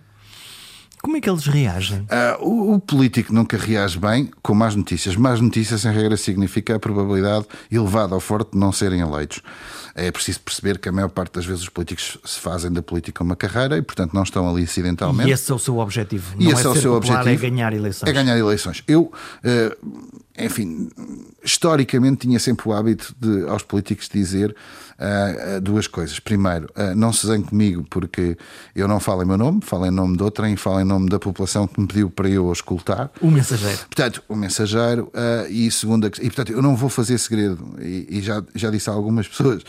Como 1.02 1.16
é 1.16 1.20
que 1.20 1.30
eles 1.30 1.46
reagem? 1.46 2.00
Uh, 2.00 2.44
o, 2.44 2.74
o, 2.74 2.80
político 2.80 3.32
nunca 3.32 3.56
reage 3.56 3.98
bem 3.98 4.30
com 4.42 4.54
más 4.54 4.74
notícias. 4.74 5.16
Más 5.16 5.40
notícias, 5.40 5.84
em 5.84 5.92
regra, 5.92 6.16
significa 6.16 6.76
a 6.76 6.78
probabilidade 6.78 7.46
elevada 7.70 8.14
ou 8.14 8.20
forte 8.20 8.52
de 8.52 8.58
não 8.58 8.72
serem 8.72 9.00
eleitos. 9.00 9.40
É 9.94 10.10
preciso 10.10 10.40
perceber 10.40 10.78
que 10.78 10.88
a 10.88 10.92
maior 10.92 11.08
parte 11.08 11.34
das 11.34 11.46
vezes 11.46 11.62
os 11.62 11.68
políticos 11.68 12.18
se 12.24 12.38
fazem 12.38 12.70
da 12.70 12.82
política 12.82 13.22
uma 13.22 13.34
carreira 13.34 13.76
e, 13.76 13.82
portanto, 13.82 14.12
não 14.12 14.22
estão 14.22 14.48
ali 14.48 14.64
acidentalmente. 14.64 15.28
E 15.28 15.32
esse 15.32 15.50
é 15.50 15.54
o 15.54 15.58
seu 15.58 15.78
objetivo. 15.78 16.34
E 16.38 16.44
não 16.44 16.52
esse 16.52 16.62
é, 16.62 16.66
é 16.66 16.68
o 16.68 16.74
seu 16.76 16.94
objetivo. 16.94 17.28
É 17.28 17.36
ganhar 17.36 17.72
eleições. 17.72 18.08
É 18.08 18.12
ganhar 18.12 18.38
eleições. 18.38 18.82
Eu, 18.86 19.12
uh, 19.44 20.22
enfim, 20.38 20.88
historicamente 21.42 22.26
tinha 22.26 22.38
sempre 22.38 22.68
o 22.68 22.72
hábito 22.72 23.14
de, 23.18 23.48
aos 23.48 23.62
políticos 23.62 24.08
dizer 24.08 24.54
uh, 24.98 25.60
duas 25.60 25.86
coisas. 25.86 26.18
Primeiro, 26.20 26.66
uh, 26.76 26.94
não 26.94 27.12
se 27.12 27.26
zangue 27.26 27.48
comigo 27.48 27.84
porque 27.88 28.36
eu 28.74 28.86
não 28.86 29.00
falo 29.00 29.22
em 29.22 29.26
meu 29.26 29.38
nome, 29.38 29.60
falo 29.62 29.86
em 29.86 29.90
nome 29.90 30.16
de 30.16 30.22
outrem, 30.22 30.56
falo 30.56 30.80
em 30.80 30.84
nome 30.84 31.08
da 31.08 31.18
população 31.18 31.66
que 31.66 31.80
me 31.80 31.86
pediu 31.86 32.10
para 32.10 32.28
eu 32.28 32.50
escutar. 32.52 33.10
O 33.20 33.30
mensageiro. 33.30 33.78
Portanto, 33.78 34.22
o 34.28 34.36
mensageiro. 34.36 35.10
Uh, 35.14 35.50
e 35.50 35.70
segunda 35.70 36.08
e 36.08 36.30
portanto, 36.30 36.52
eu 36.52 36.62
não 36.62 36.76
vou 36.76 36.88
fazer 36.88 37.18
segredo. 37.18 37.76
E, 37.80 38.06
e, 38.18 38.20
já, 38.20 38.42
já 38.54 38.70
disse 38.70 38.90
a 38.90 38.92
algumas 38.92 39.26
pessoas 39.28 39.62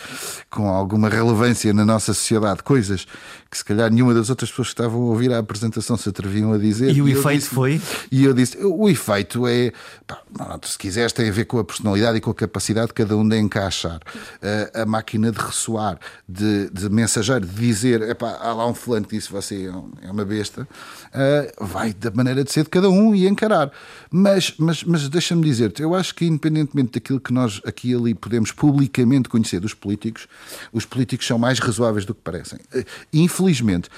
com 0.50 0.68
alguma 0.68 1.10
relevância 1.10 1.74
na 1.74 1.86
nossa 1.86 2.14
sociedade 2.14 2.64
coisas 2.64 3.08
que 3.50 3.58
se 3.58 3.66
calhar 3.66 3.92
nenhuma 3.92 4.14
das 4.14 4.30
outras 4.30 4.50
pessoas 4.50 4.68
que 4.68 4.74
estavam 4.74 5.02
a 5.02 5.06
ouvir 5.06 5.34
a 5.34 5.40
apresentação 5.40 5.98
se 5.98 6.08
atreviam 6.08 6.54
a 6.54 6.58
dizer. 6.58 6.96
E 6.96 7.02
o 7.02 7.08
efeito 7.08 7.40
disse, 7.40 7.50
foi? 7.50 7.82
E 8.12 8.24
eu 8.24 8.34
disse: 8.34 8.58
o 8.64 8.88
efeito 8.88 9.48
é, 9.48 9.72
pá, 10.06 10.59
se 10.68 10.78
quiseres, 10.78 11.14
tem 11.14 11.30
a 11.30 11.32
ver 11.32 11.46
com 11.46 11.60
a 11.60 11.64
personalidade 11.64 12.18
e 12.18 12.22
com 12.22 12.32
a 12.32 12.36
capacidade 12.36 12.88
de 12.88 12.94
cada 12.94 13.16
um 13.16 13.28
de 13.28 13.38
encaixar. 13.38 13.98
Uh, 13.98 14.82
a 14.82 14.86
máquina 14.86 15.32
de 15.32 15.40
ressoar, 15.40 16.00
de, 16.28 16.70
de 16.70 16.90
mensageiro, 16.90 17.46
de 17.46 17.56
dizer: 17.56 18.02
epá, 18.02 18.38
há 18.42 18.54
lá 18.54 18.68
um 18.68 18.74
fulano 18.74 19.06
que 19.06 19.16
disse 19.16 19.32
você 19.32 19.68
é, 19.68 20.08
é 20.08 20.12
uma 20.12 20.26
besta, 20.26 20.64
uh, 20.64 21.66
vai 21.66 21.94
da 21.94 22.12
maneira 22.12 22.44
de 22.44 22.52
ser 22.52 22.64
de 22.64 22.70
cada 22.70 22.90
um 22.90 23.14
e 23.14 23.28
encarar. 23.28 23.72
Mas, 24.12 24.54
mas, 24.58 24.84
mas 24.84 25.08
deixa-me 25.10 25.44
dizer-te, 25.44 25.82
eu 25.82 25.94
acho 25.94 26.16
que 26.16 26.26
independentemente 26.26 26.94
daquilo 26.94 27.20
que 27.20 27.34
nós 27.34 27.62
aqui 27.66 27.92
e 27.92 27.96
ali 27.96 28.14
podemos 28.14 28.52
publicamente 28.52 29.30
conhecer 29.30 29.60
dos 29.60 29.74
políticos, 29.74 30.28
os 30.74 30.86
políticos 30.86 31.26
são 31.26 31.38
mais 31.38 31.60
razoáveis 31.60 32.06
do 32.06 32.14
que 32.14 32.22
parecem. 32.22 32.60
Uh, 32.74 32.84
infelizmente, 33.14 33.90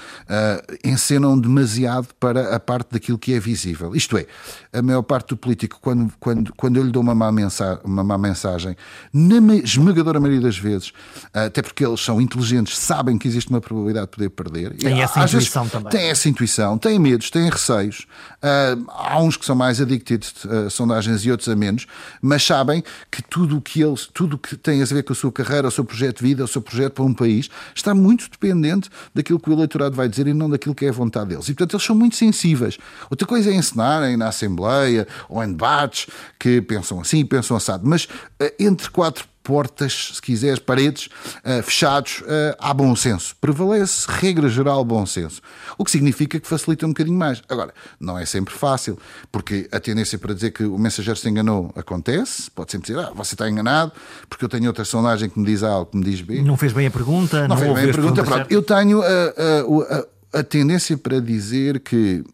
encenam 0.84 1.38
demasiado 1.38 2.08
para 2.18 2.54
a 2.54 2.60
parte 2.60 2.92
daquilo 2.92 3.18
que 3.18 3.34
é 3.34 3.40
visível. 3.40 3.94
Isto 3.94 4.16
é, 4.16 4.26
a 4.72 4.82
maior 4.82 5.02
parte 5.02 5.28
do 5.28 5.36
político, 5.36 5.78
quando, 5.80 6.12
quando, 6.18 6.51
quando 6.56 6.76
eu 6.76 6.84
lhe 6.84 6.90
dou 6.90 7.02
uma 7.02 7.14
má, 7.14 7.30
mensagem, 7.32 7.78
uma 7.84 8.04
má 8.04 8.18
mensagem, 8.18 8.76
na 9.12 9.54
esmagadora 9.56 10.20
maioria 10.20 10.40
das 10.40 10.58
vezes, 10.58 10.92
até 11.32 11.62
porque 11.62 11.84
eles 11.84 12.00
são 12.00 12.20
inteligentes, 12.20 12.78
sabem 12.78 13.18
que 13.18 13.26
existe 13.26 13.50
uma 13.50 13.60
probabilidade 13.60 14.06
de 14.06 14.12
poder 14.12 14.30
perder. 14.30 14.76
Tem 14.76 15.02
essa 15.02 15.20
Às 15.20 15.32
intuição 15.32 15.68
também. 15.68 15.90
Tem 15.90 16.10
essa 16.10 16.28
intuição, 16.28 16.78
têm 16.78 16.98
medos, 16.98 17.30
têm 17.30 17.48
receios. 17.48 18.06
Uh, 18.42 18.84
há 18.88 19.20
uns 19.20 19.36
que 19.36 19.44
são 19.44 19.56
mais 19.56 19.80
addicted 19.80 20.26
a 20.66 20.70
sondagens 20.70 21.24
e 21.24 21.30
outros 21.30 21.48
a 21.48 21.56
menos, 21.56 21.86
mas 22.20 22.44
sabem 22.44 22.82
que 23.10 23.22
tudo 23.22 23.58
o 23.58 23.60
que 23.60 23.82
eles, 23.82 24.08
tudo 24.12 24.38
que 24.38 24.56
tem 24.56 24.82
a 24.82 24.84
ver 24.84 25.02
com 25.02 25.12
a 25.12 25.16
sua 25.16 25.32
carreira, 25.32 25.68
o 25.68 25.70
seu 25.70 25.84
projeto 25.84 26.18
de 26.18 26.28
vida, 26.28 26.44
o 26.44 26.48
seu 26.48 26.60
projeto 26.60 26.94
para 26.94 27.04
um 27.04 27.14
país, 27.14 27.48
está 27.74 27.94
muito 27.94 28.28
dependente 28.30 28.90
daquilo 29.14 29.38
que 29.38 29.50
o 29.50 29.52
eleitorado 29.52 29.94
vai 29.94 30.08
dizer 30.08 30.26
e 30.26 30.34
não 30.34 30.48
daquilo 30.48 30.74
que 30.74 30.84
é 30.84 30.88
a 30.88 30.92
vontade 30.92 31.30
deles. 31.30 31.48
E, 31.48 31.54
portanto, 31.54 31.74
eles 31.74 31.86
são 31.86 31.96
muito 31.96 32.16
sensíveis. 32.16 32.78
Outra 33.10 33.26
coisa 33.26 33.50
é 33.50 33.54
ensinarem 33.54 34.16
na 34.16 34.28
Assembleia 34.28 35.06
ou 35.28 35.42
em 35.42 35.48
debates 35.48 36.06
que 36.42 36.60
pensam 36.60 37.00
assim, 37.00 37.24
pensam 37.24 37.56
assado. 37.56 37.88
Mas 37.88 38.08
eh, 38.40 38.52
entre 38.58 38.90
quatro 38.90 39.24
portas, 39.44 40.10
se 40.14 40.22
quiseres, 40.22 40.58
paredes, 40.58 41.06
uh, 41.44 41.62
fechados, 41.62 42.20
uh, 42.22 42.56
há 42.58 42.74
bom 42.74 42.94
senso. 42.96 43.34
Prevalece, 43.40 44.06
regra 44.08 44.48
geral, 44.48 44.84
bom 44.84 45.04
senso. 45.04 45.40
O 45.78 45.84
que 45.84 45.90
significa 45.90 46.40
que 46.40 46.46
facilita 46.46 46.84
um 46.84 46.90
bocadinho 46.90 47.16
mais. 47.16 47.42
Agora, 47.48 47.72
não 47.98 48.18
é 48.18 48.24
sempre 48.24 48.54
fácil, 48.54 48.98
porque 49.30 49.68
a 49.70 49.78
tendência 49.78 50.18
para 50.18 50.34
dizer 50.34 50.50
que 50.52 50.64
o 50.64 50.78
mensageiro 50.78 51.18
se 51.18 51.28
enganou 51.28 51.72
acontece, 51.76 52.50
pode 52.50 52.72
sempre 52.72 52.88
dizer, 52.88 53.00
ah, 53.00 53.12
você 53.14 53.34
está 53.34 53.48
enganado, 53.48 53.92
porque 54.28 54.44
eu 54.44 54.48
tenho 54.48 54.66
outra 54.66 54.84
sondagem 54.84 55.28
que 55.28 55.38
me 55.38 55.46
diz 55.46 55.62
A 55.62 55.78
ou 55.78 55.86
que 55.86 55.96
me 55.96 56.04
diz 56.04 56.20
B. 56.20 56.42
Não 56.42 56.56
fez 56.56 56.72
bem 56.72 56.86
a 56.86 56.90
pergunta, 56.90 57.46
não, 57.46 57.48
não 57.48 57.56
fez 57.56 57.72
bem 57.72 57.90
a 57.90 57.94
pergunta. 57.94 58.24
Pronto, 58.24 58.46
eu 58.50 58.62
tenho 58.62 59.00
a, 59.02 59.06
a, 59.06 60.36
a, 60.36 60.40
a 60.40 60.42
tendência 60.44 60.96
para 60.96 61.20
dizer 61.20 61.80
que 61.80 62.24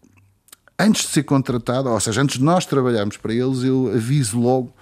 antes 0.79 1.03
de 1.03 1.09
ser 1.09 1.25
contratado, 1.25 1.89
ou 1.89 2.01
seja, 2.01 2.23
antes 2.23 2.39
de 2.39 2.45
nós 2.45 2.65
trabalharmos 2.65 3.17
para 3.17 3.33
eles, 3.33 3.63
eu 3.63 3.91
aviso 3.95 4.39
logo 4.39 4.73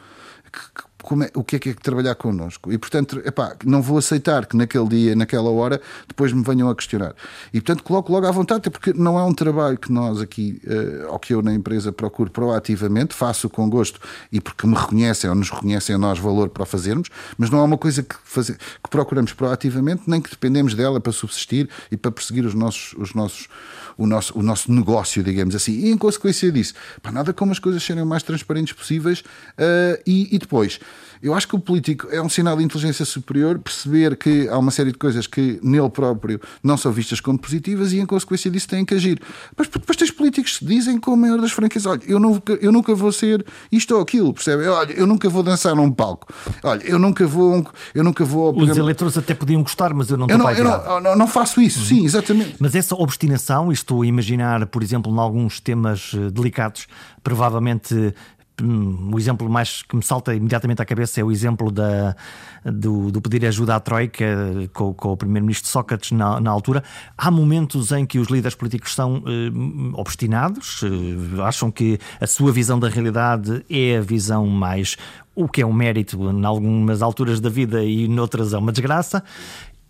que, 0.50 1.24
é, 1.24 1.30
o 1.34 1.44
que 1.44 1.56
é 1.56 1.58
que 1.58 1.68
é 1.70 1.74
trabalhar 1.74 2.14
connosco. 2.14 2.72
E, 2.72 2.78
portanto, 2.78 3.22
epá, 3.24 3.54
não 3.64 3.80
vou 3.80 3.98
aceitar 3.98 4.46
que 4.46 4.56
naquele 4.56 4.88
dia, 4.88 5.14
naquela 5.14 5.50
hora, 5.50 5.80
depois 6.08 6.32
me 6.32 6.42
venham 6.42 6.68
a 6.68 6.74
questionar. 6.74 7.14
E, 7.52 7.60
portanto, 7.60 7.84
coloco 7.84 8.12
logo 8.12 8.26
à 8.26 8.30
vontade, 8.30 8.68
porque 8.70 8.92
não 8.92 9.18
é 9.18 9.22
um 9.22 9.32
trabalho 9.32 9.78
que 9.78 9.92
nós 9.92 10.20
aqui, 10.20 10.60
uh, 10.66 11.12
ou 11.12 11.18
que 11.18 11.32
eu 11.32 11.42
na 11.42 11.54
empresa 11.54 11.92
procuro 11.92 12.30
proativamente, 12.30 13.14
faço 13.14 13.48
com 13.48 13.68
gosto 13.68 14.00
e 14.32 14.40
porque 14.40 14.66
me 14.66 14.74
reconhecem 14.74 15.30
ou 15.30 15.36
nos 15.36 15.50
reconhecem 15.50 15.94
a 15.94 15.98
nós 15.98 16.18
valor 16.18 16.48
para 16.48 16.66
fazermos, 16.66 17.08
mas 17.38 17.50
não 17.50 17.60
é 17.60 17.62
uma 17.62 17.78
coisa 17.78 18.02
que, 18.02 18.16
que 18.16 18.90
procuramos 18.90 19.32
proativamente, 19.32 20.02
nem 20.06 20.20
que 20.20 20.30
dependemos 20.30 20.74
dela 20.74 21.00
para 21.00 21.12
subsistir 21.12 21.68
e 21.90 21.96
para 21.96 22.10
perseguir 22.10 22.44
os 22.44 22.54
nossos, 22.54 22.94
os 22.98 23.14
nossos, 23.14 23.48
o, 23.96 24.06
nosso, 24.06 24.38
o 24.38 24.42
nosso 24.42 24.72
negócio, 24.72 25.22
digamos 25.22 25.54
assim. 25.54 25.72
E, 25.72 25.90
em 25.90 25.96
consequência 25.98 26.50
disso, 26.50 26.74
pá, 27.02 27.10
nada 27.10 27.32
como 27.32 27.52
as 27.52 27.58
coisas 27.58 27.82
serem 27.82 28.02
o 28.02 28.06
mais 28.06 28.22
transparentes 28.22 28.72
possíveis 28.72 29.20
uh, 29.20 30.00
e, 30.06 30.34
e 30.34 30.38
depois 30.38 30.78
eu 31.22 31.34
acho 31.34 31.48
que 31.48 31.56
o 31.56 31.58
político 31.58 32.08
é 32.10 32.20
um 32.20 32.28
sinal 32.28 32.56
de 32.56 32.62
inteligência 32.62 33.04
superior 33.04 33.58
perceber 33.58 34.16
que 34.16 34.48
há 34.48 34.58
uma 34.58 34.70
série 34.70 34.92
de 34.92 34.98
coisas 34.98 35.26
que 35.26 35.58
nele 35.62 35.88
próprio 35.88 36.40
não 36.62 36.76
são 36.76 36.92
vistas 36.92 37.20
como 37.20 37.38
positivas 37.38 37.92
e, 37.92 37.98
em 37.98 38.06
consequência 38.06 38.50
disso, 38.50 38.68
têm 38.68 38.84
que 38.84 38.94
agir. 38.94 39.20
Mas 39.56 39.68
depois 39.68 39.96
tens 39.96 40.10
políticos 40.10 40.58
que 40.58 40.64
dizem 40.64 40.98
com 40.98 41.12
a 41.12 41.16
maior 41.16 41.40
das 41.40 41.52
franquezas: 41.52 41.86
olha, 41.86 42.02
eu 42.06 42.18
nunca, 42.18 42.52
eu 42.54 42.70
nunca 42.70 42.94
vou 42.94 43.10
ser 43.12 43.44
isto 43.72 43.94
ou 43.94 44.02
aquilo, 44.02 44.32
percebe? 44.32 44.66
Olha, 44.66 44.92
eu 44.92 45.06
nunca 45.06 45.28
vou 45.28 45.42
dançar 45.42 45.74
num 45.74 45.90
palco. 45.90 46.32
Olha, 46.62 46.82
eu 46.84 46.98
nunca 46.98 47.26
vou. 47.26 47.66
Eu 47.94 48.04
nunca 48.04 48.24
vou 48.24 48.56
Os 48.56 48.76
eleitores 48.76 49.16
até 49.16 49.34
podiam 49.34 49.62
gostar, 49.62 49.94
mas 49.94 50.10
eu 50.10 50.16
não 50.16 50.26
eu 50.28 50.38
não, 50.38 50.50
eu 50.50 50.64
não, 50.64 51.00
não, 51.00 51.16
não, 51.16 51.26
faço 51.26 51.60
isso, 51.60 51.80
uhum. 51.80 51.86
sim, 51.86 52.04
exatamente. 52.04 52.56
Mas 52.58 52.74
essa 52.74 52.94
obstinação, 52.94 53.72
estou 53.86 54.02
a 54.02 54.06
imaginar, 54.06 54.66
por 54.66 54.82
exemplo, 54.82 55.12
em 55.14 55.18
alguns 55.18 55.60
temas 55.60 56.12
eh, 56.14 56.30
delicados, 56.30 56.86
provavelmente 57.22 58.14
Hum, 58.62 59.10
o 59.12 59.18
exemplo 59.18 59.48
mais 59.50 59.82
que 59.82 59.94
me 59.94 60.02
salta 60.02 60.34
imediatamente 60.34 60.80
à 60.80 60.84
cabeça 60.84 61.20
é 61.20 61.24
o 61.24 61.30
exemplo 61.30 61.70
da, 61.70 62.16
do, 62.64 63.12
do 63.12 63.20
pedir 63.20 63.44
ajuda 63.44 63.76
à 63.76 63.80
Troika 63.80 64.24
com, 64.72 64.94
com 64.94 65.12
o 65.12 65.16
primeiro-ministro 65.16 65.68
Sócrates 65.68 66.12
na, 66.12 66.40
na, 66.40 66.50
altura. 66.50 66.82
Há 67.18 67.30
momentos 67.30 67.92
em 67.92 68.06
que 68.06 68.18
os 68.18 68.28
líderes 68.28 68.54
políticos 68.54 68.94
são 68.94 69.22
eh, 69.26 69.50
obstinados, 69.92 70.80
eh, 70.82 71.42
acham 71.42 71.70
que 71.70 71.98
a 72.18 72.26
sua 72.26 72.50
visão 72.50 72.78
da 72.78 72.88
realidade 72.88 73.62
é 73.68 73.98
a 73.98 74.00
visão 74.00 74.46
mais 74.46 74.96
o 75.34 75.46
que 75.46 75.60
é 75.60 75.66
um 75.66 75.72
mérito 75.72 76.30
em 76.30 76.44
algumas 76.46 77.02
alturas 77.02 77.40
da 77.40 77.50
vida 77.50 77.84
e 77.84 78.08
noutras 78.08 78.54
é 78.54 78.58
uma 78.58 78.72
desgraça. 78.72 79.22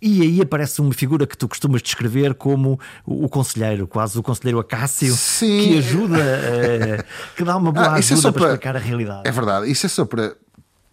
E 0.01 0.21
aí 0.21 0.41
aparece 0.41 0.79
uma 0.79 0.93
figura 0.93 1.25
que 1.25 1.35
tu 1.35 1.47
costumas 1.47 1.81
descrever 1.81 2.35
como 2.35 2.79
o 3.05 3.27
conselheiro, 3.27 3.87
quase 3.87 4.17
o 4.19 4.23
conselheiro 4.23 4.59
Acácio, 4.59 5.13
Sim. 5.15 5.63
que 5.63 5.77
ajuda, 5.79 6.17
eh, 6.19 7.03
que 7.35 7.43
dá 7.43 7.57
uma 7.57 7.71
boa 7.71 7.93
ah, 7.93 7.95
é 7.95 7.99
ajuda 7.99 8.29
é 8.29 8.31
para, 8.31 8.31
para 8.33 8.47
explicar 8.49 8.75
a 8.75 8.79
realidade. 8.79 9.21
É 9.27 9.31
verdade, 9.31 9.71
isso 9.71 9.85
é 9.87 9.89
só 9.89 10.05
para 10.05 10.35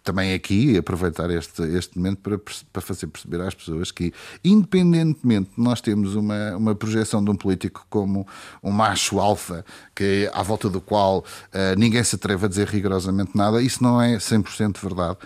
também 0.05 0.33
aqui 0.33 0.77
aproveitar 0.77 1.29
este, 1.31 1.63
este 1.63 1.97
momento 1.97 2.19
para, 2.19 2.39
para 2.71 2.81
fazer 2.81 3.07
perceber 3.07 3.41
às 3.41 3.55
pessoas 3.55 3.91
que, 3.91 4.13
independentemente 4.43 5.49
de 5.57 5.61
nós 5.61 5.81
temos 5.81 6.15
uma, 6.15 6.55
uma 6.55 6.75
projeção 6.75 7.23
de 7.23 7.31
um 7.31 7.35
político 7.35 7.85
como 7.89 8.25
um 8.63 8.71
macho 8.71 9.19
alfa, 9.19 9.65
que, 9.95 10.29
à 10.31 10.43
volta 10.43 10.69
do 10.69 10.79
qual 10.79 11.19
uh, 11.19 11.77
ninguém 11.77 12.03
se 12.03 12.15
atreve 12.15 12.45
a 12.45 12.47
dizer 12.47 12.67
rigorosamente 12.67 13.31
nada, 13.35 13.61
isso 13.61 13.83
não 13.83 13.99
é 13.99 14.17
100% 14.17 14.77
verdade. 14.79 15.17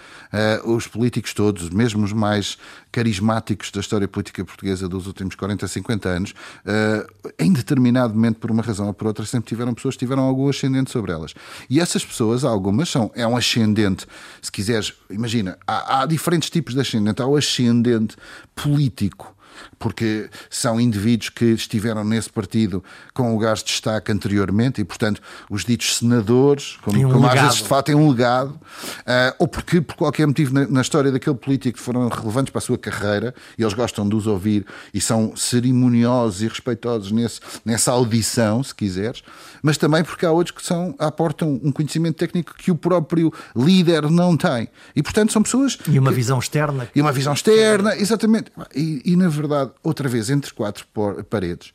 Uh, 0.63 0.73
os 0.73 0.87
políticos 0.87 1.33
todos, 1.33 1.69
mesmo 1.69 2.03
os 2.05 2.13
mais 2.13 2.57
carismáticos 2.91 3.71
da 3.71 3.81
história 3.81 4.07
política 4.07 4.43
portuguesa 4.45 4.87
dos 4.87 5.07
últimos 5.07 5.35
40, 5.35 5.67
50 5.67 6.09
anos, 6.09 6.31
uh, 6.31 7.33
em 7.37 7.51
determinado 7.51 8.13
momento, 8.13 8.39
por 8.39 8.49
uma 8.49 8.63
razão 8.63 8.87
ou 8.87 8.93
por 8.93 9.07
outra, 9.07 9.25
sempre 9.25 9.49
tiveram 9.49 9.73
pessoas 9.73 9.95
que 9.95 9.99
tiveram 9.99 10.23
algum 10.23 10.47
ascendente 10.47 10.89
sobre 10.89 11.11
elas. 11.11 11.33
E 11.69 11.81
essas 11.81 12.05
pessoas, 12.05 12.45
algumas, 12.45 12.89
são, 12.89 13.11
é 13.13 13.27
um 13.27 13.35
ascendente, 13.35 14.07
se 14.41 14.49
quiseres, 14.69 14.93
imagina, 15.09 15.57
há, 15.65 16.01
há 16.01 16.05
diferentes 16.05 16.49
tipos 16.49 16.75
de 16.75 16.81
ascendente. 16.81 17.21
Há 17.21 17.25
o 17.25 17.35
ascendente 17.35 18.15
político 18.53 19.35
porque 19.79 20.29
são 20.49 20.79
indivíduos 20.79 21.29
que 21.29 21.45
estiveram 21.45 22.03
nesse 22.03 22.29
partido 22.29 22.83
com 23.13 23.33
lugares 23.33 23.63
de 23.63 23.69
destaque 23.69 24.11
anteriormente 24.11 24.81
e, 24.81 24.83
portanto, 24.83 25.21
os 25.49 25.63
ditos 25.63 25.97
senadores, 25.97 26.77
como, 26.81 27.07
um 27.07 27.11
como 27.11 27.25
às 27.25 27.41
vezes 27.41 27.55
de 27.55 27.63
fato 27.63 27.85
têm 27.85 27.95
um 27.95 28.09
legado, 28.09 28.49
uh, 28.49 29.35
ou 29.39 29.47
porque, 29.47 29.79
por 29.81 29.95
qualquer 29.95 30.27
motivo, 30.27 30.53
na, 30.53 30.67
na, 30.67 30.81
história 30.81 31.11
daquele 31.11 31.35
político 31.35 31.79
foram 31.79 32.07
relevantes 32.09 32.51
para 32.51 32.59
a 32.59 32.61
sua 32.61 32.77
carreira 32.77 33.33
e 33.57 33.63
eles 33.63 33.73
gostam 33.73 34.07
de 34.07 34.15
os 34.15 34.27
ouvir 34.27 34.65
e 34.93 34.99
são 34.99 35.35
cerimoniosos 35.35 36.41
e 36.41 36.47
respeitosos 36.47 37.11
nesse, 37.11 37.39
nessa 37.63 37.91
audição, 37.91 38.61
se 38.61 38.75
quiseres, 38.75 39.23
mas 39.61 39.77
também 39.77 40.03
porque 40.03 40.25
há 40.25 40.31
outros 40.31 40.55
que 40.55 40.65
são, 40.65 40.93
aportam 40.99 41.59
um 41.63 41.71
conhecimento 41.71 42.17
técnico 42.17 42.53
que 42.55 42.71
o 42.71 42.75
próprio 42.75 43.31
líder 43.55 44.09
não 44.09 44.35
tem. 44.35 44.67
E, 44.95 45.01
portanto, 45.01 45.31
são 45.31 45.41
pessoas. 45.41 45.77
E 45.87 45.97
uma 45.97 46.09
que, 46.09 46.15
visão 46.15 46.39
externa. 46.39 46.89
E 46.93 47.01
uma 47.01 47.11
visão 47.11 47.33
externa, 47.33 47.95
exatamente. 47.95 48.51
E, 48.75 49.01
e 49.05 49.15
na 49.15 49.29
verdade, 49.29 49.68
outra 49.83 50.07
vez, 50.09 50.29
entre 50.29 50.53
quatro 50.53 50.87
paredes, 51.29 51.73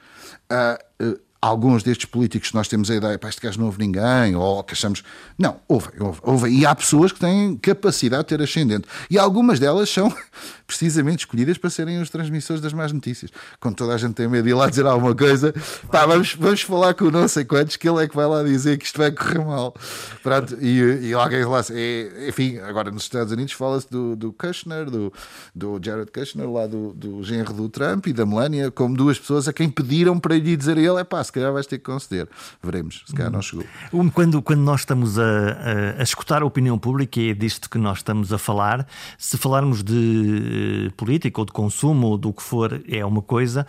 uh, 0.50 1.04
uh, 1.04 1.20
alguns 1.44 1.82
destes 1.82 2.06
políticos 2.06 2.52
nós 2.54 2.68
temos 2.68 2.90
a 2.90 2.94
ideia, 2.94 3.18
pá, 3.18 3.28
este 3.28 3.40
gajo 3.40 3.58
não 3.58 3.66
houve 3.66 3.78
ninguém, 3.78 4.34
ou 4.34 4.64
que 4.64 4.72
achamos. 4.72 5.02
Não, 5.38 5.60
houve, 5.68 5.88
houve. 6.22 6.48
E 6.48 6.64
há 6.64 6.74
pessoas 6.74 7.12
que 7.12 7.20
têm 7.20 7.54
capacidade 7.56 8.22
de 8.22 8.28
ter 8.28 8.42
ascendente. 8.42 8.88
E 9.10 9.18
algumas 9.18 9.60
delas 9.60 9.90
são 9.90 10.12
precisamente 10.66 11.20
escolhidas 11.20 11.58
para 11.58 11.68
serem 11.68 12.00
os 12.00 12.08
transmissores 12.08 12.62
das 12.62 12.72
más 12.72 12.92
notícias. 12.92 13.30
Quando 13.60 13.76
toda 13.76 13.94
a 13.94 13.98
gente 13.98 14.14
tem 14.14 14.26
medo 14.26 14.44
de 14.44 14.50
ir 14.50 14.54
lá 14.54 14.70
dizer 14.70 14.86
alguma 14.86 15.14
coisa, 15.14 15.52
pá, 15.90 16.06
vamos, 16.06 16.34
vamos 16.34 16.62
falar 16.62 16.94
com 16.94 17.04
o 17.04 17.10
não 17.10 17.28
sei 17.28 17.44
quantos, 17.44 17.76
que 17.76 17.86
ele 17.86 18.02
é 18.02 18.08
que 18.08 18.16
vai 18.16 18.26
lá 18.26 18.42
dizer 18.42 18.78
que 18.78 18.86
isto 18.86 18.98
vai 18.98 19.12
correr 19.12 19.44
mal. 19.44 19.74
Pronto, 20.22 20.56
e, 20.58 21.08
e 21.08 21.14
alguém 21.14 21.44
lá, 21.44 21.62
é, 21.70 22.28
enfim, 22.28 22.58
agora 22.58 22.90
nos 22.90 23.02
Estados 23.02 23.32
Unidos 23.32 23.52
fala-se 23.52 23.90
do, 23.90 24.16
do 24.16 24.32
Kushner, 24.32 24.90
do, 24.90 25.12
do 25.54 25.78
Jared 25.82 26.10
Kushner, 26.10 26.50
lá 26.50 26.66
do, 26.66 26.94
do 26.94 27.22
genro 27.22 27.52
do 27.52 27.68
Trump 27.68 28.06
e 28.06 28.14
da 28.14 28.24
Melania, 28.24 28.70
como 28.70 28.96
duas 28.96 29.18
pessoas 29.18 29.46
a 29.46 29.52
quem 29.52 29.68
pediram 29.68 30.18
para 30.18 30.36
lhe 30.36 30.56
dizer 30.56 30.78
a 30.78 30.80
ele: 30.80 31.00
é 31.00 31.04
pá, 31.04 31.22
se 31.22 31.33
calhar 31.34 31.52
vais 31.52 31.66
ter 31.66 31.78
que 31.78 31.84
conceder. 31.84 32.28
Veremos, 32.62 33.02
se 33.06 33.14
calhar 33.14 33.30
não 33.30 33.42
chegou. 33.42 33.64
Quando, 34.12 34.40
quando 34.40 34.60
nós 34.60 34.80
estamos 34.80 35.18
a, 35.18 35.22
a, 35.22 36.00
a 36.00 36.02
escutar 36.02 36.42
a 36.42 36.46
opinião 36.46 36.78
pública, 36.78 37.20
e 37.20 37.30
é 37.30 37.34
disto 37.34 37.68
que 37.68 37.78
nós 37.78 37.98
estamos 37.98 38.32
a 38.32 38.38
falar, 38.38 38.86
se 39.18 39.36
falarmos 39.36 39.82
de 39.82 40.92
política 40.96 41.40
ou 41.40 41.44
de 41.44 41.52
consumo 41.52 42.08
ou 42.08 42.18
do 42.18 42.32
que 42.32 42.42
for 42.42 42.82
é 42.88 43.04
uma 43.04 43.22
coisa. 43.22 43.66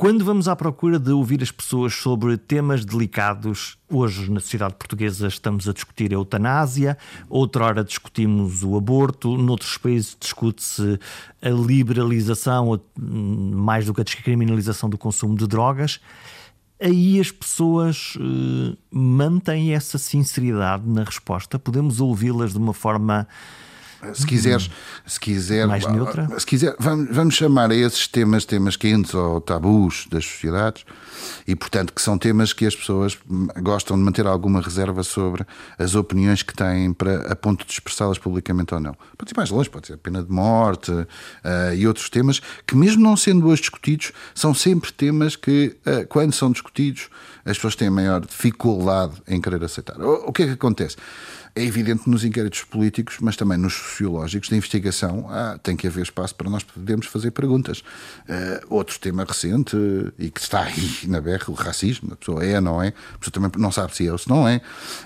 Quando 0.00 0.24
vamos 0.24 0.48
à 0.48 0.56
procura 0.56 0.98
de 0.98 1.10
ouvir 1.10 1.42
as 1.42 1.50
pessoas 1.50 1.92
sobre 1.92 2.38
temas 2.38 2.86
delicados, 2.86 3.76
hoje 3.86 4.30
na 4.30 4.40
sociedade 4.40 4.72
portuguesa 4.72 5.28
estamos 5.28 5.68
a 5.68 5.74
discutir 5.74 6.10
a 6.12 6.14
eutanásia, 6.14 6.96
outrora 7.28 7.84
discutimos 7.84 8.62
o 8.62 8.78
aborto, 8.78 9.36
noutros 9.36 9.76
países 9.76 10.16
discute-se 10.18 10.98
a 11.42 11.50
liberalização, 11.50 12.80
mais 12.96 13.84
do 13.84 13.92
que 13.92 14.00
a 14.00 14.04
descriminalização 14.04 14.88
do 14.88 14.96
consumo 14.96 15.36
de 15.36 15.46
drogas. 15.46 16.00
Aí 16.80 17.20
as 17.20 17.30
pessoas 17.30 18.14
uh, 18.16 18.76
mantêm 18.90 19.74
essa 19.74 19.98
sinceridade 19.98 20.88
na 20.88 21.04
resposta, 21.04 21.58
podemos 21.58 22.00
ouvi-las 22.00 22.52
de 22.52 22.58
uma 22.58 22.72
forma 22.72 23.28
se 24.14 24.26
quiseres, 24.26 24.70
se 25.06 25.20
quiser, 25.20 25.66
mais 25.66 25.86
neutra. 25.86 26.28
Se 26.38 26.46
quiser, 26.46 26.74
vamos, 26.78 27.14
vamos 27.14 27.34
chamar 27.34 27.70
a 27.70 27.74
esses 27.74 28.08
temas 28.08 28.44
temas 28.44 28.76
quentes 28.76 29.14
ou 29.14 29.40
tabus 29.40 30.06
das 30.10 30.24
sociedades 30.24 30.84
e, 31.46 31.54
portanto, 31.54 31.92
que 31.92 32.00
são 32.00 32.16
temas 32.16 32.52
que 32.52 32.66
as 32.66 32.74
pessoas 32.74 33.18
gostam 33.62 33.96
de 33.96 34.02
manter 34.02 34.26
alguma 34.26 34.60
reserva 34.60 35.02
sobre 35.02 35.46
as 35.78 35.94
opiniões 35.94 36.42
que 36.42 36.54
têm 36.54 36.92
para 36.92 37.32
a 37.32 37.36
ponto 37.36 37.64
de 37.66 37.72
expressá-las 37.72 38.18
publicamente 38.18 38.74
ou 38.74 38.80
não. 38.80 38.94
Pode 39.16 39.32
ir 39.32 39.36
mais 39.36 39.50
longe, 39.50 39.68
pode 39.68 39.86
ser 39.86 39.94
a 39.94 39.98
pena 39.98 40.22
de 40.22 40.30
morte 40.30 40.90
uh, 40.90 41.06
e 41.76 41.86
outros 41.86 42.08
temas 42.08 42.40
que, 42.66 42.74
mesmo 42.74 43.02
não 43.02 43.16
sendo 43.16 43.46
hoje 43.48 43.62
discutidos, 43.62 44.12
são 44.34 44.54
sempre 44.54 44.92
temas 44.92 45.36
que, 45.36 45.76
uh, 45.86 46.06
quando 46.08 46.32
são 46.32 46.50
discutidos, 46.50 47.08
as 47.44 47.56
pessoas 47.56 47.76
têm 47.76 47.90
maior 47.90 48.20
dificuldade 48.20 49.14
em 49.26 49.40
querer 49.40 49.62
aceitar. 49.64 50.00
O, 50.00 50.28
o 50.28 50.32
que 50.32 50.42
é 50.42 50.46
que 50.46 50.52
acontece? 50.52 50.96
É 51.54 51.64
evidente 51.64 52.08
nos 52.08 52.24
inquéritos 52.24 52.62
políticos, 52.62 53.16
mas 53.20 53.36
também 53.36 53.58
nos 53.58 53.74
sociológicos 53.74 54.48
de 54.48 54.56
investigação, 54.56 55.26
ah, 55.28 55.58
tem 55.62 55.76
que 55.76 55.86
haver 55.86 56.02
espaço 56.02 56.34
para 56.34 56.48
nós 56.48 56.62
podermos 56.62 57.06
fazer 57.06 57.30
perguntas. 57.32 57.80
Uh, 57.80 58.66
outro 58.68 58.98
tema 59.00 59.24
recente 59.24 59.76
e 60.18 60.30
que 60.30 60.40
está 60.40 60.62
aí 60.62 61.06
na 61.08 61.20
berra, 61.20 61.44
o 61.48 61.54
racismo, 61.54 62.12
a 62.12 62.16
pessoa 62.16 62.44
é, 62.44 62.60
não 62.60 62.82
é, 62.82 62.88
a 62.88 63.18
pessoa 63.18 63.32
também 63.32 63.50
não 63.56 63.72
sabe 63.72 63.96
se 63.96 64.06
é 64.06 64.12
ou 64.12 64.18
se 64.18 64.28
não 64.28 64.46
é, 64.46 64.58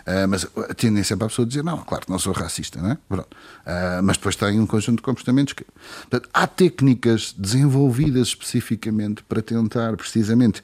uh, 0.07 0.28
mas 0.28 0.47
tendência 0.76 1.14
sempre 1.14 1.26
a 1.26 1.28
pessoa 1.28 1.47
dizer, 1.47 1.62
não, 1.62 1.78
claro 1.78 2.05
que 2.05 2.11
não 2.11 2.18
sou 2.18 2.32
racista, 2.32 2.80
não 2.80 2.90
é? 2.90 2.99
Pronto. 3.09 3.28
Uh, 3.64 4.03
mas 4.03 4.16
depois 4.16 4.36
tem 4.36 4.61
um 4.61 4.66
conjunto 4.66 4.97
de 4.97 5.03
comportamentos 5.03 5.55
que. 5.55 5.64
Portanto, 6.03 6.28
há 6.32 6.47
técnicas 6.47 7.34
desenvolvidas 7.36 8.28
especificamente 8.28 9.22
para 9.22 9.40
tentar 9.40 9.97
precisamente 9.97 10.62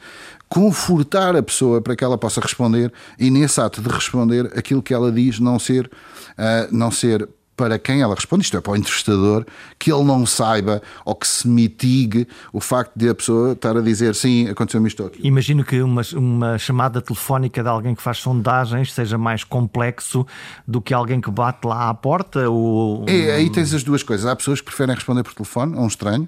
confortar 0.51 1.37
a 1.37 1.43
pessoa 1.43 1.81
para 1.81 1.95
que 1.95 2.03
ela 2.03 2.19
possa 2.19 2.41
responder 2.41 2.93
e 3.17 3.31
nesse 3.31 3.61
ato 3.61 3.81
de 3.81 3.89
responder 3.89 4.47
aquilo 4.59 4.83
que 4.83 4.93
ela 4.93 5.11
diz 5.11 5.39
não 5.39 5.61
ser 5.61 5.87
uh, 5.87 6.77
não 6.77 6.91
ser 6.91 7.27
para 7.61 7.79
quem 7.79 8.01
ela 8.01 8.15
responde, 8.15 8.45
isto 8.45 8.57
é, 8.57 8.61
para 8.63 8.73
o 8.73 8.77
entrevistador, 8.77 9.45
que 9.79 9.93
ele 9.93 10.03
não 10.03 10.25
saiba 10.25 10.81
ou 11.05 11.15
que 11.15 11.29
se 11.29 11.47
mitigue 11.47 12.27
o 12.55 12.59
facto 12.59 12.93
de 12.97 13.07
a 13.07 13.15
pessoa 13.15 13.53
estar 13.53 13.77
a 13.77 13.83
dizer 13.83 14.15
sim, 14.15 14.49
aconteceu-me 14.49 14.89
isto 14.89 15.05
aqui. 15.05 15.21
Imagino 15.23 15.63
que 15.63 15.83
uma, 15.83 16.01
uma 16.15 16.57
chamada 16.57 17.03
telefónica 17.03 17.63
de 17.63 17.69
alguém 17.69 17.95
que 17.95 18.01
faz 18.01 18.17
sondagens 18.17 18.95
seja 18.95 19.19
mais 19.19 19.45
complexo 19.45 20.27
do 20.67 20.81
que 20.81 20.95
alguém 20.95 21.21
que 21.21 21.31
bate 21.31 21.67
lá 21.67 21.91
à 21.91 21.93
porta. 21.93 22.49
Ou... 22.49 23.05
É, 23.07 23.33
aí 23.33 23.51
tens 23.51 23.75
as 23.75 23.83
duas 23.83 24.03
coisas. 24.03 24.25
Há 24.25 24.35
pessoas 24.35 24.61
que 24.61 24.65
preferem 24.65 24.95
responder 24.95 25.23
por 25.23 25.35
telefone 25.35 25.77
a 25.77 25.83
um 25.83 25.87
estranho, 25.87 26.27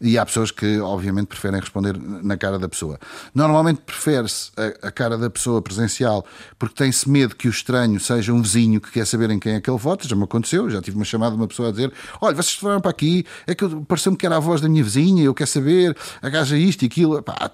e 0.00 0.18
há 0.18 0.26
pessoas 0.26 0.50
que, 0.50 0.80
obviamente, 0.80 1.28
preferem 1.28 1.60
responder 1.60 1.96
na 1.98 2.36
cara 2.36 2.58
da 2.58 2.68
pessoa. 2.68 2.98
Normalmente 3.34 3.80
prefere-se 3.86 4.50
a, 4.56 4.88
a, 4.88 4.90
cara 4.90 5.16
da 5.16 5.30
pessoa 5.30 5.62
presencial 5.62 6.24
porque 6.58 6.74
tem-se 6.74 7.08
medo 7.08 7.36
que 7.36 7.46
o 7.46 7.50
estranho 7.50 8.00
seja 8.00 8.32
um 8.32 8.42
vizinho 8.42 8.80
que 8.80 8.90
quer 8.90 9.06
saber 9.06 9.30
em 9.30 9.38
quem 9.38 9.54
é 9.54 9.60
que 9.60 9.70
ele 9.70 9.78
vota. 9.78 10.08
Já 10.08 10.16
me 10.16 10.24
aconteceu, 10.24 10.39
já 10.70 10.80
tive 10.80 10.96
uma 10.96 11.04
chamada 11.04 11.34
de 11.34 11.40
uma 11.40 11.48
pessoa 11.48 11.68
a 11.68 11.72
dizer: 11.72 11.92
Olha, 12.20 12.34
vocês 12.34 12.54
foram 12.54 12.80
para 12.80 12.90
aqui, 12.90 13.24
é 13.46 13.54
que 13.54 13.66
pareceu-me 13.86 14.16
que 14.16 14.26
era 14.26 14.36
a 14.36 14.40
voz 14.40 14.60
da 14.60 14.68
minha 14.68 14.82
vizinha, 14.84 15.24
eu 15.24 15.34
quero 15.34 15.50
saber, 15.50 15.96
agaja 16.22 16.56
isto 16.56 16.82
e 16.82 16.86
aquilo. 16.86 17.22
Pá, 17.22 17.50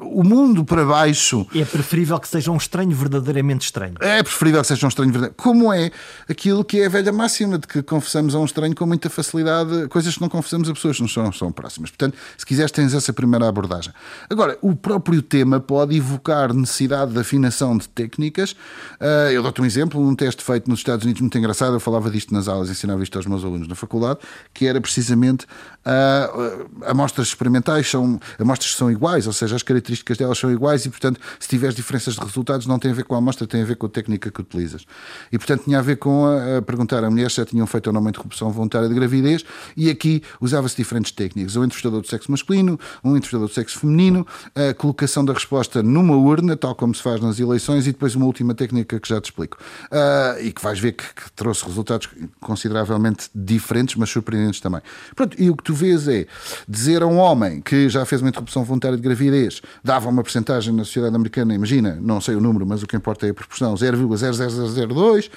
o 0.00 0.24
mundo 0.24 0.64
para 0.64 0.84
baixo. 0.84 1.46
É 1.54 1.64
preferível 1.64 2.18
que 2.18 2.28
seja 2.28 2.50
um 2.50 2.56
estranho 2.56 2.90
verdadeiramente 2.92 3.66
estranho. 3.66 3.94
É 4.00 4.22
preferível 4.22 4.60
que 4.62 4.66
seja 4.66 4.86
um 4.86 4.88
estranho 4.88 5.12
verdadeiro. 5.12 5.34
Como 5.36 5.72
é 5.72 5.90
aquilo 6.28 6.64
que 6.64 6.80
é 6.80 6.86
a 6.86 6.88
velha 6.88 7.12
máxima 7.12 7.58
de 7.58 7.66
que 7.66 7.82
confessamos 7.82 8.34
a 8.34 8.38
um 8.38 8.44
estranho 8.44 8.74
com 8.74 8.86
muita 8.86 9.10
facilidade 9.10 9.88
coisas 9.88 10.14
que 10.14 10.20
não 10.20 10.28
confessamos 10.28 10.68
a 10.68 10.72
pessoas 10.72 10.96
que 10.96 11.02
não 11.02 11.08
são, 11.08 11.32
são 11.32 11.52
próximas. 11.52 11.90
Portanto, 11.90 12.16
se 12.36 12.46
quiseres, 12.46 12.70
tens 12.70 12.94
essa 12.94 13.12
primeira 13.12 13.48
abordagem. 13.48 13.92
Agora, 14.28 14.58
o 14.62 14.74
próprio 14.74 15.20
tema 15.22 15.60
pode 15.60 15.96
evocar 15.96 16.54
necessidade 16.54 17.12
de 17.12 17.18
afinação 17.18 17.76
de 17.76 17.88
técnicas. 17.88 18.52
Uh, 18.52 19.30
eu 19.32 19.42
dou-te 19.42 19.60
um 19.60 19.66
exemplo, 19.66 20.00
um 20.00 20.14
teste 20.14 20.42
feito 20.42 20.68
nos 20.68 20.80
Estados 20.80 21.04
Unidos 21.04 21.20
muito 21.20 21.36
engraçado. 21.36 21.74
Eu 21.74 21.80
falava 21.80 22.10
disto 22.10 22.32
nas 22.32 22.48
aulas, 22.48 22.70
ensinava 22.70 23.02
isto 23.02 23.16
aos 23.16 23.26
meus 23.26 23.44
alunos 23.44 23.68
na 23.68 23.74
faculdade, 23.74 24.20
que 24.54 24.66
era 24.66 24.80
precisamente 24.80 25.46
uh, 25.86 26.68
amostras 26.86 27.28
experimentais, 27.28 27.90
são 27.90 28.20
amostras 28.38 28.72
são 28.72 28.90
iguais, 28.90 29.26
ou 29.26 29.32
seja, 29.32 29.56
as 29.56 29.62
características 29.62 30.18
delas 30.18 30.38
são 30.38 30.50
iguais 30.50 30.84
e, 30.84 30.90
portanto, 30.90 31.20
se 31.38 31.48
tiveres 31.48 31.74
diferenças 31.74 32.14
de 32.14 32.20
resultados, 32.20 32.66
não 32.66 32.78
tem 32.78 32.90
a 32.90 32.94
ver 32.94 33.04
com 33.04 33.14
a 33.14 33.18
amostra, 33.18 33.46
tem 33.46 33.62
a 33.62 33.64
ver 33.64 33.76
com 33.76 33.86
a 33.86 33.88
técnica 33.88 34.30
que 34.30 34.40
utilizas. 34.40 34.84
E, 35.30 35.38
portanto, 35.38 35.64
tinha 35.64 35.78
a 35.78 35.82
ver 35.82 35.96
com 35.96 36.26
a, 36.26 36.58
a 36.58 36.62
perguntar 36.62 37.04
a 37.04 37.10
mulheres 37.10 37.32
se 37.32 37.40
já 37.40 37.46
tinham 37.46 37.66
feito 37.66 37.88
ou 37.88 37.92
não 37.92 38.00
uma 38.00 38.10
interrupção 38.10 38.50
voluntária 38.50 38.88
de 38.88 38.94
gravidez 38.94 39.44
e 39.76 39.90
aqui 39.90 40.22
usava-se 40.40 40.76
diferentes 40.76 41.12
técnicas. 41.12 41.56
Um 41.56 41.64
entrevistador 41.64 42.00
do 42.00 42.06
sexo 42.06 42.30
masculino, 42.30 42.78
um 43.04 43.10
entrevistador 43.10 43.48
do 43.48 43.54
sexo 43.54 43.78
feminino, 43.78 44.26
a 44.54 44.74
colocação 44.74 45.24
da 45.24 45.32
resposta 45.32 45.82
numa 45.82 46.16
urna, 46.16 46.56
tal 46.56 46.74
como 46.74 46.94
se 46.94 47.02
faz 47.02 47.20
nas 47.20 47.38
eleições, 47.38 47.86
e 47.86 47.92
depois 47.92 48.14
uma 48.14 48.26
última 48.26 48.54
técnica 48.54 48.98
que 48.98 49.08
já 49.08 49.20
te 49.20 49.26
explico. 49.26 49.58
Uh, 49.86 50.42
e 50.42 50.52
que 50.52 50.62
vais 50.62 50.78
ver 50.78 50.92
que, 50.92 51.04
que, 51.04 51.32
trouxe 51.32 51.64
resultados 51.64 52.08
consideravelmente 52.40 53.30
diferentes, 53.34 53.94
mas 53.96 54.10
surpreendentes 54.10 54.60
também. 54.60 54.80
Pronto, 55.14 55.40
e 55.40 55.50
o 55.50 55.56
que 55.56 55.62
tu 55.62 55.69
vês 55.74 56.08
é 56.08 56.26
dizer 56.68 57.02
a 57.02 57.06
um 57.06 57.18
homem 57.18 57.60
que 57.60 57.88
já 57.88 58.04
fez 58.04 58.20
uma 58.20 58.28
interrupção 58.28 58.64
voluntária 58.64 58.96
de 58.96 59.02
gravidez 59.02 59.60
dava 59.82 60.08
uma 60.08 60.22
porcentagem 60.22 60.74
na 60.74 60.84
sociedade 60.84 61.14
americana, 61.14 61.54
imagina, 61.54 61.96
não 62.00 62.20
sei 62.20 62.34
o 62.34 62.40
número, 62.40 62.66
mas 62.66 62.82
o 62.82 62.86
que 62.86 62.96
importa 62.96 63.26
é 63.26 63.30
a 63.30 63.34
proporção, 63.34 63.74
0,0002. 63.74 65.30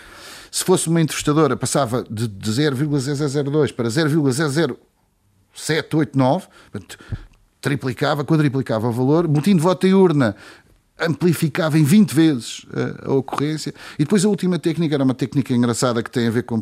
Se 0.52 0.64
fosse 0.64 0.88
uma 0.88 1.02
entrevistadora, 1.02 1.58
passava 1.58 2.06
de, 2.10 2.28
de 2.28 2.52
0,002 2.52 3.72
para 3.72 3.90
0,00789, 3.90 6.44
triplicava, 7.60 8.24
quadriplicava 8.24 8.88
o 8.88 8.92
valor. 8.92 9.28
Boletim 9.28 9.56
de 9.56 9.62
voto 9.62 9.88
em 9.88 9.94
urna 9.94 10.36
amplificava 11.00 11.78
em 11.78 11.84
20 11.84 12.12
vezes 12.14 12.66
a, 12.72 13.10
a, 13.10 13.14
ocorrência. 13.14 13.74
E 13.98 14.04
depois 14.04 14.24
a 14.24 14.30
última 14.30 14.60
técnica 14.60 14.96
era 14.96 15.04
uma 15.04 15.14
técnica 15.14 15.54
engraçada 15.54 16.04
que 16.04 16.10
tem 16.10 16.28
a 16.28 16.32
ver 16.32 16.44
com, 16.44 16.62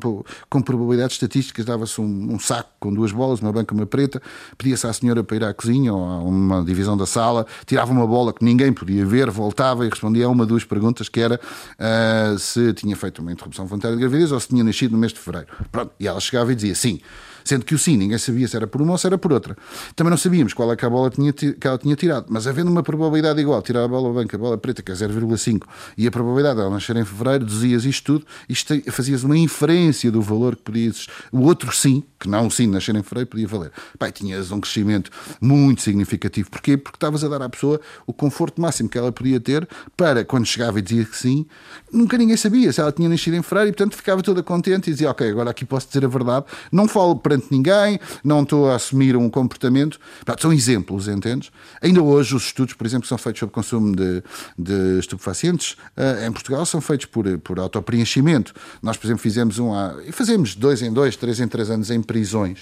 com 0.50 0.62
probabilidades 0.62 1.16
estatísticas. 1.16 1.66
Dava-se 1.66 2.00
um, 2.00 2.34
um, 2.34 2.40
saco 2.40 2.70
com 2.80 2.94
duas 2.94 3.12
bolas, 3.12 3.42
uma 3.42 3.52
branca 3.52 3.74
e 3.74 3.78
uma 3.78 3.86
preta, 3.86 4.22
pedia-se 4.58 4.88
à 4.88 4.94
senhora 4.94 5.24
para 5.24 5.36
ir 5.36 5.44
à 5.44 5.54
cozinha 5.54 5.94
ou 5.94 6.04
a 6.04 6.20
uma 6.20 6.64
divisão 6.64 6.96
da 6.96 7.06
sala, 7.06 7.46
tirava 7.66 7.92
uma 7.92 8.08
bola 8.08 8.34
que 8.34 8.44
ninguém 8.44 8.72
podia 8.72 9.06
ver, 9.06 9.30
voltava 9.30 9.86
e 9.86 9.90
respondia 9.90 10.26
a 10.26 10.30
uma, 10.30 10.46
duas 10.46 10.64
perguntas, 10.64 11.10
que 11.10 11.20
era 11.20 11.40
uh, 11.40 12.40
se 12.40 12.74
tinha 12.74 12.96
feito 12.96 13.22
uma 13.22 13.32
interrupção 13.32 13.66
voluntária 13.66 13.96
de 13.96 14.02
gravidez 14.02 14.32
ou 14.32 14.40
se 14.40 14.48
tinha 14.48 14.64
nascido 14.64 14.92
no 14.94 14.98
mês 14.98 15.12
de 15.12 15.20
fevereiro. 15.20 15.54
Pronto, 15.72 15.92
e 16.00 16.08
ela 16.08 16.20
chegava 16.20 16.52
e 16.52 16.56
dizia 16.56 16.76
sim. 16.76 17.00
Sendo 17.44 17.66
que 17.66 17.76
o 17.76 17.80
sim, 17.80 17.98
ninguém 17.98 18.18
sabia 18.18 18.48
se 18.48 18.56
era 18.56 18.68
por 18.68 18.82
uma 18.82 18.94
ou 18.94 18.98
se 18.98 19.08
era 19.08 19.18
por 19.18 19.32
outra. 19.34 19.58
Também 19.96 20.10
não 20.10 20.18
sabíamos 20.18 20.54
qual 20.54 20.72
é 20.72 20.76
que 20.76 20.86
a 20.86 20.90
bola 20.90 21.10
tinha, 21.10 21.34
que 21.34 21.56
ela 21.64 21.78
tinha 21.78 21.96
tirado. 21.96 22.26
Mas 22.30 22.48
havendo 22.48 22.70
uma 22.70 22.84
probabilidade 22.84 23.40
igual, 23.42 23.62
tirar 23.62 23.84
a 23.84 23.88
bola 23.88 24.14
branca, 24.14 24.38
a 24.38 24.40
bola 24.40 24.58
preta, 24.58 24.82
que 24.82 24.92
é 24.92 24.96
0,5, 24.96 25.64
e 25.98 26.08
a 26.08 26.12
probabilidade 26.12 26.58
dela 26.58 26.70
nascer 26.70 26.96
em 26.96 27.06
fevereiro, 27.06 27.46
dizias 27.46 27.86
isto 27.86 28.14
tudo, 28.14 28.26
isto 28.48 28.74
fazias 28.92 29.24
uma 29.24 29.38
inferência 29.38 30.12
do 30.12 30.22
valor 30.22 30.56
que 30.56 30.64
podia 30.64 30.86
existir. 30.86 31.12
O 31.32 31.42
outro 31.42 31.72
sim, 31.72 32.04
que 32.20 32.28
não 32.28 32.50
sim 32.50 32.68
nascer 32.68 32.96
em 32.96 33.04
fevereiro, 33.04 33.30
podia 33.30 33.48
valer. 33.48 33.72
Pai, 33.98 34.12
tinhas 34.12 34.52
um 34.52 34.60
crescimento 34.60 35.12
muito 35.40 35.82
significativo. 35.82 36.50
Porquê? 36.50 36.78
Porque 36.78 36.98
estavas 36.98 37.24
a 37.24 37.28
dar 37.28 37.42
à 37.42 37.50
pessoa 37.50 37.80
o 38.06 38.14
conforto 38.14 38.62
máximo 38.62 38.90
que 38.90 38.98
ela 38.98 39.12
podia 39.12 39.40
ter 39.40 39.68
para, 39.96 40.24
quando 40.24 40.46
chegava 40.46 40.80
e 40.80 40.82
dizia 40.82 41.06
que 41.06 41.18
sim, 41.18 41.46
nunca 41.92 42.18
ninguém 42.18 42.38
sabia 42.38 42.72
se 42.72 42.82
ela 42.82 42.92
tinha 42.92 43.10
nascido 43.10 43.36
em 43.36 43.42
fevereiro 43.42 43.70
e, 43.70 43.74
portanto, 43.74 43.96
ficava 43.96 44.22
toda 44.22 44.44
contente 44.44 44.90
e 44.90 44.94
dizia, 44.94 45.10
ok, 45.10 45.30
agora 45.30 45.52
aqui 45.52 45.66
posso 45.66 45.88
dizer 45.88 46.06
a 46.06 46.08
verdade, 46.08 46.46
não 46.72 46.88
falo 46.88 47.16
perante 47.32 47.48
ninguém, 47.50 48.00
não 48.24 48.44
estou 48.44 48.70
a 48.70 48.76
assumir 48.76 49.16
um 49.16 49.30
comportamento. 49.30 50.00
São 50.40 50.52
exemplos, 50.52 51.08
entendes? 51.08 51.52
Ainda 51.82 52.02
hoje, 52.02 52.36
os 52.36 52.44
estudos, 52.44 52.74
por 52.74 52.86
exemplo, 52.86 53.08
são 53.08 53.18
feitos 53.18 53.40
sobre 53.40 53.54
consumo 53.54 53.96
de, 53.96 54.24
de 54.58 55.00
estupefacientes 55.00 55.72
uh, 55.98 56.26
em 56.28 56.32
Portugal 56.32 56.66
são 56.66 56.82
feitos 56.82 57.06
por, 57.06 57.26
por 57.40 57.60
autopreenchimento. 57.60 58.54
Nós, 58.82 58.98
por 58.98 59.08
exemplo, 59.08 59.22
fizemos 59.22 59.60
um. 59.60 59.72
E 60.06 60.12
fazemos 60.12 60.56
dois 60.56 60.82
em 60.82 60.92
dois, 60.92 61.16
três 61.16 61.40
em 61.40 61.48
três 61.48 61.70
anos 61.70 61.90
em 61.90 62.02
prisões. 62.02 62.60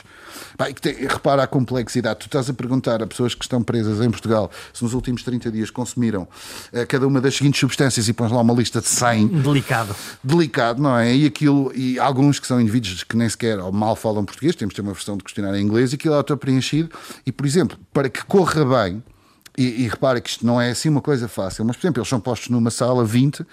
Tem, 0.81 0.93
repara 1.07 1.43
a 1.43 1.47
complexidade. 1.47 2.19
Tu 2.19 2.25
estás 2.25 2.49
a 2.49 2.53
perguntar 2.53 3.01
a 3.01 3.07
pessoas 3.07 3.33
que 3.33 3.43
estão 3.43 3.61
presas 3.61 4.01
em 4.01 4.09
Portugal 4.09 4.51
se 4.73 4.83
nos 4.83 4.93
últimos 4.93 5.23
30 5.23 5.51
dias 5.51 5.69
consumiram 5.69 6.23
uh, 6.23 6.87
cada 6.87 7.07
uma 7.07 7.21
das 7.21 7.35
seguintes 7.35 7.59
substâncias 7.59 8.07
e 8.07 8.13
pões 8.13 8.31
lá 8.31 8.41
uma 8.41 8.53
lista 8.53 8.81
de 8.81 8.87
100. 8.87 9.27
Delicado. 9.27 9.95
Delicado, 10.23 10.81
não 10.81 10.97
é? 10.97 11.15
E 11.15 11.25
aquilo, 11.25 11.71
e 11.75 11.99
alguns 11.99 12.39
que 12.39 12.47
são 12.47 12.59
indivíduos 12.59 13.03
que 13.03 13.15
nem 13.15 13.27
sequer 13.29 13.59
ou 13.59 13.71
mal 13.71 13.95
falam 13.95 14.25
português, 14.25 14.55
temos 14.55 14.73
de 14.73 14.75
ter 14.75 14.81
uma 14.81 14.93
versão 14.93 15.17
de 15.17 15.23
questionário 15.23 15.59
em 15.59 15.63
inglês, 15.63 15.91
e 15.91 15.95
aquilo 15.95 16.13
é 16.13 16.17
auto-preenchido. 16.17 16.89
E, 17.25 17.31
por 17.31 17.45
exemplo, 17.45 17.77
para 17.93 18.09
que 18.09 18.23
corra 18.25 18.65
bem, 18.65 19.03
e, 19.57 19.83
e 19.83 19.87
repara 19.87 20.21
que 20.21 20.29
isto 20.29 20.45
não 20.45 20.59
é 20.59 20.71
assim 20.71 20.89
uma 20.89 21.01
coisa 21.01 21.27
fácil, 21.27 21.65
mas, 21.65 21.75
por 21.75 21.85
exemplo, 21.85 21.99
eles 21.99 22.09
são 22.09 22.19
postos 22.19 22.49
numa 22.49 22.71
sala 22.71 23.03
20 23.03 23.45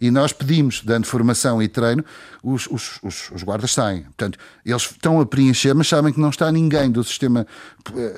e 0.00 0.10
nós 0.10 0.32
pedimos, 0.32 0.82
dando 0.84 1.06
formação 1.06 1.62
e 1.62 1.68
treino, 1.68 2.04
os, 2.42 2.66
os, 2.66 2.98
os, 3.02 3.30
os 3.30 3.42
guardas 3.42 3.72
saem. 3.72 4.02
Portanto, 4.02 4.38
eles 4.64 4.82
estão 4.82 5.20
a 5.20 5.26
preencher, 5.26 5.74
mas 5.74 5.88
sabem 5.88 6.12
que 6.12 6.20
não 6.20 6.30
está 6.30 6.50
ninguém 6.52 6.90
do 6.90 7.02
sistema 7.02 7.46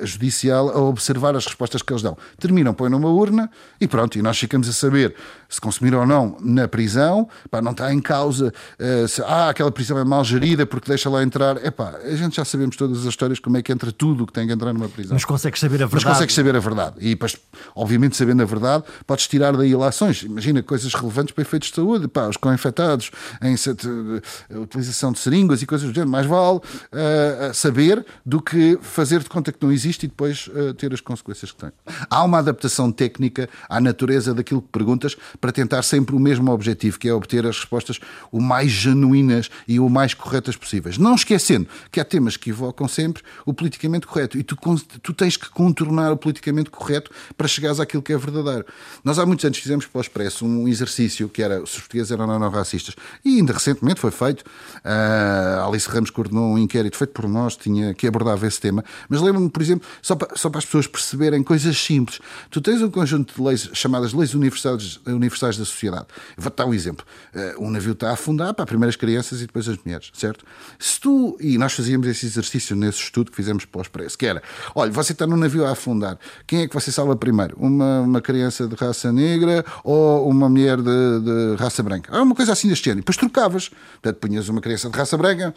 judicial 0.03 0.71
a 0.71 0.81
observar 0.81 1.35
as 1.37 1.47
respostas 1.47 1.83
que 1.83 1.93
eles 1.93 2.03
dão. 2.03 2.17
Terminam, 2.39 2.73
põem 2.75 2.91
numa 2.91 3.09
urna 3.09 3.51
e 3.81 3.89
pronto, 3.89 4.19
e 4.19 4.23
nós 4.23 4.39
ficamos 4.39 4.69
a 4.69 4.73
saber 4.73 5.15
se 5.49 5.61
consumiram 5.61 6.01
ou 6.01 6.07
não 6.07 6.37
na 6.41 6.67
prisão, 6.67 7.29
pá, 7.51 7.63
não 7.63 7.73
está 7.73 7.93
em 7.93 8.01
causa 8.01 8.53
uh, 8.81 9.09
se 9.09 9.23
ah, 9.23 9.49
aquela 9.49 9.71
prisão 9.71 9.97
é 9.99 10.05
mal 10.05 10.25
gerida 10.25 10.67
porque 10.67 10.89
deixa 10.89 11.09
lá 11.09 11.23
entrar. 11.23 11.65
É 11.65 11.71
pá, 11.71 11.95
a 12.05 12.17
gente 12.17 12.37
já 12.37 12.45
sabemos 12.45 12.77
todas 12.77 13.01
as 13.01 13.07
histórias 13.07 13.39
como 13.39 13.57
é 13.57 13.63
que 13.63 13.73
entra 13.73 13.93
tudo 13.93 14.25
o 14.25 14.27
que 14.27 14.33
tem 14.33 14.47
que 14.47 14.53
entrar 14.53 14.73
numa 14.73 14.89
prisão. 14.89 15.15
Mas 15.15 15.25
consegues 15.25 15.61
saber 15.61 15.77
a 15.77 15.87
verdade. 15.87 16.05
Mas 16.05 16.15
consegues 16.15 16.35
saber 16.35 16.57
a 16.57 16.61
verdade. 16.61 16.97
E 16.99 17.11
depois 17.11 17.37
obviamente, 17.75 18.17
sabendo 18.17 18.43
a 18.43 18.47
verdade, 18.47 18.85
podes 19.07 19.27
tirar 19.29 19.57
daí 19.57 19.71
ilações. 19.71 20.23
Imagina 20.23 20.63
coisas 20.63 20.93
relevantes 20.95 21.33
para 21.33 21.43
efeitos 21.43 21.69
de 21.69 21.77
saúde, 21.77 22.09
pá, 22.09 22.29
os 22.29 22.37
co-infectados, 22.37 23.11
a 23.41 24.59
utilização 24.59 25.13
de 25.13 25.19
seringas 25.19 25.63
e 25.63 25.67
coisas 25.67 25.89
do 25.89 25.95
género. 25.95 26.11
Mais 26.11 26.27
vale 26.27 26.59
uh, 26.59 27.55
saber 27.55 28.05
do 28.25 28.41
que 28.41 28.79
fazer 28.83 29.21
de 29.21 29.29
conta 29.29 29.53
que 29.57 29.65
não 29.65 29.73
existe 29.73 30.05
e 30.05 30.09
depois 30.09 30.49
uh, 30.49 30.75
ter 30.75 30.93
as 30.93 31.01
consequências 31.01 31.53
que 31.53 31.59
tem. 31.59 31.73
Há 32.09 32.25
uma 32.25 32.39
adaptação 32.39 32.91
técnica 32.93 33.49
à 33.69 33.81
natureza 33.81 34.35
daquilo 34.35 34.63
que 34.63 34.69
perguntas 34.69 35.17
para 35.41 35.53
tentar 35.53 35.83
sempre 35.83 36.15
o 36.15 36.19
mesmo 36.19 36.51
objetivo, 36.51 36.99
que 36.99 37.09
é 37.09 37.13
obter 37.13 37.47
as 37.47 37.57
respostas 37.57 37.99
o 38.31 38.41
mais 38.41 38.71
genuínas 38.71 39.51
e 39.67 39.81
o 39.81 39.89
mais 39.89 40.15
corretas 40.15 40.57
possíveis. 40.57 40.99
Não 40.99 41.15
esquecendo 41.15 41.67
que 41.91 42.01
há 42.01 42.05
temas 42.05 42.37
que 42.37 42.51
evocam 42.51 42.89
sempre 42.89 43.23
o 43.45 43.53
politicamente 43.53 44.07
correto 44.07 44.39
e 44.39 44.43
tu, 44.43 44.57
tu 45.03 45.13
tens 45.13 45.37
que 45.37 45.49
contornar 45.51 46.13
o 46.13 46.17
politicamente 46.17 46.71
correto 46.71 47.11
para 47.37 47.49
chegares 47.49 47.81
àquilo 47.81 48.03
que 48.03 48.13
é 48.13 48.19
verdadeiro. 48.19 48.65
Nós 49.05 49.19
há 49.19 49.27
muitos 49.27 49.45
anos 49.45 49.59
fizemos 49.59 49.87
para 49.87 49.99
o 49.99 50.03
Expresso 50.03 50.47
um 50.47 50.69
exercício 50.69 51.29
que 51.29 51.43
era 51.43 51.59
se 51.59 51.75
os 51.75 51.81
portugueses 51.81 52.11
eram 52.11 52.27
não 52.27 52.51
racistas 52.51 52.95
e 53.25 53.39
ainda 53.39 53.53
recentemente 53.53 54.01
foi 54.01 54.11
feito. 54.11 54.45
Uh, 54.85 55.69
Alice 55.69 55.89
Ramos 55.89 56.11
coordenou 56.11 56.53
um 56.53 56.59
inquérito 56.59 56.97
feito 56.97 57.13
por 57.13 57.29
nós 57.29 57.57
tinha, 57.57 57.95
que 57.95 58.07
abordava 58.07 58.47
esse 58.47 58.61
tema. 58.61 58.85
Mas 59.09 59.21
lembro-me, 59.21 59.46
por 59.53 59.63
exemplo, 59.63 59.87
só 60.03 60.15
para, 60.15 60.37
só 60.37 60.51
para 60.51 60.59
as 60.59 60.65
pessoas 60.65 60.87
perceberem 60.87 61.43
coisas 61.43 61.77
simples. 61.79 62.21
Tu 62.51 62.61
tens 62.61 62.83
um 62.83 62.91
conjunto 62.91 63.35
de 63.35 63.43
leis 63.43 63.71
chamadas 63.73 64.13
leis 64.13 64.35
universais, 64.35 65.01
universais 65.07 65.57
da 65.57 65.65
sociedade. 65.65 66.07
Vou 66.37 66.53
dar 66.55 66.67
um 66.67 66.75
exemplo. 66.75 67.05
Uh, 67.35 67.65
um 67.67 67.71
navio 67.71 67.93
está 67.93 68.11
a 68.11 68.13
afundar 68.13 68.55
para 68.55 68.67
primeiro 68.67 68.89
as 68.89 68.97
crianças 68.97 69.41
e 69.41 69.47
depois 69.47 69.69
as 69.69 69.77
mulheres, 69.85 70.11
certo? 70.15 70.45
Se 70.79 71.01
tu, 71.01 71.37
e 71.41 71.59
nós 71.59 71.73
fazíamos 71.73 72.07
esse 72.07 72.27
exercício 72.27 72.77
nesse 72.77 72.99
estudo 72.99 73.31
que 73.31 73.37
fizemos 73.37 73.65
para 73.65 73.79
o 73.79 73.83
Expresso, 73.83 74.19
que 74.19 74.27
era, 74.27 74.43
olha, 74.75 74.91
você 74.91 75.13
está 75.13 75.27
num 75.27 75.37
navio 75.37 75.65
a 75.67 75.73
afundar, 75.73 76.19
quem 76.47 76.63
é 76.63 76.69
que 76.69 76.75
você 76.75 76.91
salva 76.93 77.17
primeiro? 77.17 77.57
Uma, 77.59 78.01
uma 78.01 78.21
criança 78.21 78.67
de 78.67 78.75
raça 78.75 79.13
negra 79.13 79.65
ou 79.85 80.29
uma 80.29 80.49
mulher 80.49 80.77
de, 80.79 81.21
de 81.21 81.57
raça 81.59 81.83
branca? 81.83 82.15
É 82.15 82.21
uma 82.21 82.35
coisa 82.35 82.53
assim 82.53 82.69
deste 82.69 82.85
género. 82.85 83.01
E 83.01 83.03
depois 83.03 83.17
trocavas. 83.17 83.71
Portanto, 84.01 84.21
punhas 84.21 84.49
uma 84.49 84.61
criança 84.61 84.89
de 84.89 84.97
raça 84.97 85.17
branca. 85.17 85.55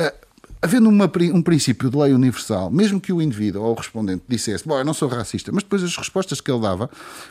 Uh, 0.00 0.25
havendo 0.60 0.88
uma, 0.88 1.10
um 1.32 1.42
princípio 1.42 1.90
de 1.90 1.96
lei 1.96 2.12
universal, 2.12 2.70
mesmo 2.70 3.00
que 3.00 3.12
o 3.12 3.20
indivíduo 3.20 3.62
ou 3.62 3.72
o 3.72 3.74
respondente 3.74 4.22
dissesse, 4.28 4.66
bom, 4.66 4.78
eu 4.78 4.84
não 4.84 4.94
sou 4.94 5.08
racista, 5.08 5.52
mas 5.52 5.62
depois 5.62 5.82
as 5.82 5.96
respostas 5.96 6.40
que 6.40 6.50
ele 6.50 6.60
dava, 6.60 6.90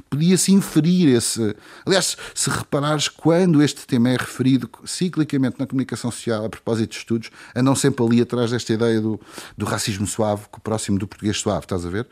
podia-se 0.09 0.51
inferir 0.51 1.09
esse. 1.09 1.55
Aliás, 1.86 2.17
se 2.34 2.49
reparares, 2.49 3.07
quando 3.07 3.61
este 3.61 3.86
tema 3.86 4.09
é 4.09 4.17
referido 4.17 4.69
ciclicamente 4.86 5.57
na 5.59 5.67
comunicação 5.67 6.11
social, 6.11 6.45
a 6.45 6.49
propósito 6.49 6.91
de 6.91 6.97
estudos, 6.97 7.30
andam 7.55 7.76
sempre 7.76 8.05
ali 8.05 8.21
atrás 8.21 8.51
desta 8.51 8.73
ideia 8.73 9.01
do, 9.01 9.19
do 9.57 9.65
racismo 9.65 10.07
suave, 10.07 10.43
próximo 10.63 10.97
do 10.97 11.07
português 11.07 11.38
suave, 11.38 11.65
estás 11.65 11.86
a 11.86 11.89
ver? 11.89 12.07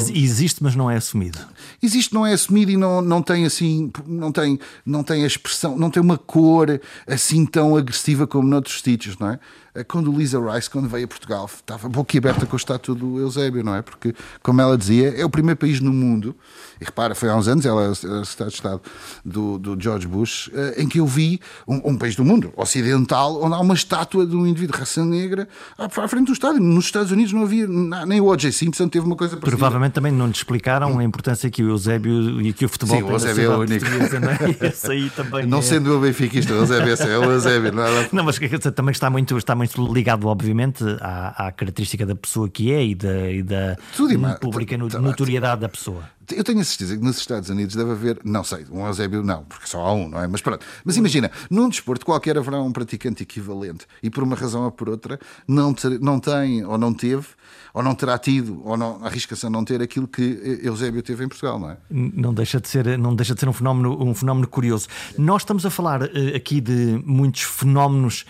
somos... 0.00 0.16
Existe, 0.16 0.62
mas 0.62 0.74
não 0.74 0.90
é 0.90 0.96
assumido. 0.96 1.38
Existe, 1.82 2.14
não 2.14 2.26
é 2.26 2.32
assumido 2.32 2.70
e 2.70 2.76
não, 2.76 3.02
não 3.02 3.22
tem 3.22 3.44
assim, 3.44 3.90
não 4.06 4.32
tem, 4.32 4.58
não 4.84 5.02
tem 5.02 5.24
a 5.24 5.26
expressão, 5.26 5.76
não 5.76 5.90
tem 5.90 6.02
uma 6.02 6.18
cor 6.18 6.80
assim 7.06 7.44
tão 7.44 7.76
agressiva 7.76 8.26
como 8.26 8.48
noutros 8.48 8.80
sítios, 8.80 9.18
não 9.18 9.30
é? 9.30 9.40
Quando 9.86 10.10
Lisa 10.10 10.40
Rice, 10.40 10.68
quando 10.70 10.88
veio 10.88 11.04
a 11.04 11.08
Portugal, 11.08 11.46
estava 11.52 11.88
boquiaberta 11.88 12.46
com 12.46 12.56
a 12.56 12.58
estátua 12.58 12.94
do 12.94 13.20
Eusébio, 13.20 13.62
não 13.62 13.74
é? 13.74 13.82
Porque, 13.82 14.14
como 14.42 14.60
ela 14.60 14.76
dizia, 14.76 15.10
é 15.10 15.24
o 15.24 15.30
primeiro 15.30 15.58
país 15.58 15.80
no 15.80 15.92
mundo, 15.92 16.34
e 16.80 16.84
repara, 16.84 17.14
foi 17.14 17.28
há 17.28 17.36
uns 17.36 17.48
anos, 17.48 17.66
ela 17.66 17.84
era 17.84 17.94
secretária 17.94 18.48
de 18.48 18.54
Estado 18.54 18.80
do, 19.24 19.58
do 19.58 19.80
George 19.80 20.06
Bush, 20.06 20.50
eh, 20.54 20.82
em 20.82 20.88
que 20.88 21.00
eu 21.00 21.06
vi 21.06 21.40
um, 21.66 21.90
um, 21.90 21.98
país 21.98 22.16
do 22.16 22.24
mundo 22.24 22.52
ocidental 22.56 23.42
onde 23.42 23.54
há 23.54 23.58
uma 23.58 23.74
estátua 23.74 24.26
de 24.26 24.34
um 24.34 24.46
indivíduo 24.46 24.74
de 24.74 24.80
raça 24.80 25.04
negra 25.04 25.48
à 25.76 26.08
frente 26.08 26.26
do 26.26 26.32
estádio. 26.32 26.60
Nos 26.60 26.86
Estados 26.86 27.10
Unidos 27.12 27.32
não 27.32 27.42
havia, 27.42 27.66
nem 28.06 28.20
o 28.20 28.26
O.J. 28.26 28.52
Simpson 28.52 28.88
teve 28.88 29.06
uma 29.06 29.16
coisa 29.16 29.36
parecida 29.36 29.58
provavelmente 29.58 29.92
também 29.92 30.12
não 30.12 30.26
lhe 30.26 30.32
explicaram 30.32 30.98
a 30.98 31.04
importância 31.04 31.50
que 31.50 31.62
o 31.62 31.70
Eusébio 31.70 32.40
e 32.40 32.52
que 32.52 32.64
o 32.64 32.68
futebol 32.68 32.98
Sim, 32.98 33.02
o 33.02 33.10
Eusébio 33.10 33.52
é 33.52 33.56
o 33.56 33.60
único. 33.60 33.84
Não, 34.20 34.30
é? 34.30 34.72
Aí 34.90 35.10
também 35.10 35.46
não 35.46 35.58
é... 35.58 35.62
sendo 35.62 35.96
o 35.96 36.00
benfiquista, 36.00 36.52
o 36.52 36.56
Eusébio 36.58 36.94
é 36.94 37.18
o 37.18 37.32
Eusébio. 37.32 37.72
Não, 37.72 37.84
é? 37.84 38.08
não, 38.12 38.24
mas 38.24 38.38
também 38.74 38.92
está 38.92 39.10
muito, 39.10 39.36
está 39.36 39.54
muito 39.58 39.92
ligado, 39.92 40.26
obviamente, 40.26 40.84
à, 41.00 41.48
à 41.48 41.52
característica 41.52 42.06
da 42.06 42.14
pessoa 42.14 42.48
que 42.48 42.72
é 42.72 42.84
e 42.84 42.94
da, 42.94 43.30
e 43.30 43.42
da 43.42 43.76
Tudo 43.96 44.14
pública 44.40 44.78
notoriedade 44.78 45.60
da 45.60 45.68
pessoa. 45.68 46.04
Eu 46.30 46.44
tenho 46.44 46.60
a 46.60 46.64
certeza 46.64 46.96
que 46.96 47.02
nos 47.02 47.16
Estados 47.16 47.48
Unidos 47.48 47.74
deve 47.74 47.90
haver, 47.90 48.20
não 48.22 48.44
sei, 48.44 48.66
um 48.70 48.86
Eusébio 48.86 49.22
não, 49.22 49.44
porque 49.44 49.66
só 49.66 49.80
há 49.80 49.92
um, 49.92 50.08
não 50.08 50.22
é? 50.22 50.26
Mas 50.26 50.42
pronto. 50.42 50.64
Mas 50.84 50.96
imagina, 50.96 51.30
num 51.50 51.68
desporto 51.68 52.04
qualquer 52.04 52.36
haverá 52.36 52.60
um 52.60 52.70
praticante 52.70 53.22
equivalente 53.22 53.86
e 54.02 54.10
por 54.10 54.22
uma 54.22 54.36
razão 54.36 54.64
ou 54.64 54.70
por 54.70 54.90
outra 54.90 55.18
não, 55.46 55.72
ter, 55.72 55.98
não 56.00 56.20
tem 56.20 56.64
ou 56.64 56.76
não 56.76 56.92
teve 56.92 57.26
ou 57.72 57.82
não 57.82 57.94
terá 57.94 58.18
tido, 58.18 58.60
ou 58.64 58.76
não, 58.76 59.04
arrisca-se 59.04 59.46
a 59.46 59.50
não 59.50 59.64
ter 59.64 59.80
aquilo 59.80 60.08
que 60.08 60.60
Eusébio 60.62 61.02
teve 61.02 61.24
em 61.24 61.28
Portugal, 61.28 61.58
não 61.58 61.70
é? 61.70 61.76
Não 61.90 62.34
deixa 62.34 62.60
de 62.60 62.68
ser, 62.68 62.98
não 62.98 63.14
deixa 63.14 63.34
de 63.34 63.40
ser 63.40 63.48
um, 63.48 63.52
fenómeno, 63.52 64.02
um 64.02 64.14
fenómeno 64.14 64.48
curioso. 64.48 64.88
Nós 65.16 65.42
estamos 65.42 65.64
a 65.64 65.70
falar 65.70 66.02
uh, 66.02 66.06
aqui 66.34 66.60
de 66.60 67.00
muitos 67.04 67.42
fenómenos 67.42 68.24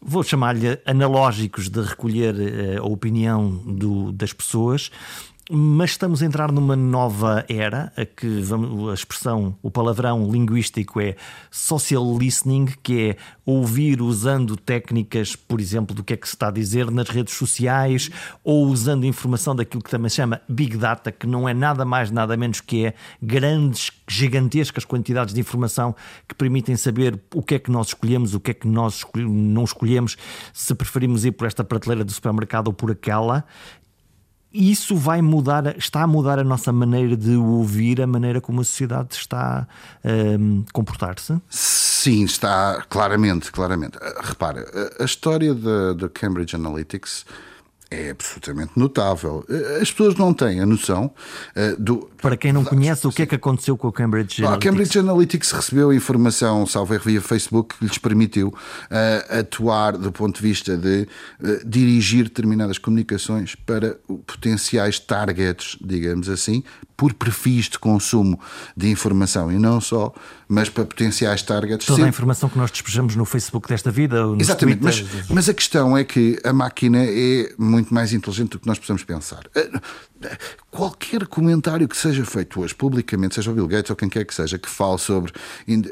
vou 0.00 0.22
chamar-lhe 0.22 0.78
analógicos 0.84 1.68
de 1.68 1.80
recolher 1.82 2.34
uh, 2.34 2.82
a 2.82 2.86
opinião 2.86 3.50
do, 3.66 4.12
das 4.12 4.32
pessoas 4.32 4.90
mas 5.52 5.90
estamos 5.90 6.22
a 6.22 6.26
entrar 6.26 6.52
numa 6.52 6.76
nova 6.76 7.44
era, 7.48 7.92
a 7.96 8.04
que 8.04 8.40
vamos, 8.40 8.88
a 8.90 8.94
expressão, 8.94 9.56
o 9.60 9.70
palavrão 9.70 10.30
linguístico 10.30 11.00
é 11.00 11.16
social 11.50 12.16
listening, 12.16 12.66
que 12.82 13.10
é 13.10 13.16
ouvir 13.44 14.00
usando 14.00 14.56
técnicas, 14.56 15.34
por 15.34 15.60
exemplo, 15.60 15.94
do 15.94 16.04
que 16.04 16.12
é 16.12 16.16
que 16.16 16.28
se 16.28 16.36
está 16.36 16.48
a 16.48 16.50
dizer 16.52 16.88
nas 16.90 17.08
redes 17.08 17.34
sociais, 17.34 18.10
ou 18.44 18.66
usando 18.66 19.04
informação 19.04 19.56
daquilo 19.56 19.82
que 19.82 19.90
também 19.90 20.08
se 20.08 20.16
chama 20.16 20.40
Big 20.48 20.76
Data, 20.76 21.10
que 21.10 21.26
não 21.26 21.48
é 21.48 21.52
nada 21.52 21.84
mais, 21.84 22.12
nada 22.12 22.36
menos 22.36 22.60
que 22.60 22.86
é 22.86 22.94
grandes, 23.20 23.90
gigantescas 24.08 24.84
quantidades 24.84 25.34
de 25.34 25.40
informação 25.40 25.96
que 26.28 26.34
permitem 26.34 26.76
saber 26.76 27.20
o 27.34 27.42
que 27.42 27.56
é 27.56 27.58
que 27.58 27.72
nós 27.72 27.88
escolhemos, 27.88 28.34
o 28.34 28.40
que 28.40 28.52
é 28.52 28.54
que 28.54 28.68
nós 28.68 29.04
não 29.16 29.64
escolhemos, 29.64 30.16
se 30.52 30.74
preferimos 30.76 31.24
ir 31.24 31.32
por 31.32 31.48
esta 31.48 31.64
prateleira 31.64 32.04
do 32.04 32.12
supermercado 32.12 32.68
ou 32.68 32.72
por 32.72 32.92
aquela, 32.92 33.44
isso 34.52 34.96
vai 34.96 35.22
mudar, 35.22 35.76
está 35.78 36.02
a 36.02 36.06
mudar 36.06 36.38
a 36.38 36.44
nossa 36.44 36.72
maneira 36.72 37.16
de 37.16 37.36
ouvir, 37.36 38.00
a 38.00 38.06
maneira 38.06 38.40
como 38.40 38.60
a 38.60 38.64
sociedade 38.64 39.14
está 39.14 39.66
a 40.04 40.72
comportar-se? 40.72 41.40
Sim, 41.48 42.24
está 42.24 42.84
claramente, 42.88 43.52
claramente. 43.52 43.98
Repara, 44.22 44.64
a, 44.98 45.02
a 45.02 45.04
história 45.04 45.54
da 45.54 46.08
Cambridge 46.08 46.54
Analytics 46.54 47.24
é 47.90 48.10
absolutamente 48.10 48.72
notável. 48.76 49.44
As 49.80 49.90
pessoas 49.90 50.14
não 50.14 50.32
têm 50.32 50.60
a 50.60 50.66
noção 50.66 51.12
uh, 51.56 51.80
do. 51.80 52.08
Para 52.22 52.36
quem 52.36 52.52
não 52.52 52.64
conhece, 52.64 53.06
o 53.06 53.10
que 53.10 53.22
é 53.22 53.26
que 53.26 53.34
aconteceu 53.34 53.76
com 53.76 53.88
a 53.88 53.92
Cambridge 53.92 54.44
Analytics? 54.44 54.66
A 54.66 54.70
Cambridge 54.70 54.98
Analytics 54.98 55.50
recebeu 55.50 55.92
informação, 55.92 56.64
salvo 56.66 56.94
erro 56.94 57.04
via 57.06 57.20
Facebook, 57.20 57.76
que 57.78 57.84
lhes 57.84 57.98
permitiu 57.98 58.48
uh, 58.48 59.38
atuar 59.40 59.96
do 59.96 60.12
ponto 60.12 60.36
de 60.36 60.42
vista 60.42 60.76
de 60.76 61.08
uh, 61.42 61.68
dirigir 61.68 62.24
determinadas 62.24 62.78
comunicações 62.78 63.56
para 63.56 63.98
potenciais 64.26 65.00
targets, 65.00 65.76
digamos 65.80 66.28
assim, 66.28 66.62
por 67.00 67.14
perfis 67.14 67.66
de 67.66 67.78
consumo 67.78 68.38
de 68.76 68.90
informação 68.90 69.50
e 69.50 69.58
não 69.58 69.80
só, 69.80 70.12
mas 70.46 70.68
para 70.68 70.84
potenciais 70.84 71.40
targets. 71.42 71.86
Toda 71.86 71.96
sempre... 71.96 72.08
a 72.08 72.10
informação 72.10 72.46
que 72.46 72.58
nós 72.58 72.70
despejamos 72.70 73.16
no 73.16 73.24
Facebook 73.24 73.66
desta 73.66 73.90
vida. 73.90 74.18
Exatamente, 74.38 74.84
mas, 74.84 75.02
mas, 75.30 75.48
a 75.48 75.54
questão 75.54 75.96
é 75.96 76.04
que 76.04 76.38
a 76.44 76.52
máquina 76.52 76.98
é 77.02 77.54
muito 77.56 77.94
mais 77.94 78.12
inteligente 78.12 78.50
do 78.50 78.58
que 78.58 78.66
nós 78.66 78.78
possamos 78.78 79.02
pensar. 79.02 79.44
Qualquer 80.70 81.26
comentário 81.26 81.88
que 81.88 81.96
seja 81.96 82.24
feito 82.24 82.60
hoje 82.60 82.74
publicamente, 82.74 83.34
seja 83.34 83.50
o 83.50 83.54
Bill 83.54 83.66
Gates 83.66 83.90
ou 83.90 83.96
quem 83.96 84.08
quer 84.08 84.24
que 84.24 84.34
seja, 84.34 84.58
que 84.58 84.68
fale 84.68 84.98
sobre 84.98 85.32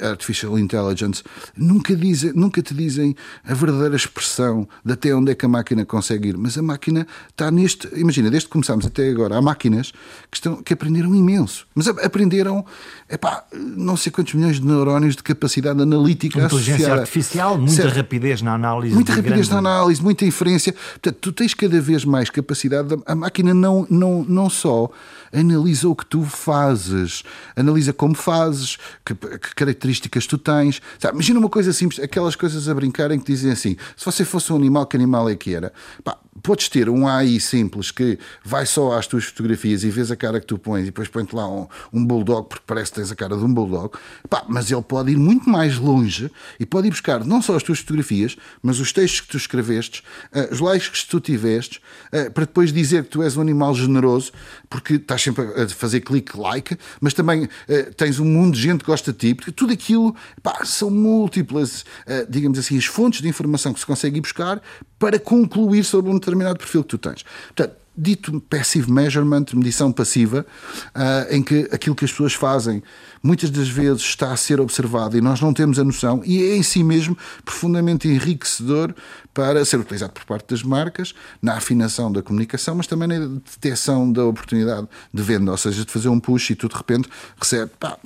artificial 0.02 0.58
intelligence, 0.58 1.22
nunca, 1.56 1.96
dizem, 1.96 2.32
nunca 2.34 2.62
te 2.62 2.74
dizem 2.74 3.16
a 3.44 3.54
verdadeira 3.54 3.96
expressão 3.96 4.68
de 4.84 4.92
até 4.92 5.14
onde 5.14 5.32
é 5.32 5.34
que 5.34 5.46
a 5.46 5.48
máquina 5.48 5.84
consegue 5.84 6.28
ir. 6.28 6.36
Mas 6.36 6.56
a 6.58 6.62
máquina 6.62 7.06
está 7.28 7.50
neste. 7.50 7.88
Imagina, 7.98 8.30
desde 8.30 8.48
que 8.48 8.52
começámos 8.52 8.86
até 8.86 9.08
agora, 9.08 9.36
há 9.36 9.42
máquinas 9.42 9.92
que, 10.30 10.36
estão, 10.36 10.62
que 10.62 10.72
aprenderam 10.72 11.14
imenso. 11.14 11.66
Mas 11.74 11.88
aprenderam, 11.88 12.64
epá, 13.10 13.44
não 13.52 13.96
sei 13.96 14.12
quantos 14.12 14.34
milhões 14.34 14.60
de 14.60 14.66
neurónios 14.66 15.16
de 15.16 15.22
capacidade 15.22 15.80
analítica 15.82 16.38
Inteligência 16.38 16.74
associada. 16.74 17.00
artificial, 17.00 17.58
muita 17.58 17.82
certo? 17.82 17.96
rapidez 17.96 18.42
na 18.42 18.54
análise. 18.54 18.94
Muita 18.94 19.14
rapidez 19.14 19.48
grande... 19.48 19.62
na 19.62 19.70
análise, 19.70 20.02
muita 20.02 20.24
inferência. 20.24 20.72
Portanto, 20.72 21.16
tu 21.20 21.32
tens 21.32 21.54
cada 21.54 21.80
vez 21.80 22.04
mais 22.04 22.30
capacidade. 22.30 22.96
A 23.06 23.14
máquina 23.14 23.52
não, 23.52 23.86
não 23.90 24.17
não, 24.26 24.48
só 24.48 24.90
analisa 25.32 25.88
o 25.88 25.94
que 25.94 26.06
tu 26.06 26.22
fazes, 26.24 27.22
analisa 27.54 27.92
como 27.92 28.14
fazes, 28.14 28.78
que, 29.04 29.14
que 29.14 29.54
características 29.54 30.26
tu 30.26 30.38
tens. 30.38 30.80
Sabe, 30.98 31.14
imagina 31.14 31.38
uma 31.38 31.48
coisa 31.48 31.72
simples, 31.72 32.00
aquelas 32.00 32.34
coisas 32.34 32.68
a 32.68 32.74
brincarem 32.74 33.18
que 33.18 33.26
dizem 33.26 33.52
assim: 33.52 33.76
se 33.96 34.04
você 34.04 34.24
fosse 34.24 34.52
um 34.52 34.56
animal, 34.56 34.86
que 34.86 34.96
animal 34.96 35.28
é 35.28 35.36
que 35.36 35.54
era? 35.54 35.72
Pá, 36.02 36.18
podes 36.42 36.68
ter 36.68 36.88
um 36.88 37.06
AI 37.06 37.40
simples 37.40 37.90
que 37.90 38.18
vai 38.44 38.66
só 38.66 38.92
às 38.92 39.06
tuas 39.06 39.24
fotografias 39.24 39.84
e 39.84 39.90
vês 39.90 40.10
a 40.10 40.16
cara 40.16 40.40
que 40.40 40.46
tu 40.46 40.58
pões 40.58 40.82
e 40.82 40.86
depois 40.86 41.08
põe-te 41.08 41.34
lá 41.34 41.48
um, 41.48 41.66
um 41.92 42.04
bulldog 42.04 42.48
porque 42.48 42.64
parece 42.66 42.92
que 42.92 43.00
tens 43.00 43.10
a 43.10 43.16
cara 43.16 43.36
de 43.36 43.44
um 43.44 43.52
bulldog, 43.52 43.96
Pá, 44.28 44.44
mas 44.48 44.70
ele 44.70 44.82
pode 44.82 45.12
ir 45.12 45.16
muito 45.16 45.48
mais 45.48 45.78
longe 45.78 46.30
e 46.58 46.66
pode 46.66 46.88
ir 46.88 46.90
buscar 46.90 47.24
não 47.24 47.40
só 47.40 47.56
as 47.56 47.62
tuas 47.62 47.78
fotografias, 47.80 48.36
mas 48.62 48.80
os 48.80 48.92
textos 48.92 49.20
que 49.20 49.28
tu 49.28 49.36
escrevestes, 49.36 50.02
uh, 50.32 50.52
os 50.52 50.60
likes 50.60 50.88
que 50.88 51.08
tu 51.08 51.20
tivestes, 51.20 51.80
uh, 52.12 52.30
para 52.30 52.44
depois 52.44 52.72
dizer 52.72 53.04
que 53.04 53.10
tu 53.10 53.22
és 53.22 53.36
um 53.36 53.40
animal 53.40 53.74
generoso, 53.74 54.32
porque 54.68 54.94
estás 54.94 55.22
sempre 55.22 55.44
a 55.44 55.68
fazer 55.68 56.00
clique 56.00 56.38
like, 56.38 56.76
mas 57.00 57.14
também 57.14 57.44
uh, 57.44 57.94
tens 57.96 58.18
um 58.18 58.24
mundo 58.24 58.54
de 58.54 58.62
gente 58.62 58.80
que 58.80 58.86
gosta 58.86 59.12
de 59.12 59.18
ti, 59.18 59.34
porque 59.34 59.52
tudo 59.52 59.72
aquilo 59.72 60.14
pá, 60.42 60.64
são 60.64 60.90
múltiplas, 60.90 61.84
digamos 62.28 62.58
assim, 62.58 62.76
as 62.76 62.84
fontes 62.84 63.20
de 63.20 63.28
informação 63.28 63.72
que 63.72 63.80
se 63.80 63.86
consegue 63.86 64.18
ir 64.18 64.20
buscar 64.20 64.60
para 64.98 65.18
concluir 65.18 65.84
sobre 65.84 66.10
um 66.10 66.14
determinado 66.14 66.58
perfil 66.58 66.82
que 66.82 66.88
tu 66.88 66.98
tens. 66.98 67.24
Portanto, 67.54 67.76
dito 67.98 68.40
passive 68.42 68.90
measurement, 68.90 69.46
medição 69.54 69.90
passiva, 69.90 70.46
uh, 70.94 71.34
em 71.34 71.42
que 71.42 71.68
aquilo 71.72 71.96
que 71.96 72.04
as 72.04 72.12
pessoas 72.12 72.32
fazem 72.32 72.80
muitas 73.22 73.50
das 73.50 73.68
vezes 73.68 74.02
está 74.02 74.32
a 74.32 74.36
ser 74.36 74.60
observado 74.60 75.16
e 75.16 75.20
nós 75.20 75.40
não 75.40 75.52
temos 75.52 75.78
a 75.78 75.84
noção, 75.84 76.22
e 76.24 76.42
é 76.42 76.56
em 76.56 76.62
si 76.62 76.82
mesmo 76.82 77.16
profundamente 77.44 78.08
enriquecedor 78.08 78.94
para 79.38 79.64
ser 79.64 79.78
utilizado 79.78 80.12
por 80.12 80.24
parte 80.24 80.48
das 80.48 80.62
marcas 80.62 81.14
na 81.40 81.54
afinação 81.54 82.10
da 82.10 82.22
comunicação, 82.22 82.74
mas 82.74 82.86
também 82.86 83.06
na 83.06 83.18
detecção 83.18 84.10
da 84.10 84.24
oportunidade 84.24 84.88
de 85.14 85.22
venda, 85.22 85.52
ou 85.52 85.56
seja, 85.56 85.84
de 85.84 85.92
fazer 85.92 86.08
um 86.08 86.18
push 86.18 86.50
e 86.50 86.56
tu 86.56 86.68
de 86.68 86.74
repente 86.74 87.08
recebe. 87.40 87.70
Pá, 87.78 87.96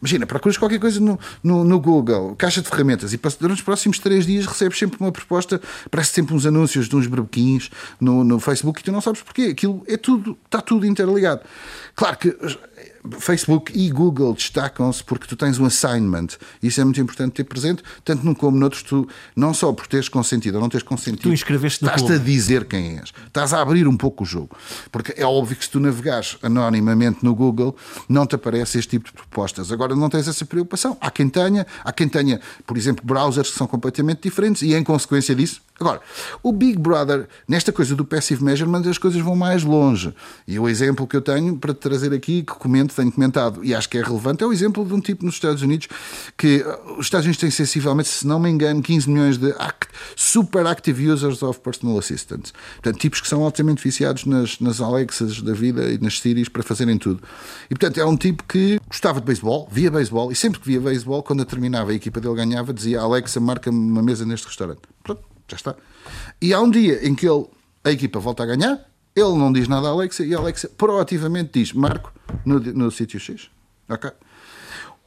imagina, 0.00 0.26
procuras 0.26 0.58
qualquer 0.58 0.78
coisa 0.78 1.00
no, 1.00 1.18
no, 1.42 1.64
no, 1.64 1.80
Google, 1.80 2.36
caixa 2.36 2.60
de 2.60 2.68
ferramentas, 2.68 3.14
e 3.14 3.20
durante 3.40 3.58
os 3.58 3.62
próximos 3.62 3.98
três 3.98 4.26
dias 4.26 4.44
recebes 4.44 4.78
sempre 4.78 4.98
uma 5.00 5.10
proposta, 5.10 5.60
parece 5.90 6.12
sempre 6.12 6.34
uns 6.34 6.44
anúncios 6.44 6.86
de 6.86 6.96
uns 6.96 7.06
brebequins 7.06 7.70
no, 7.98 8.22
no 8.22 8.38
Facebook 8.38 8.80
e 8.80 8.84
tu 8.84 8.92
não 8.92 9.00
sabes 9.00 9.22
porquê. 9.22 9.48
Aquilo 9.52 9.82
é 9.88 9.96
tudo, 9.96 10.36
está 10.44 10.60
tudo 10.60 10.84
interligado. 10.86 11.40
Claro 11.94 12.18
que 12.18 12.36
Facebook 13.18 13.72
e 13.74 13.90
Google 13.90 14.32
destacam-se 14.32 15.04
porque 15.04 15.26
tu 15.26 15.36
tens 15.36 15.58
um 15.58 15.66
assignment. 15.66 16.28
Isso 16.62 16.80
é 16.80 16.84
muito 16.84 17.00
importante 17.00 17.32
ter 17.32 17.44
presente, 17.44 17.82
tanto 18.04 18.24
num 18.24 18.34
como 18.34 18.56
noutros, 18.56 18.82
tu, 18.82 19.06
não 19.36 19.52
só 19.52 19.72
por 19.72 19.86
teres 19.86 20.08
consentido 20.08 20.56
ou 20.56 20.60
não 20.60 20.68
teres 20.68 20.82
consentido, 20.82 21.22
tu 21.22 21.32
inscreveste 21.32 21.84
estás-te 21.84 22.12
a 22.12 22.18
dizer 22.18 22.64
quem 22.64 22.98
és. 22.98 23.12
Estás 23.26 23.52
a 23.52 23.60
abrir 23.60 23.86
um 23.86 23.96
pouco 23.96 24.24
o 24.24 24.26
jogo. 24.26 24.56
Porque 24.90 25.14
é 25.16 25.24
óbvio 25.24 25.56
que 25.56 25.64
se 25.64 25.70
tu 25.70 25.80
navegares 25.80 26.38
anonimamente 26.42 27.18
no 27.22 27.34
Google, 27.34 27.76
não 28.08 28.26
te 28.26 28.34
aparece 28.34 28.78
este 28.78 28.90
tipo 28.90 29.06
de 29.06 29.12
propostas. 29.12 29.70
Agora 29.70 29.94
não 29.94 30.08
tens 30.08 30.26
essa 30.26 30.44
preocupação. 30.44 30.96
Há 31.00 31.10
quem 31.10 31.28
tenha, 31.28 31.66
há 31.84 31.92
quem 31.92 32.08
tenha, 32.08 32.40
por 32.66 32.76
exemplo, 32.76 33.04
browsers 33.04 33.50
que 33.50 33.58
são 33.58 33.66
completamente 33.66 34.22
diferentes 34.22 34.62
e, 34.62 34.74
em 34.74 34.82
consequência 34.82 35.34
disso, 35.34 35.60
Agora, 35.84 36.00
o 36.42 36.50
Big 36.50 36.78
Brother, 36.78 37.28
nesta 37.46 37.70
coisa 37.70 37.94
do 37.94 38.06
passive 38.06 38.42
measurement, 38.42 38.88
as 38.88 38.96
coisas 38.96 39.20
vão 39.20 39.36
mais 39.36 39.62
longe. 39.64 40.14
E 40.48 40.58
o 40.58 40.66
exemplo 40.66 41.06
que 41.06 41.14
eu 41.14 41.20
tenho 41.20 41.58
para 41.58 41.74
trazer 41.74 42.10
aqui, 42.14 42.42
que 42.42 42.54
comento, 42.54 42.94
tenho 42.94 43.12
comentado, 43.12 43.62
e 43.62 43.74
acho 43.74 43.86
que 43.90 43.98
é 43.98 44.02
relevante, 44.02 44.42
é 44.42 44.46
o 44.46 44.52
exemplo 44.52 44.82
de 44.82 44.94
um 44.94 45.00
tipo 45.00 45.26
nos 45.26 45.34
Estados 45.34 45.60
Unidos 45.60 45.88
que 46.38 46.62
uh, 46.62 46.98
os 46.98 47.04
Estados 47.04 47.26
Unidos 47.26 47.38
têm 47.38 47.50
sensivelmente, 47.50 48.08
se 48.08 48.26
não 48.26 48.40
me 48.40 48.48
engano, 48.48 48.80
15 48.80 49.10
milhões 49.10 49.36
de 49.36 49.52
act, 49.58 49.88
super 50.16 50.66
active 50.66 51.06
users 51.06 51.42
of 51.42 51.60
personal 51.60 51.98
assistants. 51.98 52.54
Portanto, 52.76 52.98
tipos 52.98 53.20
que 53.20 53.28
são 53.28 53.44
altamente 53.44 53.84
viciados 53.84 54.24
nas, 54.24 54.58
nas 54.60 54.80
Alexas 54.80 55.42
da 55.42 55.52
vida 55.52 55.92
e 55.92 55.98
nas 55.98 56.18
Siris 56.18 56.48
para 56.48 56.62
fazerem 56.62 56.96
tudo. 56.96 57.22
E, 57.66 57.74
portanto, 57.74 58.00
é 58.00 58.06
um 58.06 58.16
tipo 58.16 58.42
que 58.44 58.80
gostava 58.88 59.20
de 59.20 59.26
beisebol, 59.26 59.68
via 59.70 59.90
beisebol, 59.90 60.32
e 60.32 60.34
sempre 60.34 60.60
que 60.60 60.66
via 60.66 60.80
beisebol, 60.80 61.22
quando 61.22 61.44
terminava 61.44 61.90
a 61.90 61.94
equipa 61.94 62.22
dele 62.22 62.36
ganhava, 62.36 62.72
dizia 62.72 63.02
Alexa, 63.02 63.38
marca-me 63.38 63.76
uma 63.76 64.02
mesa 64.02 64.24
neste 64.24 64.46
restaurante. 64.46 64.80
Pronto 65.02 65.33
já 65.48 65.56
está. 65.56 65.74
E 66.40 66.52
há 66.52 66.60
um 66.60 66.70
dia 66.70 67.06
em 67.06 67.14
que 67.14 67.28
ele, 67.28 67.46
a 67.82 67.90
equipa 67.90 68.18
volta 68.18 68.42
a 68.42 68.46
ganhar, 68.46 68.80
ele 69.14 69.36
não 69.36 69.52
diz 69.52 69.68
nada 69.68 69.88
à 69.88 69.90
Alexa 69.90 70.24
e 70.24 70.34
a 70.34 70.38
Alexa 70.38 70.68
proativamente 70.76 71.60
diz: 71.60 71.72
Marco, 71.72 72.12
no, 72.44 72.58
no 72.58 72.90
sítio 72.90 73.20
X. 73.20 73.50
Ok? 73.88 74.10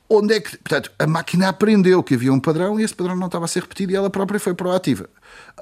Onde 0.09 0.35
é 0.35 0.39
que. 0.39 0.57
Portanto, 0.57 0.91
a 0.97 1.05
máquina 1.05 1.49
aprendeu 1.49 2.01
que 2.01 2.13
havia 2.13 2.31
um 2.31 2.39
padrão 2.39 2.79
e 2.79 2.83
esse 2.83 2.95
padrão 2.95 3.15
não 3.15 3.27
estava 3.27 3.45
a 3.45 3.47
ser 3.47 3.63
repetido 3.63 3.91
e 3.91 3.95
ela 3.95 4.09
própria 4.09 4.39
foi 4.39 4.53
proativa. 4.53 5.09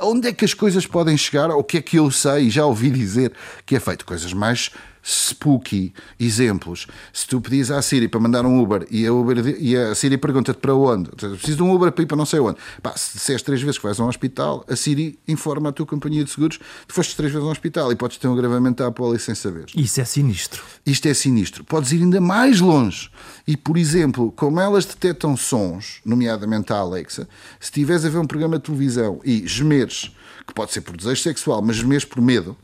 Onde 0.01 0.27
é 0.27 0.33
que 0.33 0.43
as 0.43 0.53
coisas 0.53 0.85
podem 0.85 1.17
chegar? 1.17 1.49
O 1.51 1.63
que 1.63 1.77
é 1.77 1.81
que 1.81 1.97
eu 1.97 2.11
sei, 2.11 2.49
já 2.49 2.65
ouvi 2.65 2.89
dizer 2.89 3.31
que 3.65 3.75
é 3.75 3.79
feito? 3.79 4.05
Coisas 4.05 4.33
mais 4.33 4.71
spooky 5.05 5.93
exemplos. 6.19 6.87
Se 7.13 7.27
tu 7.27 7.39
pedis 7.39 7.69
à 7.69 7.79
Siri 7.81 8.07
para 8.07 8.19
mandar 8.19 8.43
um 8.45 8.59
Uber 8.59 8.87
e 8.89 9.05
a, 9.05 9.13
Uber, 9.13 9.55
e 9.59 9.77
a 9.77 9.93
Siri 9.93 10.17
pergunta-te 10.17 10.57
para 10.57 10.73
onde, 10.73 11.11
preciso 11.11 11.57
de 11.57 11.63
um 11.63 11.71
Uber 11.71 11.91
para 11.91 12.03
ir 12.03 12.07
para 12.07 12.17
não 12.17 12.25
sei 12.25 12.39
onde. 12.39 12.57
Pá, 12.81 12.93
se 12.97 13.13
disseres 13.13 13.43
três 13.43 13.61
vezes 13.61 13.77
que 13.77 13.83
vais 13.83 13.99
a 13.99 14.03
um 14.03 14.07
hospital, 14.07 14.65
a 14.67 14.75
Siri 14.75 15.19
informa 15.27 15.69
a 15.69 15.71
tua 15.71 15.85
companhia 15.85 16.23
de 16.23 16.31
seguros 16.31 16.57
que 16.57 16.93
foste 16.93 17.15
três 17.15 17.31
vezes 17.31 17.45
ao 17.45 17.51
hospital 17.51 17.91
e 17.91 17.95
podes 17.95 18.17
ter 18.17 18.27
um 18.27 18.33
agravamento 18.33 18.83
à 18.83 18.91
pólice 18.91 19.25
sem 19.25 19.35
saber. 19.35 19.65
Isso 19.75 20.01
é 20.01 20.05
sinistro. 20.05 20.63
Isto 20.83 21.07
é 21.07 21.13
sinistro. 21.13 21.63
Podes 21.63 21.91
ir 21.91 22.01
ainda 22.01 22.19
mais 22.19 22.59
longe. 22.59 23.11
E, 23.47 23.55
por 23.55 23.77
exemplo, 23.77 24.31
como 24.31 24.59
elas 24.59 24.85
detectam 24.85 25.37
sons, 25.37 25.99
nomeadamente 26.03 26.73
a 26.73 26.77
Alexa, 26.77 27.29
se 27.59 27.71
tiveres 27.71 28.03
a 28.05 28.09
ver 28.09 28.17
um 28.17 28.25
programa 28.25 28.57
de 28.57 28.63
televisão 28.63 29.19
e 29.23 29.47
gemeres 29.65 30.11
que 30.45 30.53
pode 30.53 30.71
ser 30.71 30.81
por 30.81 30.95
desejo 30.95 31.21
sexual, 31.21 31.61
mas 31.61 31.81
mesmo 31.81 32.09
por 32.11 32.21
medo, 32.21 32.55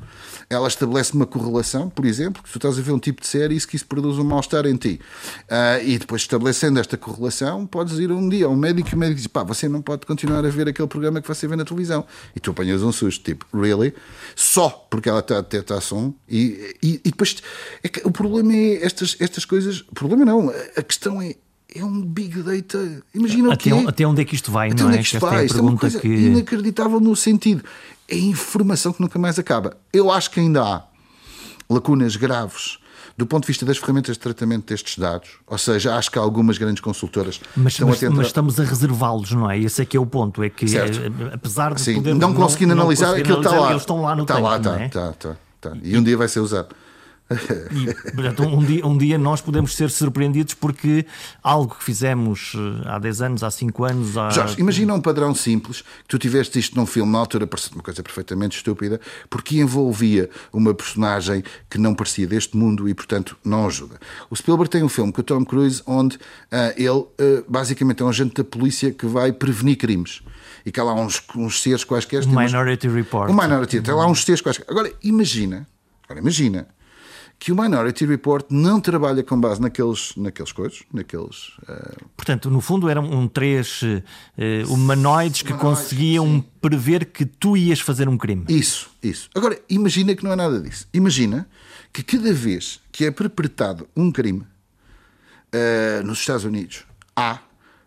ela 0.49 0.67
estabelece 0.67 1.13
uma 1.13 1.25
correlação, 1.25 1.89
por 1.89 2.05
exemplo, 2.05 2.43
que 2.43 2.51
tu 2.51 2.57
estás 2.57 2.77
a 2.77 2.81
ver 2.81 2.91
um 2.91 2.99
tipo 2.99 3.21
de 3.21 3.27
série 3.27 3.55
e 3.55 3.57
isso 3.57 3.67
que 3.67 3.75
isso 3.75 3.85
produz 3.87 4.19
um 4.19 4.23
mal-estar 4.23 4.65
em 4.67 4.75
ti. 4.75 4.99
Uh, 5.43 5.83
e 5.83 5.97
depois, 5.97 6.21
estabelecendo 6.21 6.79
esta 6.79 6.95
correlação, 6.95 7.65
podes 7.65 7.97
ir 7.97 8.11
um 8.11 8.29
dia 8.29 8.47
um 8.47 8.55
médico 8.55 8.89
e 8.89 8.95
o 8.95 8.97
médico 8.97 9.17
diz: 9.17 9.27
pá, 9.27 9.43
você 9.43 9.67
não 9.67 9.81
pode 9.81 10.05
continuar 10.05 10.45
a 10.45 10.49
ver 10.49 10.67
aquele 10.67 10.87
programa 10.87 11.21
que 11.21 11.27
você 11.27 11.47
vê 11.47 11.55
na 11.55 11.65
televisão. 11.65 12.05
E 12.35 12.39
tu 12.39 12.51
apanhas 12.51 12.83
um 12.83 12.91
susto, 12.91 13.23
tipo, 13.23 13.45
really? 13.53 13.93
Só 14.35 14.69
porque 14.69 15.09
ela 15.09 15.19
está 15.19 15.39
a 15.39 15.41
detectar 15.41 15.81
som. 15.81 16.13
E, 16.29 16.75
e, 16.83 17.01
e 17.03 17.09
depois, 17.09 17.37
é 17.83 17.89
o 18.07 18.11
problema 18.11 18.53
é 18.53 18.85
estas, 18.85 19.15
estas 19.19 19.45
coisas. 19.45 19.81
O 19.81 19.93
problema 19.95 20.25
não, 20.25 20.53
a 20.75 20.83
questão 20.83 21.21
é 21.21 21.35
é 21.74 21.84
um 21.84 22.01
big 22.01 22.41
data. 22.43 23.03
Imagina 23.13 23.53
até, 23.53 23.74
o 23.74 23.82
quê? 23.82 23.88
até 23.88 24.05
onde 24.05 24.22
é 24.22 24.26
que 24.26 24.36
isto 24.36 24.51
vai, 24.51 24.69
até 24.72 24.82
não 24.82 24.88
onde 24.88 24.97
é? 24.97 24.99
é 24.99 25.03
que 25.03 25.07
isto 25.07 25.19
vai? 25.19 25.45
Isto 25.45 25.59
é 25.59 25.61
uma 25.61 25.78
coisa 25.78 25.99
que... 25.99 26.07
inacreditável 26.07 26.99
no 26.99 27.15
sentido. 27.15 27.63
É 28.07 28.17
informação 28.17 28.91
que 28.91 29.01
nunca 29.01 29.17
mais 29.17 29.39
acaba. 29.39 29.78
Eu 29.93 30.11
acho 30.11 30.30
que 30.32 30.39
ainda 30.39 30.61
há 30.63 30.84
lacunas 31.69 32.15
graves 32.15 32.80
do 33.17 33.26
ponto 33.26 33.43
de 33.43 33.47
vista 33.47 33.65
das 33.65 33.78
ferramentas 33.78 34.15
de 34.15 34.19
tratamento 34.19 34.67
destes 34.67 34.97
dados, 34.97 35.30
ou 35.45 35.57
seja, 35.57 35.95
acho 35.95 36.09
que 36.09 36.17
há 36.17 36.22
algumas 36.22 36.57
grandes 36.57 36.82
consultoras 36.82 37.39
mas, 37.55 37.74
estão 37.74 37.88
mas, 37.88 37.97
a 37.97 37.99
tentar... 37.99 38.15
mas 38.15 38.28
estamos 38.28 38.59
a 38.59 38.63
reservá-los, 38.63 39.32
não 39.32 39.51
é? 39.51 39.59
Esse 39.59 39.82
é 39.82 39.86
que 39.86 39.95
é 39.95 39.99
o 39.99 40.05
ponto, 40.05 40.41
é 40.41 40.49
que 40.49 40.65
é, 40.76 40.86
apesar 41.34 41.74
de 41.74 41.82
Sim, 41.82 42.01
não 42.01 42.34
conseguindo 42.34 42.74
não, 42.74 42.82
analisar, 42.82 43.11
não 43.11 43.17
aquilo 43.17 43.38
está 43.38 43.51
lá. 43.51 43.69
Eles 43.69 43.82
estão 43.82 44.01
lá 44.01 44.15
no 44.15 44.24
está 44.24 44.36
tempo, 44.36 44.47
lá, 44.47 44.57
está, 44.57 44.82
é? 44.82 44.86
está, 44.88 45.09
está. 45.11 45.36
Tá. 45.59 45.78
E 45.84 45.95
um 45.95 46.01
dia 46.01 46.17
vai 46.17 46.28
ser 46.28 46.39
usado. 46.39 46.69
E, 47.71 47.93
portanto, 48.11 48.43
um, 48.43 48.63
dia, 48.63 48.86
um 48.86 48.97
dia 48.97 49.17
nós 49.17 49.41
podemos 49.41 49.75
ser 49.75 49.89
surpreendidos 49.89 50.53
porque 50.53 51.05
algo 51.43 51.75
que 51.75 51.84
fizemos 51.84 52.53
eh, 52.55 52.89
há 52.89 52.99
10 52.99 53.21
anos, 53.21 53.43
há 53.43 53.51
5 53.51 53.84
anos. 53.84 54.17
Há... 54.17 54.29
Jorge, 54.29 54.59
imagina 54.59 54.93
um 54.93 55.01
padrão 55.01 55.34
simples 55.34 55.82
que 55.82 56.07
tu 56.07 56.19
tiveste 56.19 56.59
isto 56.59 56.75
num 56.75 56.86
filme 56.86 57.11
na 57.11 57.19
altura, 57.19 57.47
parecia 57.47 57.73
uma 57.73 57.84
coisa 57.84 58.03
perfeitamente 58.03 58.57
estúpida, 58.57 58.99
porque 59.29 59.59
envolvia 59.59 60.29
uma 60.51 60.73
personagem 60.73 61.43
que 61.69 61.77
não 61.77 61.93
parecia 61.93 62.27
deste 62.27 62.57
mundo 62.57 62.88
e, 62.88 62.93
portanto, 62.93 63.38
não 63.43 63.67
ajuda. 63.67 63.99
O 64.29 64.36
Spielberg 64.36 64.69
tem 64.69 64.84
um 64.84 64.89
filme 64.89 65.11
com 65.11 65.21
o 65.21 65.23
Tom 65.23 65.45
Cruise 65.45 65.82
onde 65.86 66.15
uh, 66.17 66.73
ele 66.75 66.89
uh, 66.89 67.45
basicamente 67.47 68.01
é 68.01 68.05
um 68.05 68.09
agente 68.09 68.36
da 68.36 68.43
polícia 68.43 68.91
que 68.91 69.05
vai 69.05 69.32
prevenir 69.32 69.77
crimes 69.77 70.21
e 70.65 70.71
que 70.71 70.79
há 70.79 70.84
lá 70.84 70.93
uns, 70.93 71.21
uns 71.36 71.61
seres 71.61 71.84
quaisquer. 71.84 72.23
Um 72.25 72.39
Minority. 72.39 72.88
Report. 72.88 73.29
Um 73.29 73.34
Minority, 73.34 73.82
tem 73.82 73.93
lá 73.93 74.05
uns 74.05 74.23
seres 74.23 74.41
quaisquer. 74.41 74.65
Agora, 74.69 74.91
imagina, 75.03 75.67
agora 76.03 76.19
imagina 76.19 76.67
que 77.41 77.51
o 77.51 77.59
Minority 77.59 78.05
Report 78.05 78.45
não 78.51 78.79
trabalha 78.79 79.23
com 79.23 79.41
base 79.41 79.59
naqueles, 79.59 80.15
naqueles 80.15 80.51
coisas, 80.51 80.83
naqueles. 80.93 81.57
Uh... 81.67 82.05
Portanto, 82.15 82.51
no 82.51 82.61
fundo 82.61 82.87
eram 82.87 83.03
um 83.03 83.27
três 83.27 83.81
uh, 83.81 84.03
humanoides 84.71 85.41
que 85.41 85.51
humanoides, 85.51 85.59
conseguiam 85.59 86.25
sim. 86.27 86.45
prever 86.61 87.05
que 87.05 87.25
tu 87.25 87.57
ias 87.57 87.79
fazer 87.79 88.07
um 88.07 88.15
crime. 88.15 88.45
Isso, 88.47 88.91
isso. 89.01 89.27
Agora, 89.33 89.59
imagina 89.67 90.13
que 90.13 90.23
não 90.23 90.31
é 90.31 90.35
nada 90.35 90.61
disso. 90.61 90.87
Imagina 90.93 91.49
que 91.91 92.03
cada 92.03 92.31
vez 92.31 92.79
que 92.91 93.05
é 93.05 93.09
perpetrado 93.09 93.87
um 93.97 94.11
crime 94.11 94.45
uh, 95.51 96.05
nos 96.05 96.19
Estados 96.19 96.45
Unidos, 96.45 96.85
há, 97.15 97.39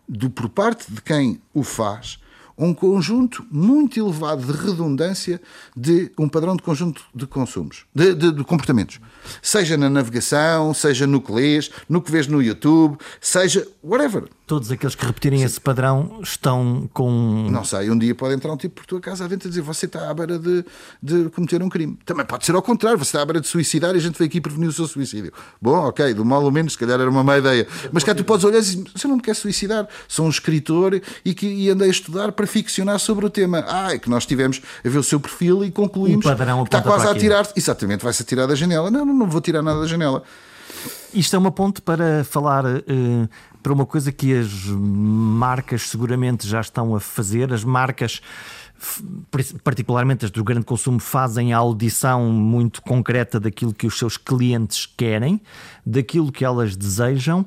do, 0.05 0.29
por 0.29 0.49
parte 0.49 0.91
de 0.91 1.01
quem 1.01 1.41
o 1.53 1.63
faz, 1.63 2.19
um 2.57 2.73
conjunto 2.73 3.45
muito 3.51 3.99
elevado 3.99 4.45
de 4.45 4.51
redundância 4.51 5.41
de 5.75 6.11
um 6.17 6.29
padrão 6.29 6.55
de 6.55 6.63
conjunto 6.63 7.03
de 7.13 7.27
consumos, 7.27 7.85
de, 7.93 8.13
de, 8.13 8.31
de, 8.31 8.43
comportamentos. 8.43 8.99
Seja 9.41 9.75
na 9.75 9.89
navegação, 9.89 10.73
seja 10.73 11.05
no 11.05 11.21
que 11.21 11.31
lês, 11.31 11.69
no 11.89 12.01
que 12.01 12.11
vês 12.11 12.27
no 12.27 12.41
YouTube, 12.41 12.97
seja 13.19 13.67
whatever. 13.83 14.29
Todos 14.47 14.71
aqueles 14.71 14.93
que 14.93 15.03
repetirem 15.03 15.39
Sim. 15.39 15.45
esse 15.45 15.59
padrão 15.59 16.19
estão 16.21 16.87
com. 16.93 17.47
Não 17.49 17.63
sei, 17.63 17.89
um 17.89 17.97
dia 17.97 18.13
pode 18.13 18.35
entrar 18.35 18.53
um 18.53 18.57
tipo 18.57 18.75
por 18.75 18.85
tua 18.85 19.01
casa 19.01 19.25
adentro 19.25 19.47
e 19.47 19.49
dizer 19.49 19.61
você 19.61 19.87
está 19.87 20.07
à 20.07 20.13
beira 20.13 20.37
de, 20.37 20.63
de 21.01 21.29
cometer 21.31 21.63
um 21.63 21.69
crime. 21.69 21.97
Também 22.05 22.23
pode 22.23 22.45
ser 22.45 22.53
ao 22.53 22.61
contrário, 22.61 22.99
você 22.99 23.09
está 23.09 23.23
à 23.23 23.25
beira 23.25 23.41
de 23.41 23.47
suicidar 23.47 23.95
e 23.95 23.97
a 23.97 24.01
gente 24.01 24.15
veio 24.19 24.29
aqui 24.29 24.39
prevenir 24.39 24.69
o 24.69 24.71
seu 24.71 24.85
suicídio. 24.87 25.33
Bom, 25.59 25.75
ok, 25.87 26.13
do 26.13 26.23
mal 26.23 26.43
ou 26.43 26.51
menos, 26.51 26.73
se 26.73 26.77
calhar 26.77 26.99
era 26.99 27.09
uma 27.09 27.23
má 27.23 27.39
ideia. 27.39 27.67
Mas 27.91 28.03
cá 28.03 28.13
tu 28.13 28.23
podes 28.23 28.45
olhar 28.45 28.59
e 28.59 28.61
dizer: 28.61 28.83
você 28.95 29.07
não 29.07 29.15
me 29.15 29.21
quer 29.23 29.35
suicidar, 29.35 29.87
sou 30.07 30.27
um 30.27 30.29
escritor 30.29 31.01
e, 31.23 31.33
que, 31.33 31.47
e 31.47 31.71
andei 31.71 31.87
a 31.87 31.91
estudar 31.91 32.31
para 32.31 32.45
ficcionar 32.45 32.99
sobre 32.99 33.25
o 33.25 33.31
tema. 33.31 33.65
Ah, 33.67 33.93
é 33.93 33.97
que 33.97 34.11
nós 34.11 34.27
tivemos 34.27 34.61
a 34.85 34.87
ver 34.87 34.99
o 34.99 35.03
seu 35.03 35.19
perfil 35.19 35.65
e 35.65 35.71
concluímos 35.71 36.23
o 36.23 36.29
padrão 36.29 36.63
que 36.63 36.67
está 36.67 36.83
quase 36.83 37.07
a 37.07 37.15
tirar. 37.15 37.47
Exatamente, 37.55 38.03
vai-se 38.03 38.21
atirar 38.21 38.47
da 38.47 38.53
janela. 38.53 38.91
Não, 38.91 39.03
não, 39.03 39.13
não 39.15 39.27
vou 39.27 39.41
tirar 39.41 39.63
nada 39.63 39.81
da 39.81 39.87
janela. 39.87 40.21
Isto 41.15 41.35
é 41.35 41.39
uma 41.39 41.51
ponte 41.51 41.81
para 41.81 42.23
falar 42.25 42.65
uh, 42.65 43.29
para 43.65 43.73
uma 43.73 43.85
coisa 43.87 44.11
que 44.11 44.31
as 44.31 44.67
marcas 44.67 45.89
seguramente 45.89 46.47
já 46.47 46.61
estão 46.61 46.93
a 46.93 46.99
fazer. 46.99 47.51
As 47.51 47.63
marcas, 47.63 48.21
particularmente 49.63 50.23
as 50.23 50.29
do 50.29 50.43
grande 50.43 50.67
consumo, 50.67 50.99
fazem 50.99 51.51
a 51.51 51.57
audição 51.57 52.31
muito 52.31 52.79
concreta 52.83 53.39
daquilo 53.39 53.73
que 53.73 53.87
os 53.87 53.97
seus 53.97 54.17
clientes 54.17 54.85
querem, 54.85 55.41
daquilo 55.83 56.31
que 56.31 56.45
elas 56.45 56.75
desejam 56.75 57.43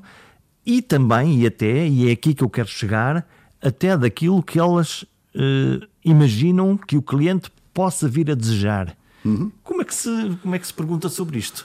e 0.67 0.83
também, 0.83 1.39
e 1.39 1.47
até, 1.47 1.87
e 1.87 2.09
é 2.09 2.13
aqui 2.13 2.35
que 2.35 2.43
eu 2.43 2.51
quero 2.51 2.69
chegar, 2.69 3.25
até 3.63 3.97
daquilo 3.97 4.43
que 4.43 4.59
elas 4.59 5.03
uh, 5.37 5.87
imaginam 6.05 6.77
que 6.77 6.97
o 6.97 7.03
cliente 7.03 7.49
possa 7.73 8.09
vir 8.09 8.29
a 8.29 8.35
desejar. 8.35 8.97
Uhum. 9.25 9.53
Como, 9.63 9.83
é 9.83 9.85
que 9.85 9.95
se, 9.95 10.37
como 10.43 10.53
é 10.53 10.59
que 10.59 10.67
se 10.67 10.75
pergunta 10.75 11.09
sobre 11.09 11.39
isto? 11.39 11.65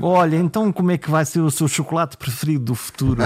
Olha, 0.00 0.36
então 0.36 0.72
como 0.72 0.90
é 0.90 0.98
que 0.98 1.10
vai 1.10 1.24
ser 1.24 1.40
o 1.40 1.50
seu 1.50 1.68
chocolate 1.68 2.16
preferido 2.16 2.66
do 2.66 2.74
futuro? 2.74 3.22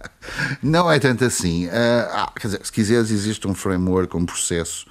Não 0.62 0.90
é 0.90 0.98
tanto 0.98 1.24
assim. 1.24 1.66
Uh, 1.66 1.70
ah, 2.10 2.32
quer 2.34 2.48
dizer, 2.48 2.60
se 2.64 2.72
quiseres, 2.72 3.10
existe 3.10 3.46
um 3.46 3.54
framework, 3.54 4.16
um 4.16 4.26
processo 4.26 4.86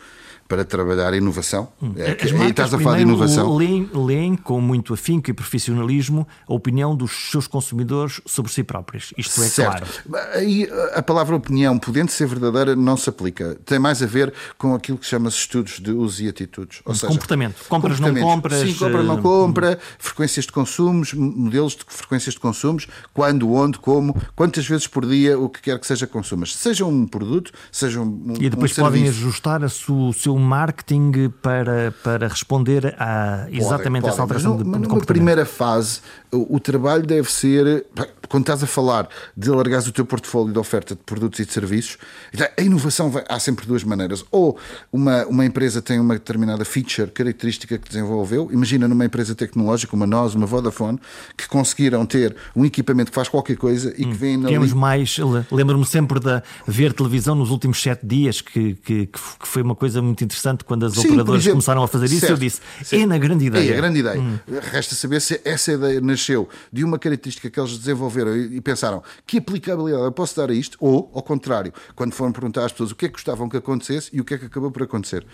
para 0.54 0.64
trabalhar 0.64 1.12
a 1.12 1.18
inovação. 1.18 1.68
Hum. 1.82 1.94
É, 1.98 2.12
As 2.12 2.32
aí 2.32 2.52
estás 2.52 2.72
a 2.72 2.80
falar 2.80 2.98
de 2.98 3.02
inovação. 3.02 3.58
Leem, 3.58 3.90
leem 3.92 4.36
com 4.36 4.62
muito 4.62 4.94
afinco 4.94 5.32
e 5.32 5.34
profissionalismo 5.34 6.28
a 6.48 6.54
opinião 6.54 6.96
dos 6.96 7.32
seus 7.32 7.48
consumidores 7.48 8.22
sobre 8.24 8.52
si 8.52 8.64
próprios. 8.64 9.16
Isto 9.18 9.42
é 9.42 9.48
certo. 9.48 10.04
claro. 10.08 10.28
Aí 10.34 10.70
a 10.94 11.02
palavra 11.02 11.36
opinião, 11.36 11.80
podendo 11.80 12.12
ser 12.12 12.28
verdadeira, 12.28 12.76
não 12.76 12.96
se 12.96 13.10
aplica. 13.10 13.58
Tem 13.66 13.80
mais 13.80 14.04
a 14.04 14.06
ver 14.06 14.32
com 14.56 14.76
aquilo 14.76 15.00
que 15.00 15.08
chama-se 15.08 15.38
estudos 15.38 15.80
de 15.80 15.92
uso 15.92 16.24
e 16.24 16.30
atitudes. 16.30 16.82
Ou 16.86 16.94
seja, 16.94 17.08
comportamento. 17.08 17.56
Compras, 17.68 18.00
não 18.00 18.14
compras. 18.14 18.60
Sim, 18.60 18.76
compra, 18.76 19.02
não 19.02 19.18
eh, 19.18 19.22
compra, 19.22 19.80
frequências 19.98 20.46
de 20.46 20.52
consumos, 20.52 21.16
modelos 21.16 21.76
de 21.76 21.84
frequências 21.88 22.36
de 22.36 22.40
consumos, 22.40 22.88
quando, 23.12 23.52
onde, 23.52 23.80
como, 23.80 24.16
quantas 24.36 24.68
vezes 24.68 24.86
por 24.86 25.04
dia, 25.04 25.40
o 25.40 25.50
que 25.50 25.64
quer 25.64 25.80
que 25.80 25.88
seja 25.88 26.06
consumas. 26.06 26.56
Seja 26.56 26.86
um 26.86 27.08
produto, 27.08 27.52
seja 27.72 28.00
um. 28.00 28.36
E 28.40 28.52
depois 28.52 28.78
um 28.78 28.84
podem 28.84 29.08
ajustar 29.08 29.64
a 29.64 29.70
o 29.90 30.14
seu 30.14 30.38
marketing 30.44 31.34
para, 31.42 31.94
para 32.04 32.28
responder 32.28 32.96
a 33.00 33.48
exatamente 33.52 34.08
essa 34.08 34.22
alteração 34.22 34.56
mas 34.58 34.64
de, 34.64 34.72
de 34.72 34.88
Numa 34.88 35.02
primeira 35.06 35.46
fase, 35.46 36.02
o, 36.32 36.56
o, 36.56 36.60
trabalho 36.60 37.06
deve 37.06 37.32
ser, 37.32 37.86
quando 38.28 38.44
estás 38.44 38.64
a 38.64 38.68
falar 38.68 39.08
de 39.36 39.50
alargares 39.50 39.88
o 39.88 39.92
teu 39.92 40.06
portfólio 40.06 40.52
de 40.52 40.60
oferta 40.60 40.96
de 40.96 41.02
produtos 41.02 41.40
e 41.40 41.46
de 41.46 41.52
serviços, 41.52 41.98
então, 42.34 42.48
a 42.58 42.62
inovação 42.62 43.10
vai, 43.10 43.24
há 43.30 43.40
sempre 43.40 43.66
duas 43.66 43.84
maneiras. 43.84 44.24
Ou 44.32 44.58
uma, 44.92 45.26
uma 45.26 45.46
empresa 45.46 45.82
tem 45.82 46.00
uma 46.00 46.16
determinada 46.16 46.66
feature, 46.66 47.10
característica 47.10 47.78
que 47.78 47.88
desenvolveu, 47.88 48.50
imagina 48.52 48.88
numa 48.88 49.06
empresa 49.06 49.36
tecnológica, 49.36 49.96
uma 49.96 50.08
nós, 50.08 50.36
uma 50.36 50.46
Vodafone, 50.46 51.00
que 51.38 51.48
conseguiram 51.48 52.06
ter 52.06 52.36
um 52.56 52.66
equipamento 52.66 53.12
que 53.12 53.16
faz 53.16 53.30
qualquer 53.30 53.58
coisa 53.58 53.94
e 53.98 54.06
hum, 54.06 54.12
que 54.12 54.18
vem 54.18 54.38
na. 54.38 54.50
Temos 54.50 54.74
mais, 54.74 55.18
lembro-me 55.52 55.86
sempre 55.86 56.20
de 56.20 56.42
ver 56.68 56.94
televisão 56.94 57.36
nos 57.36 57.50
últimos 57.50 57.82
sete 57.82 58.06
dias, 58.06 58.42
que, 58.42 58.76
que, 58.76 59.08
que 59.08 59.48
foi 59.48 59.62
uma 59.62 59.76
coisa 59.76 60.02
muito 60.02 60.23
interessante 60.24 60.64
quando 60.64 60.86
as 60.86 60.94
Sim, 60.94 61.08
operadoras 61.08 61.42
exemplo, 61.42 61.56
começaram 61.56 61.84
a 61.84 61.88
fazer 61.88 62.06
isso. 62.06 62.20
Certo, 62.20 62.32
eu 62.32 62.38
disse: 62.38 62.62
certo. 62.84 63.02
é 63.02 63.06
na 63.06 63.18
grande 63.18 63.46
ideia. 63.46 63.70
É 63.70 63.74
a 63.74 63.76
grande 63.76 64.00
ideia. 64.00 64.20
Hum. 64.20 64.40
Resta 64.72 64.96
saber 64.96 65.22
se 65.22 65.40
essa 65.44 65.74
ideia 65.74 66.02
nasceu 66.02 66.48
de 66.72 66.84
uma 66.84 66.98
característica 66.98 67.50
que 67.50 67.60
eles 67.60 67.78
desenvolveram 67.78 68.36
e 68.36 68.60
pensaram 68.62 69.04
que 69.26 69.38
aplicabilidade 69.38 70.04
eu 70.04 70.12
posso 70.12 70.36
dar 70.36 70.50
a 70.50 70.54
isto, 70.54 70.78
ou, 70.80 71.12
ao 71.14 71.22
contrário, 71.22 71.74
quando 71.96 72.14
foram 72.14 72.32
perguntar 72.32 72.66
às 72.66 72.72
pessoas 72.72 72.92
o 72.92 72.96
que 72.96 73.06
é 73.06 73.10
que 73.10 73.14
gostavam 73.14 73.50
que 73.50 73.58
acontecesse 73.58 74.10
e 74.14 74.22
o 74.22 74.26
que 74.26 74.34
é 74.34 74.38
que 74.38 74.46
acabou 74.46 74.72
por 74.72 74.84
acontecer. 74.84 75.26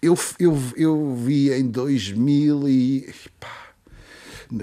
Eu, 0.00 0.18
eu, 0.38 0.58
eu 0.76 1.16
vi 1.16 1.52
em 1.52 1.66
2000 1.66 2.68
e. 2.68 3.14
Pá, 3.38 3.68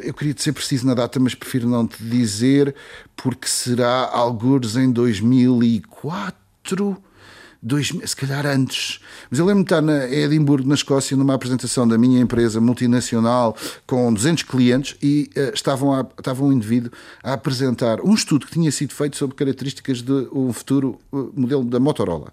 eu 0.01 0.13
queria 0.13 0.33
ser 0.37 0.51
preciso 0.51 0.87
na 0.87 0.93
data, 0.93 1.19
mas 1.19 1.35
prefiro 1.35 1.69
não 1.69 1.85
te 1.85 2.03
dizer, 2.03 2.73
porque 3.15 3.47
será 3.47 4.09
alguns 4.11 4.75
em 4.75 4.91
2004 4.91 6.97
dois, 7.65 7.91
se 8.05 8.15
calhar 8.15 8.45
antes. 8.45 8.99
Mas 9.29 9.39
eu 9.39 9.45
lembro 9.45 9.63
de 9.63 9.73
estar 9.73 9.81
na 9.81 10.05
Edimburgo, 10.07 10.69
na 10.69 10.75
Escócia, 10.75 11.17
numa 11.17 11.33
apresentação 11.33 11.87
da 11.87 11.97
minha 11.97 12.21
empresa 12.21 12.61
multinacional 12.61 13.57
com 13.87 14.13
200 14.13 14.43
clientes 14.43 14.95
e 15.01 15.31
uh, 15.35 15.53
estavam 15.53 15.91
a, 15.91 16.05
estava 16.17 16.43
um 16.43 16.53
indivíduo 16.53 16.91
a 17.23 17.33
apresentar 17.33 17.99
um 18.01 18.13
estudo 18.13 18.45
que 18.45 18.53
tinha 18.53 18.71
sido 18.71 18.93
feito 18.93 19.17
sobre 19.17 19.35
características 19.35 20.03
do 20.03 20.29
um 20.31 20.53
futuro 20.53 20.99
uh, 21.11 21.33
modelo 21.35 21.63
da 21.63 21.79
Motorola. 21.79 22.31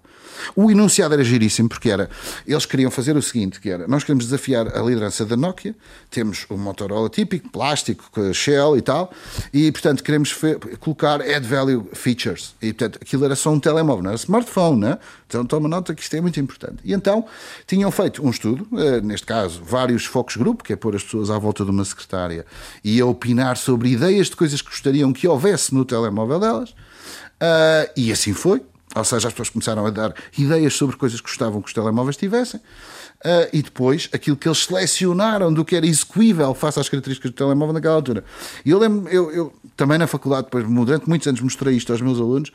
O 0.55 0.69
enunciado 0.69 1.13
era 1.13 1.23
giríssimo 1.23 1.69
porque 1.69 1.89
era, 1.89 2.09
eles 2.45 2.65
queriam 2.65 2.91
fazer 2.91 3.15
o 3.15 3.21
seguinte, 3.21 3.59
que 3.59 3.69
era, 3.69 3.87
nós 3.87 4.03
queremos 4.03 4.25
desafiar 4.25 4.67
a 4.75 4.81
liderança 4.81 5.25
da 5.25 5.35
Nokia, 5.35 5.75
temos 6.09 6.45
o 6.49 6.57
Motorola 6.57 7.09
típico, 7.09 7.49
plástico, 7.49 8.03
Shell 8.33 8.77
e 8.77 8.81
tal, 8.81 9.11
e 9.53 9.71
portanto 9.71 10.03
queremos 10.03 10.35
colocar 10.79 11.21
add 11.21 11.47
value 11.47 11.87
features. 11.93 12.55
E 12.61 12.73
portanto 12.73 12.99
aquilo 13.01 13.25
era 13.25 13.35
só 13.35 13.51
um 13.51 13.59
telemóvel, 13.59 14.03
não 14.03 14.11
era 14.11 14.17
smartphone, 14.17 14.79
né? 14.79 14.97
Então 15.27 15.45
toma 15.45 15.67
nota 15.67 15.95
que 15.95 16.01
isto 16.01 16.15
é 16.15 16.21
muito 16.21 16.39
importante. 16.39 16.77
E 16.83 16.93
então 16.93 17.25
tinham 17.65 17.89
feito 17.91 18.25
um 18.25 18.29
estudo, 18.29 18.67
eh, 18.77 19.01
neste 19.01 19.25
caso 19.25 19.63
vários 19.63 20.05
focos 20.05 20.35
grupo, 20.35 20.63
que 20.63 20.73
é 20.73 20.75
pôr 20.75 20.95
as 20.95 21.03
pessoas 21.03 21.29
à 21.29 21.37
volta 21.37 21.65
de 21.65 21.71
uma 21.71 21.83
secretária 21.83 22.45
e 22.83 22.99
a 22.99 23.05
opinar 23.05 23.57
sobre 23.57 23.89
ideias 23.89 24.29
de 24.29 24.35
coisas 24.35 24.61
que 24.61 24.69
gostariam 24.69 25.11
que 25.11 25.27
houvesse 25.27 25.73
no 25.73 25.85
telemóvel 25.85 26.39
delas. 26.39 26.69
Uh, 26.69 27.89
e 27.97 28.11
assim 28.11 28.33
foi. 28.33 28.61
Ou 28.95 29.03
seja, 29.03 29.27
as 29.27 29.33
pessoas 29.33 29.49
começaram 29.49 29.85
a 29.85 29.89
dar 29.89 30.13
ideias 30.37 30.73
sobre 30.75 30.95
coisas 30.95 31.19
que 31.19 31.27
gostavam 31.27 31.61
que 31.61 31.67
os 31.67 31.73
telemóveis 31.73 32.15
tivessem. 32.15 32.59
Uh, 32.59 33.47
e 33.53 33.61
depois 33.61 34.09
aquilo 34.13 34.35
que 34.35 34.47
eles 34.47 34.65
selecionaram 34.65 35.53
do 35.53 35.63
que 35.63 35.75
era 35.75 35.85
execuível 35.85 36.53
face 36.53 36.79
às 36.79 36.89
características 36.89 37.31
do 37.31 37.35
telemóvel 37.35 37.73
naquela 37.73 37.95
altura. 37.95 38.23
E 38.65 38.69
eu 38.69 38.77
lembro, 38.77 39.09
eu, 39.09 39.31
eu 39.31 39.53
também 39.77 39.97
na 39.97 40.07
faculdade, 40.07 40.45
depois, 40.45 40.65
durante 40.67 41.07
muitos 41.07 41.27
anos, 41.27 41.41
mostrei 41.41 41.75
isto 41.75 41.91
aos 41.91 42.01
meus 42.01 42.19
alunos, 42.19 42.51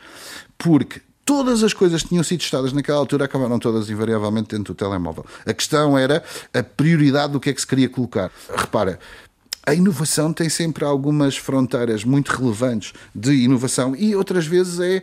porque 0.59 1.01
todas 1.25 1.63
as 1.63 1.73
coisas 1.73 2.03
que 2.03 2.11
tinham 2.11 2.23
sido 2.23 2.41
testadas 2.41 2.73
naquela 2.73 2.99
altura 2.99 3.25
acabaram 3.25 3.59
todas 3.59 3.91
invariavelmente 3.91 4.49
dentro 4.49 4.73
do 4.73 4.77
telemóvel. 4.77 5.25
A 5.45 5.53
questão 5.53 5.99
era 5.99 6.23
a 6.55 6.63
prioridade 6.63 7.33
do 7.33 7.41
que 7.41 7.51
é 7.51 7.53
que 7.53 7.61
se 7.61 7.67
queria 7.67 7.89
colocar. 7.89 8.31
Repara, 8.55 8.99
a 9.67 9.75
inovação 9.75 10.33
tem 10.33 10.49
sempre 10.49 10.85
algumas 10.87 11.37
fronteiras 11.37 12.03
muito 12.03 12.33
relevantes 12.33 12.95
de 13.15 13.33
inovação 13.33 13.95
e 13.95 14.17
outras 14.17 14.47
vezes 14.47 14.81
é 14.81 15.03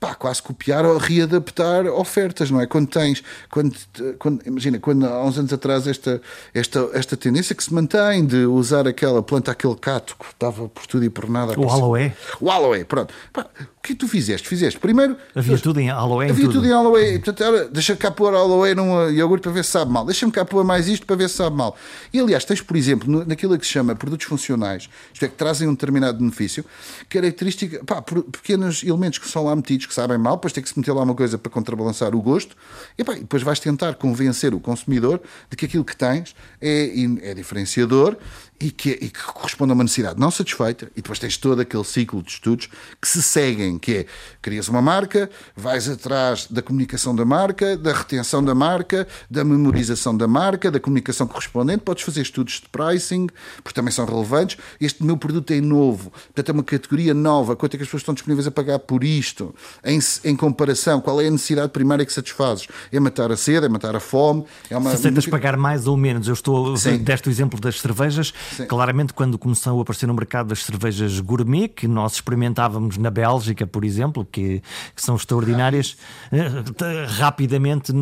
pá, 0.00 0.14
quase 0.14 0.42
copiar 0.42 0.84
ou 0.84 0.96
readaptar 0.96 1.86
ofertas, 1.86 2.50
não 2.50 2.60
é? 2.60 2.66
Quando 2.66 2.88
tens, 2.88 3.22
quando, 3.50 3.74
quando, 4.18 4.46
imagina, 4.46 4.78
quando 4.78 5.06
há 5.06 5.24
uns 5.24 5.38
anos 5.38 5.52
atrás 5.52 5.86
esta, 5.86 6.20
esta, 6.54 6.88
esta 6.92 7.16
tendência 7.16 7.54
que 7.54 7.64
se 7.64 7.72
mantém 7.72 8.24
de 8.24 8.46
usar 8.46 8.86
aquela 8.86 9.22
planta, 9.22 9.50
aquele 9.50 9.74
cato 9.76 10.16
que 10.18 10.26
estava 10.26 10.68
por 10.68 10.86
tudo 10.86 11.04
e 11.04 11.10
por 11.10 11.28
nada. 11.28 11.58
O 11.58 11.68
aloe. 11.68 12.12
O 12.40 12.50
aloe, 12.50 12.84
pronto. 12.84 13.12
Pá, 13.32 13.46
que 13.88 13.94
tu 13.94 14.08
fizeste? 14.08 14.46
Fizeste 14.46 14.78
primeiro. 14.78 15.16
Havia 15.34 15.58
tudo 15.58 15.80
em 15.80 15.90
aloe. 15.90 16.30
Havia 16.30 16.44
tudo. 16.46 16.54
tudo 16.54 16.66
em 16.66 16.72
aloe. 16.72 17.18
Portanto, 17.18 17.70
deixa 17.72 17.96
cá 17.96 18.10
pôr 18.10 18.34
aloe 18.34 18.74
num 18.74 19.08
iogurte 19.10 19.42
para 19.42 19.52
ver 19.52 19.64
se 19.64 19.70
sabe 19.70 19.90
mal. 19.90 20.04
Deixa-me 20.04 20.30
cá 20.30 20.44
pôr 20.44 20.64
mais 20.64 20.88
isto 20.88 21.06
para 21.06 21.16
ver 21.16 21.28
se 21.28 21.36
sabe 21.36 21.56
mal. 21.56 21.76
E 22.12 22.20
aliás, 22.20 22.44
tens, 22.44 22.60
por 22.60 22.76
exemplo, 22.76 23.24
naquilo 23.26 23.58
que 23.58 23.66
se 23.66 23.72
chama 23.72 23.94
produtos 23.94 24.26
funcionais, 24.26 24.88
isto 25.12 25.24
é, 25.24 25.28
que 25.28 25.34
trazem 25.34 25.66
um 25.66 25.72
determinado 25.72 26.18
benefício, 26.18 26.64
característica, 27.08 27.82
pá, 27.84 28.02
pequenos 28.02 28.82
elementos 28.82 29.18
que 29.18 29.28
são 29.28 29.44
lá 29.44 29.56
metidos 29.56 29.86
que 29.86 29.94
sabem 29.94 30.18
mal, 30.18 30.36
depois 30.36 30.52
tem 30.52 30.62
que 30.62 30.68
se 30.68 30.78
meter 30.78 30.92
lá 30.92 31.02
uma 31.02 31.14
coisa 31.14 31.38
para 31.38 31.50
contrabalançar 31.50 32.14
o 32.14 32.20
gosto, 32.20 32.56
e 32.96 33.04
pá, 33.04 33.14
depois 33.14 33.42
vais 33.42 33.58
tentar 33.58 33.94
convencer 33.94 34.52
o 34.54 34.60
consumidor 34.60 35.20
de 35.50 35.56
que 35.56 35.64
aquilo 35.64 35.84
que 35.84 35.96
tens 35.96 36.34
é, 36.60 36.90
é 37.22 37.34
diferenciador 37.34 38.16
e 38.60 38.70
que, 38.70 38.90
e 38.90 39.08
que 39.08 39.22
corresponde 39.22 39.72
a 39.72 39.74
uma 39.74 39.84
necessidade 39.84 40.18
não 40.18 40.30
satisfeita, 40.30 40.90
e 40.96 41.02
depois 41.02 41.18
tens 41.18 41.36
todo 41.36 41.60
aquele 41.60 41.84
ciclo 41.84 42.22
de 42.22 42.30
estudos 42.30 42.68
que 43.00 43.08
se 43.08 43.22
seguem, 43.22 43.78
que 43.78 43.98
é 43.98 44.06
crias 44.42 44.68
uma 44.68 44.82
marca, 44.82 45.30
vais 45.56 45.88
atrás 45.88 46.46
da 46.50 46.60
comunicação 46.60 47.14
da 47.14 47.24
marca, 47.24 47.76
da 47.76 47.92
retenção 47.92 48.42
da 48.42 48.54
marca, 48.54 49.06
da 49.30 49.44
memorização 49.44 50.16
da 50.16 50.26
marca, 50.26 50.70
da 50.70 50.80
comunicação 50.80 51.26
correspondente, 51.26 51.82
podes 51.84 52.02
fazer 52.02 52.22
estudos 52.22 52.54
de 52.54 52.68
pricing, 52.68 53.28
porque 53.62 53.74
também 53.74 53.92
são 53.92 54.04
relevantes. 54.04 54.56
Este 54.80 55.04
meu 55.04 55.16
produto 55.16 55.52
é 55.52 55.60
novo, 55.60 56.10
portanto 56.10 56.48
é 56.48 56.52
uma 56.52 56.64
categoria 56.64 57.14
nova, 57.14 57.54
quanto 57.54 57.74
é 57.74 57.76
que 57.76 57.82
as 57.82 57.88
pessoas 57.88 58.02
estão 58.02 58.14
disponíveis 58.14 58.46
a 58.46 58.50
pagar 58.50 58.78
por 58.80 59.04
isto, 59.04 59.54
em, 59.84 59.98
em 60.24 60.36
comparação, 60.36 61.00
qual 61.00 61.20
é 61.20 61.28
a 61.28 61.30
necessidade 61.30 61.70
primária 61.70 62.04
que 62.04 62.12
satisfazes? 62.12 62.66
É 62.90 62.98
matar 62.98 63.30
a 63.30 63.36
sede, 63.36 63.66
é 63.66 63.68
matar 63.68 63.94
a 63.94 64.00
fome, 64.00 64.44
é 64.68 64.76
uma... 64.76 64.90
Se 64.90 64.96
aceitas 64.96 65.26
pagar 65.26 65.56
mais 65.56 65.86
ou 65.86 65.96
menos, 65.96 66.26
eu 66.26 66.34
estou, 66.34 66.76
Sim. 66.76 66.98
deste 66.98 67.28
o 67.28 67.30
exemplo 67.30 67.60
das 67.60 67.80
cervejas, 67.80 68.32
Sim. 68.56 68.66
Claramente, 68.66 69.12
quando 69.12 69.38
começou 69.38 69.78
a 69.78 69.82
aparecer 69.82 70.06
no 70.06 70.14
mercado 70.14 70.48
das 70.48 70.64
cervejas 70.64 71.20
gourmet, 71.20 71.68
que 71.68 71.86
nós 71.86 72.14
experimentávamos 72.14 72.96
na 72.96 73.10
Bélgica, 73.10 73.66
por 73.66 73.84
exemplo, 73.84 74.24
que, 74.24 74.62
que 74.94 75.02
são 75.02 75.16
extraordinárias, 75.16 75.96
eh, 76.32 77.06
rapidamente, 77.08 77.92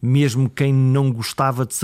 mesmo 0.00 0.48
quem 0.48 0.72
não 0.72 1.12
gostava 1.12 1.66
de, 1.66 1.74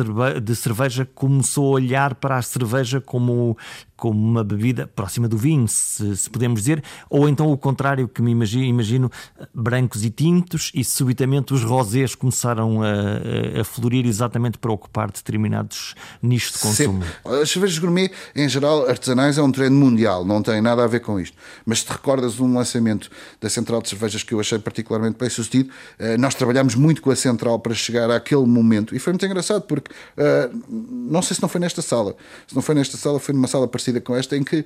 de 0.40 0.56
cerveja 0.56 1.08
começou 1.14 1.66
a 1.66 1.70
olhar 1.70 2.14
para 2.14 2.36
a 2.36 2.42
cerveja 2.42 3.00
como, 3.00 3.56
como 4.00 4.18
uma 4.18 4.42
bebida 4.42 4.86
próxima 4.86 5.28
do 5.28 5.36
vinho, 5.36 5.68
se, 5.68 6.16
se, 6.16 6.30
podemos 6.30 6.60
dizer, 6.60 6.82
ou 7.10 7.28
então 7.28 7.52
o 7.52 7.58
contrário, 7.58 8.08
que 8.08 8.22
me 8.22 8.30
imagino, 8.30 8.64
imagino 8.64 9.12
brancos 9.52 10.02
e 10.06 10.10
tintos, 10.10 10.72
e 10.74 10.82
subitamente 10.82 11.52
os 11.52 11.62
rosés 11.62 12.14
começaram 12.14 12.82
a, 12.82 13.60
a, 13.60 13.64
florir 13.64 14.06
exatamente 14.06 14.56
para 14.56 14.72
ocupar 14.72 15.10
determinados 15.10 15.94
nichos 16.22 16.54
de 16.54 16.58
consumo. 16.60 17.04
As 17.42 17.50
cervejas 17.50 17.78
gourmet, 17.78 18.10
em 18.34 18.48
geral, 18.48 18.88
artesanais, 18.88 19.36
é 19.36 19.42
um 19.42 19.52
trend 19.52 19.72
mundial, 19.72 20.24
não 20.24 20.42
tem 20.42 20.62
nada 20.62 20.82
a 20.82 20.86
ver 20.86 21.00
com 21.00 21.20
isto. 21.20 21.36
Mas 21.66 21.80
se 21.80 21.84
te 21.84 21.92
recordas 21.92 22.40
um 22.40 22.54
lançamento 22.54 23.10
da 23.38 23.50
Central 23.50 23.82
de 23.82 23.90
Cervejas 23.90 24.22
que 24.22 24.32
eu 24.32 24.40
achei 24.40 24.58
particularmente 24.58 25.18
bem 25.18 25.28
sucedido, 25.28 25.68
eh, 25.98 26.16
nós 26.16 26.34
trabalhámos 26.34 26.74
muito 26.74 27.02
com 27.02 27.10
a 27.10 27.16
Central 27.16 27.58
para 27.58 27.74
chegar 27.74 28.10
àquele 28.10 28.46
momento, 28.46 28.96
e 28.96 28.98
foi 28.98 29.12
muito 29.12 29.26
engraçado, 29.26 29.60
porque 29.62 29.92
eh, 30.16 30.48
não 30.70 31.20
sei 31.20 31.36
se 31.36 31.42
não 31.42 31.50
foi 31.50 31.60
nesta 31.60 31.82
sala, 31.82 32.16
se 32.46 32.54
não 32.54 32.62
foi 32.62 32.74
nesta 32.74 32.96
sala, 32.96 33.20
foi 33.20 33.34
numa 33.34 33.46
sala 33.46 33.68
parecida 33.68 33.89
parecida 33.90 34.00
com 34.00 34.16
esta, 34.16 34.36
em 34.36 34.42
que 34.42 34.64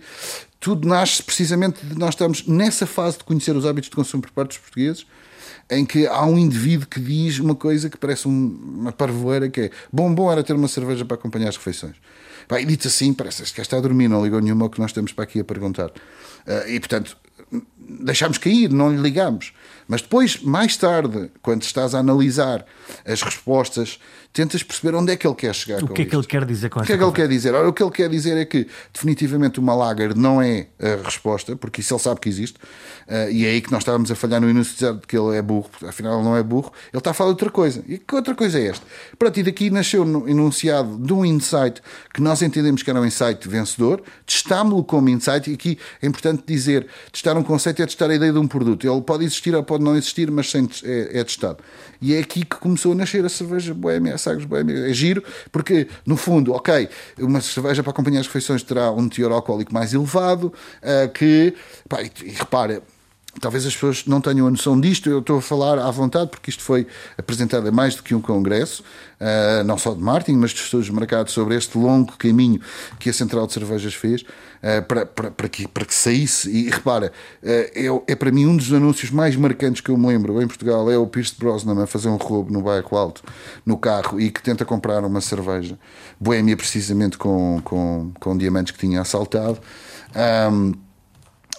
tudo 0.61 0.87
nasce 0.87 1.23
precisamente 1.23 1.85
de 1.85 1.99
nós 1.99 2.11
estamos 2.11 2.47
nessa 2.47 2.87
fase 2.87 3.19
de 3.19 3.25
conhecer 3.25 3.57
os 3.57 3.67
hábitos 3.67 3.91
de 3.91 3.97
consumo 3.97 4.23
por 4.23 4.31
parte 4.31 4.49
dos 4.51 4.59
portugueses, 4.59 5.07
em 5.71 5.85
que 5.85 6.07
há 6.07 6.25
um 6.25 6.39
indivíduo 6.39 6.87
que 6.87 7.01
diz 7.01 7.39
uma 7.39 7.55
coisa 7.55 7.89
que 7.89 7.97
parece 7.97 8.27
uma 8.27 8.93
parvoeira, 8.93 9.49
que 9.49 9.61
é 9.63 9.71
bom, 9.93 10.15
bom 10.15 10.31
era 10.31 10.43
ter 10.43 10.53
uma 10.53 10.69
cerveja 10.69 11.05
para 11.05 11.17
acompanhar 11.17 11.49
as 11.49 11.57
refeições. 11.57 11.97
e 12.59 12.65
dito 12.65 12.87
assim, 12.87 13.13
parece 13.15 13.43
que 13.53 13.61
está 13.61 13.79
a 13.79 13.81
dormir, 13.81 14.09
não 14.09 14.23
ligou 14.23 14.41
nenhuma 14.41 14.67
ao 14.67 14.71
que 14.71 14.81
nós 14.81 14.93
temos 14.93 15.13
para 15.13 15.25
aqui 15.25 15.41
a 15.41 15.45
perguntar. 15.45 15.89
Uh, 15.89 16.69
e, 16.69 16.79
portanto, 16.79 17.17
deixámos 17.79 18.37
cair, 18.39 18.71
não 18.71 18.95
lhe 18.95 19.01
ligamos. 19.01 19.53
Mas 19.87 20.03
depois, 20.03 20.41
mais 20.43 20.77
tarde, 20.77 21.31
quando 21.43 21.63
estás 21.63 21.95
a 21.95 21.99
analisar 21.99 22.65
as 23.05 23.23
respostas, 23.23 23.99
tentas 24.35 24.65
perceber 24.65 24.97
onde 24.97 25.13
é 25.13 25.17
que 25.17 25.25
ele 25.25 25.35
quer 25.37 25.55
chegar 25.55 25.83
o 25.83 25.89
que 25.89 26.03
é 26.03 26.05
que 26.05 26.17
ele 26.17 26.27
quer 26.27 26.45
dizer 26.45 26.69
com 26.69 26.81
O 26.81 26.83
que 26.83 26.93
é 26.93 26.99
que 26.99 27.05
ele 27.05 27.13
quer 27.13 27.29
dizer? 27.29 27.55
Ora, 27.55 27.69
o 27.69 27.73
que 27.73 27.83
ele 27.83 27.91
quer 27.93 28.09
dizer 28.09 28.37
é 28.37 28.45
que 28.45 28.67
definitivamente 28.93 29.61
uma 29.61 29.75
lager 29.75 30.17
não 30.17 30.43
é 30.43 30.67
a 30.81 31.05
resposta, 31.05 31.55
porque 31.55 31.81
isso 31.81 31.95
ele 31.95 32.01
sabe 32.01 32.21
que 32.21 32.29
existe, 32.29 32.57
uh, 32.57 33.31
e 33.31 33.47
é 33.47 33.51
aí 33.51 33.61
que 33.61 33.71
nós 33.71 33.83
estávamos 33.83 34.11
a 34.11 34.17
falhar 34.17 34.41
no 34.41 34.51
início 34.51 34.95
de 34.95 35.07
que 35.07 35.17
ele 35.17 35.37
é 35.37 35.43
burro, 35.43 35.71
afinal 35.87 36.17
ele 36.17 36.25
não 36.25 36.37
é 36.37 36.43
burro, 36.43 36.73
ele 36.93 36.99
está 36.99 37.11
a 37.11 37.15
falar 37.15 37.31
de 37.31 37.35
outra 37.35 37.51
coisa. 37.51 37.85
E 37.87 37.99
que 37.99 38.15
outra 38.15 38.35
coisa 38.35 38.59
é 38.59 38.67
esta? 38.67 38.85
Para 39.17 39.31
ti 39.31 39.43
daqui 39.43 39.71
nasceu 39.71 40.05
no 40.05 40.29
enunciado 40.29 40.99
de 40.99 41.13
um 41.13 41.25
insight 41.25 41.81
que 42.13 42.21
nós 42.21 42.43
entendemos 42.43 42.83
que 42.83 42.91
era 42.91 43.01
um 43.01 43.05
insight 43.05 43.49
vencedor, 43.49 44.03
testámo-lo 44.27 44.83
como 44.83 45.09
insight, 45.09 45.49
e 45.49 45.55
aqui 45.55 45.79
é 46.03 46.07
importante 46.07 46.43
dizer, 46.45 46.89
testar 47.13 47.37
um 47.37 47.43
conceito 47.43 47.83
é 47.83 47.87
testar 47.87 48.11
a 48.11 48.15
ideia 48.15 48.33
de 48.33 48.39
um 48.39 48.49
produto. 48.49 48.85
Ele 48.85 49.01
pode 49.01 49.25
existir 49.25 49.55
ou 49.55 49.63
pode 49.63 49.74
não 49.83 49.97
existir, 49.97 50.31
mas 50.31 50.51
sem, 50.51 50.69
é, 50.85 51.21
é 51.21 51.25
testado. 51.25 51.59
E 52.01 52.15
é 52.15 52.21
aqui 52.21 52.45
que 52.45 52.57
começou 52.57 52.93
a 52.93 52.95
nascer 52.95 53.25
a 53.25 53.29
cerveja 53.29 53.73
boêmia, 53.73 54.15
a 54.15 54.19
Sagres 54.19 54.45
boêmia. 54.45 54.91
É 54.91 54.93
giro, 54.93 55.23
porque, 55.51 55.89
no 56.05 56.17
fundo, 56.17 56.53
ok, 56.53 56.89
uma 57.19 57.41
cerveja 57.41 57.83
para 57.83 57.91
acompanhar 57.91 58.21
as 58.21 58.27
refeições 58.27 58.63
terá 58.63 58.91
um 58.91 59.09
teor 59.09 59.33
alcoólico 59.33 59.73
mais 59.73 59.95
elevado, 59.95 60.53
uh, 60.83 61.09
que, 61.13 61.55
pá, 61.89 62.03
e, 62.03 62.11
e 62.25 62.31
repara, 62.31 62.83
Talvez 63.41 63.67
as 63.67 63.75
pessoas 63.75 64.07
não 64.07 64.21
tenham 64.21 64.47
a 64.47 64.51
noção 64.51 64.81
disto, 64.81 65.11
eu 65.11 65.19
estou 65.19 65.39
a 65.39 65.43
falar 65.43 65.79
à 65.79 65.91
vontade, 65.91 66.31
porque 66.31 66.51
isto 66.51 66.63
foi 66.63 66.87
apresentado 67.19 67.67
a 67.67 67.73
mais 67.73 67.97
do 67.97 68.03
que 68.03 68.15
um 68.15 68.21
congresso, 68.21 68.83
uh, 69.21 69.65
não 69.65 69.77
só 69.77 69.93
de 69.93 70.01
marketing, 70.01 70.39
mas 70.39 70.53
de 70.53 70.61
estudos 70.61 70.87
de 70.87 70.93
mercado 70.93 71.31
sobre 71.31 71.57
este 71.57 71.77
longo 71.77 72.13
caminho 72.17 72.61
que 72.99 73.11
a 73.11 73.13
Central 73.13 73.47
de 73.47 73.53
Cervejas 73.53 73.95
fez 73.95 74.25
para, 74.87 75.07
para, 75.07 75.31
para, 75.31 75.49
que, 75.49 75.69
para 75.69 75.85
que 75.85 75.95
saísse. 75.95 76.51
E 76.51 76.71
repara, 76.71 77.13
uh, 77.43 77.47
é, 77.47 78.13
é 78.13 78.15
para 78.15 78.31
mim 78.31 78.47
um 78.47 78.57
dos 78.57 78.73
anúncios 78.73 79.11
mais 79.11 79.37
marcantes 79.37 79.81
que 79.81 79.91
eu 79.91 79.97
me 79.97 80.07
lembro 80.07 80.41
em 80.41 80.47
Portugal: 80.47 80.91
é 80.91 80.97
o 80.97 81.07
Pierce 81.07 81.35
Brosnan 81.39 81.83
a 81.83 81.87
fazer 81.87 82.09
um 82.09 82.17
roubo 82.17 82.53
no 82.53 82.63
bairro 82.63 82.97
alto, 82.97 83.23
no 83.65 83.77
carro, 83.77 84.21
e 84.21 84.31
que 84.31 84.43
tenta 84.43 84.65
comprar 84.65 85.05
uma 85.05 85.21
cerveja, 85.21 85.79
boêmia 86.21 86.57
precisamente 86.57 87.19
com, 87.19 87.61
com, 87.63 88.13
com 88.21 88.37
diamantes 88.37 88.73
que 88.73 88.79
tinha 88.79 89.01
assaltado. 89.01 89.59
Um, 90.51 90.84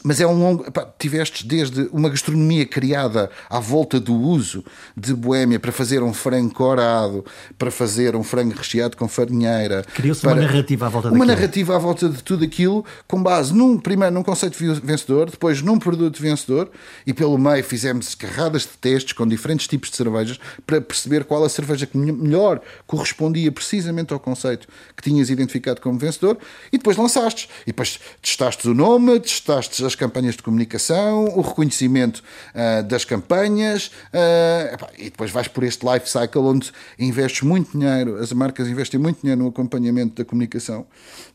mas 0.06 0.22
é 0.22 0.28
um 0.28 0.38
longo. 0.38 0.72
Pá, 0.72 0.88
tiveste 0.99 1.45
desde 1.47 1.89
uma 1.91 2.10
gastronomia 2.10 2.64
criada 2.64 3.32
à 3.49 3.60
volta 3.60 3.99
do 3.99 4.14
uso 4.14 4.64
de 4.95 5.16
boémia 5.16 5.60
para 5.60 5.72
fazer 5.72 6.03
um 6.03 6.14
frango 6.14 6.53
corado, 6.53 7.26
para 7.58 7.72
fazer 7.72 8.16
um 8.16 8.24
frango 8.24 8.53
recheado 8.56 8.95
com 8.95 9.08
farinheira. 9.08 9.84
Criou-se 9.95 10.26
uma 10.26 10.36
narrativa 10.36 10.86
à 10.86 10.89
volta 10.89 11.08
Uma 11.08 11.26
daquilo. 11.26 11.36
narrativa 11.36 11.76
à 11.76 11.80
volta 11.80 12.08
de 12.08 12.24
tudo 12.24 12.45
aquilo, 12.45 12.86
com 13.08 13.22
base 13.22 13.51
num, 13.51 13.80
primeiro 13.80 14.14
num 14.14 14.22
conceito 14.22 14.58
vencedor, 14.84 15.32
depois 15.32 15.64
num 15.64 15.80
produto 15.80 16.22
vencedor, 16.22 16.70
e 17.08 17.12
pelo 17.12 17.38
meio 17.39 17.64
fizemos 17.64 18.14
carradas 18.14 18.62
de 18.62 18.78
testes 18.80 19.14
com 19.14 19.28
diferentes 19.28 19.68
tipos 19.68 19.89
de 19.89 19.97
cervejas 19.97 20.39
para 20.68 20.80
perceber 20.80 21.24
qual 21.24 21.43
a 21.43 21.49
cerveja 21.49 21.88
que 21.88 21.97
melhor 21.97 22.62
correspondia 22.86 23.51
precisamente 23.51 24.14
ao 24.14 24.20
conceito 24.20 24.68
que 24.95 25.01
tinhas 25.01 25.32
identificado 25.32 25.82
como 25.82 25.97
vencedor, 25.97 26.38
e 26.72 26.78
depois 26.78 26.95
lançaste. 26.95 27.49
E 27.64 27.68
depois 27.68 27.99
testaste 28.22 28.70
o 28.70 28.74
nome, 28.76 29.20
testaste 29.20 29.84
as 29.84 29.95
campanhas 29.96 30.36
de 30.36 30.43
comunicação, 30.43 31.26
o 31.36 31.41
reconhecimento 31.41 32.24
uh, 32.54 32.84
das 32.84 33.06
campanhas, 33.06 33.88
uh, 33.88 34.86
e 34.98 35.06
depois 35.06 35.32
vais 35.32 35.48
por 35.48 35.64
este 35.64 35.86
life 35.86 36.10
cycle 36.10 36.41
onde 36.41 36.72
investes 37.00 37.41
muito 37.41 37.78
dinheiro, 37.78 38.18
as 38.18 38.32
marcas 38.34 38.68
investem 38.68 39.00
muito 39.00 39.22
dinheiro 39.22 39.41
no 39.41 39.50
acompanhamento 39.50 40.16
da 40.16 40.26
comunicação, 40.26 40.86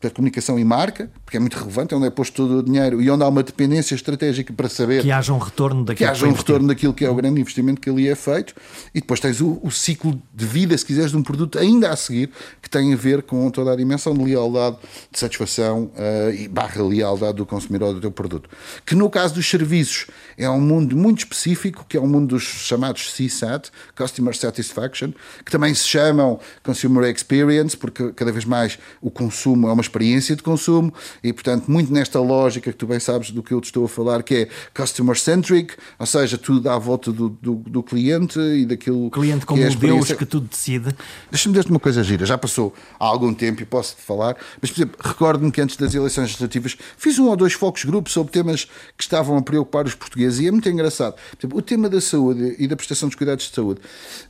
da 0.01 0.09
comunicação 0.09 0.59
e 0.59 0.63
marca, 0.63 1.09
porque 1.25 1.37
é 1.37 1.39
muito 1.39 1.57
relevante, 1.57 1.93
é 1.93 1.97
onde 1.97 2.07
é 2.07 2.09
posto 2.09 2.35
todo 2.35 2.59
o 2.59 2.63
dinheiro 2.63 3.01
e 3.01 3.09
onde 3.09 3.23
há 3.23 3.27
uma 3.27 3.43
dependência 3.43 3.95
estratégica 3.95 4.53
para 4.53 4.69
saber 4.69 5.01
que 5.01 5.11
haja 5.11 5.33
um 5.33 5.37
retorno 5.37 5.83
daquilo 5.83 5.97
que 5.97 6.11
haja 6.11 6.25
um 6.27 6.33
retorno 6.33 6.67
daquilo 6.67 6.93
que 6.93 7.05
é 7.05 7.09
o 7.09 7.15
grande 7.15 7.41
investimento 7.41 7.81
que 7.81 7.89
ali 7.89 8.07
é 8.07 8.15
feito, 8.15 8.53
e 8.93 9.01
depois 9.01 9.19
tens 9.19 9.41
o, 9.41 9.59
o 9.63 9.71
ciclo 9.71 10.21
de 10.33 10.45
vida, 10.45 10.77
se 10.77 10.85
quiseres, 10.85 11.11
de 11.11 11.17
um 11.17 11.23
produto 11.23 11.57
ainda 11.57 11.89
a 11.89 11.95
seguir, 11.95 12.29
que 12.61 12.69
tem 12.69 12.93
a 12.93 12.95
ver 12.95 13.23
com 13.23 13.49
toda 13.49 13.71
a 13.71 13.75
dimensão 13.75 14.13
de 14.13 14.23
lealdade, 14.23 14.77
de 15.11 15.19
satisfação 15.19 15.91
uh, 15.95 16.31
e 16.33 16.47
barra 16.47 16.81
lealdade 16.83 17.37
do 17.37 17.45
consumidor 17.45 17.93
do 17.93 18.01
teu 18.01 18.11
produto 18.11 18.49
que 18.85 18.95
no 18.95 19.09
caso 19.09 19.35
dos 19.35 19.49
serviços 19.49 20.07
é 20.37 20.49
um 20.49 20.59
mundo 20.59 20.95
muito 20.95 21.19
específico, 21.19 21.85
que 21.87 21.97
é 21.97 21.99
o 21.99 22.03
um 22.03 22.07
mundo 22.07 22.29
dos 22.29 22.43
chamados 22.43 23.13
CSAT, 23.13 23.69
Customer 23.95 24.35
Satisfaction, 24.35 25.11
que 25.45 25.51
também 25.51 25.73
se 25.73 25.87
chamam 25.87 26.39
Consumer 26.63 27.03
Experience, 27.13 27.75
porque 27.77 28.11
cada 28.13 28.31
vez 28.31 28.45
mais 28.45 28.79
o 29.01 29.11
consumo 29.11 29.67
é 29.67 29.73
uma 29.73 29.81
experiência 29.81 30.35
de 30.35 30.43
consumo 30.43 30.93
e, 31.23 31.31
portanto, 31.33 31.69
muito 31.69 31.93
nesta 31.93 32.19
lógica 32.19 32.71
que 32.71 32.77
tu 32.77 32.87
bem 32.87 32.99
sabes 32.99 33.31
do 33.31 33.43
que 33.43 33.53
eu 33.53 33.61
te 33.61 33.65
estou 33.65 33.85
a 33.85 33.89
falar, 33.89 34.23
que 34.23 34.35
é 34.35 34.49
Customer 34.73 35.17
Centric, 35.17 35.75
ou 35.99 36.05
seja, 36.05 36.37
tudo 36.37 36.69
à 36.69 36.77
volta 36.77 37.11
do, 37.11 37.29
do, 37.29 37.55
do 37.55 37.83
cliente 37.83 38.39
e 38.39 38.65
daquilo 38.65 39.07
o 39.07 39.11
cliente 39.11 39.45
como 39.45 39.61
que 39.61 39.67
é 39.67 39.69
o 39.69 39.75
Deus 39.75 40.11
que 40.11 40.25
tudo 40.25 40.47
decide. 40.47 40.95
Deixa-me 41.29 41.53
dizer-te 41.53 41.69
uma 41.69 41.79
coisa 41.79 42.03
gira, 42.03 42.25
já 42.25 42.37
passou 42.37 42.73
há 42.99 43.05
algum 43.05 43.33
tempo 43.33 43.61
e 43.61 43.65
posso-te 43.65 44.01
falar, 44.01 44.35
mas, 44.61 44.71
por 44.71 44.79
exemplo, 44.79 44.99
recordo-me 45.03 45.51
que 45.51 45.61
antes 45.61 45.75
das 45.77 45.93
eleições 45.93 46.25
legislativas 46.25 46.77
fiz 46.97 47.19
um 47.19 47.27
ou 47.27 47.35
dois 47.35 47.53
focos 47.53 47.83
grupos 47.85 48.13
sobre 48.13 48.30
temas 48.31 48.65
que 48.97 49.03
estavam 49.03 49.37
a 49.37 49.41
preocupar 49.41 49.85
os 49.85 49.95
portugueses 49.95 50.39
e 50.39 50.47
é 50.47 50.51
muito 50.51 50.67
engraçado. 50.69 51.15
O 51.53 51.61
tema 51.61 51.89
da 51.89 52.01
saúde 52.01 52.55
e 52.57 52.67
da 52.67 52.75
prestação 52.75 53.09
dos 53.09 53.15
cuidados 53.15 53.45
de 53.49 53.55
saúde 53.55 53.81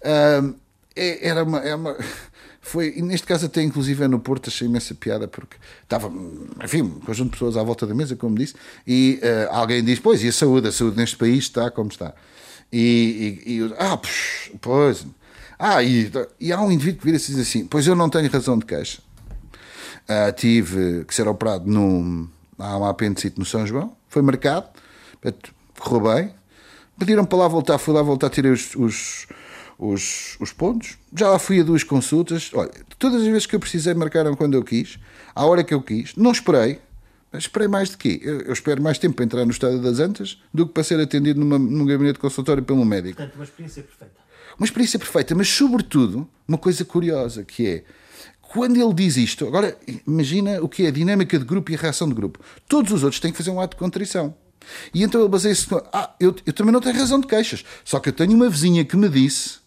uh, 0.01 0.55
era 0.95 1.43
uma. 1.43 1.59
É 1.59 1.75
uma 1.75 1.95
foi, 2.61 2.91
neste 3.01 3.25
caso 3.25 3.47
até 3.47 3.61
inclusive 3.61 4.03
é 4.03 4.07
no 4.07 4.19
Porto, 4.19 4.49
achei 4.49 4.67
imensa 4.67 4.93
piada 4.93 5.27
porque 5.27 5.57
estava, 5.83 6.11
enfim, 6.63 6.83
um 6.83 6.99
conjunto 6.99 7.31
de 7.31 7.31
pessoas 7.31 7.57
à 7.57 7.63
volta 7.63 7.87
da 7.87 7.95
mesa, 7.95 8.15
como 8.15 8.35
disse, 8.35 8.53
e 8.85 9.19
uh, 9.23 9.53
alguém 9.53 9.83
diz, 9.83 9.99
pois, 9.99 10.23
e 10.23 10.27
a 10.27 10.31
saúde? 10.31 10.67
A 10.67 10.71
saúde 10.71 10.97
neste 10.97 11.17
país 11.17 11.45
está 11.45 11.71
como 11.71 11.89
está. 11.89 12.13
E, 12.71 13.41
e, 13.45 13.57
e 13.57 13.73
ah, 13.79 13.99
pois, 14.61 15.05
ah, 15.57 15.83
e, 15.83 16.11
e, 16.39 16.51
há 16.51 16.61
um 16.61 16.71
indivíduo 16.71 16.99
que 16.99 17.05
vira 17.05 17.19
se 17.19 17.31
diz 17.31 17.41
assim, 17.41 17.65
pois 17.65 17.85
eu 17.85 17.95
não 17.95 18.09
tenho 18.09 18.29
razão 18.29 18.57
de 18.57 18.65
queixa. 18.65 19.01
Uh, 20.03 20.31
tive 20.35 21.05
que 21.05 21.13
ser 21.13 21.27
operado 21.27 21.69
num, 21.69 22.27
há 22.61 22.77
um 22.77 22.85
apendicite 22.85 23.39
no 23.39 23.45
São 23.45 23.65
João, 23.65 23.95
foi 24.07 24.21
marcado, 24.21 24.67
correu 25.79 26.13
bem, 26.13 26.33
pediram 26.97 27.25
para 27.25 27.39
lá 27.39 27.47
voltar, 27.47 27.77
fui 27.77 27.93
lá 27.93 28.01
voltar, 28.01 28.29
tirei 28.29 28.51
os, 28.51 28.75
os 28.75 29.27
os, 29.81 30.37
os 30.39 30.53
pontos. 30.53 30.99
Já 31.13 31.31
lá 31.31 31.39
fui 31.39 31.59
a 31.59 31.63
duas 31.63 31.83
consultas. 31.83 32.51
Olha, 32.53 32.71
todas 32.99 33.21
as 33.23 33.27
vezes 33.27 33.47
que 33.47 33.55
eu 33.55 33.59
precisei 33.59 33.95
marcaram 33.95 34.35
quando 34.35 34.53
eu 34.53 34.63
quis, 34.63 34.99
à 35.33 35.43
hora 35.43 35.63
que 35.63 35.73
eu 35.73 35.81
quis. 35.81 36.15
Não 36.15 36.31
esperei. 36.31 36.79
Mas 37.31 37.43
esperei 37.43 37.67
mais 37.67 37.89
de 37.89 37.97
quê? 37.97 38.19
Eu, 38.21 38.41
eu 38.41 38.53
espero 38.53 38.81
mais 38.81 38.99
tempo 38.99 39.15
para 39.15 39.25
entrar 39.25 39.45
no 39.45 39.51
estado 39.51 39.81
das 39.81 39.99
antas 39.99 40.39
do 40.53 40.67
que 40.67 40.73
para 40.73 40.83
ser 40.83 40.99
atendido 40.99 41.39
numa, 41.39 41.57
num 41.57 41.85
gabinete 41.85 42.15
de 42.15 42.19
consultório 42.19 42.61
pelo 42.61 42.85
médico. 42.85 43.15
Portanto, 43.15 43.35
uma 43.35 43.45
experiência 43.45 43.83
perfeita. 43.83 44.13
Uma 44.57 44.65
experiência 44.65 44.99
perfeita, 44.99 45.33
mas 45.33 45.47
sobretudo 45.47 46.29
uma 46.45 46.57
coisa 46.57 46.83
curiosa 46.83 47.43
que 47.43 47.67
é 47.67 47.83
quando 48.51 48.75
ele 48.75 48.93
diz 48.93 49.15
isto, 49.15 49.47
agora 49.47 49.77
imagina 50.05 50.61
o 50.61 50.67
que 50.67 50.83
é 50.83 50.87
a 50.87 50.91
dinâmica 50.91 51.39
de 51.39 51.45
grupo 51.45 51.71
e 51.71 51.75
a 51.75 51.77
reação 51.77 52.07
de 52.07 52.13
grupo. 52.13 52.39
Todos 52.67 52.91
os 52.91 53.03
outros 53.03 53.19
têm 53.19 53.31
que 53.31 53.37
fazer 53.37 53.49
um 53.49 53.61
ato 53.61 53.75
de 53.75 53.79
contrição. 53.79 54.35
E 54.93 55.03
então 55.03 55.21
ele 55.21 55.29
baseia-se 55.29 55.71
no. 55.71 55.81
Ah, 55.91 56.13
eu, 56.19 56.35
eu 56.45 56.53
também 56.53 56.71
não 56.71 56.81
tenho 56.81 56.95
razão 56.95 57.19
de 57.19 57.27
queixas. 57.27 57.63
Só 57.83 57.99
que 57.99 58.09
eu 58.09 58.13
tenho 58.13 58.33
uma 58.33 58.49
vizinha 58.49 58.83
que 58.83 58.95
me 58.97 59.09
disse 59.09 59.61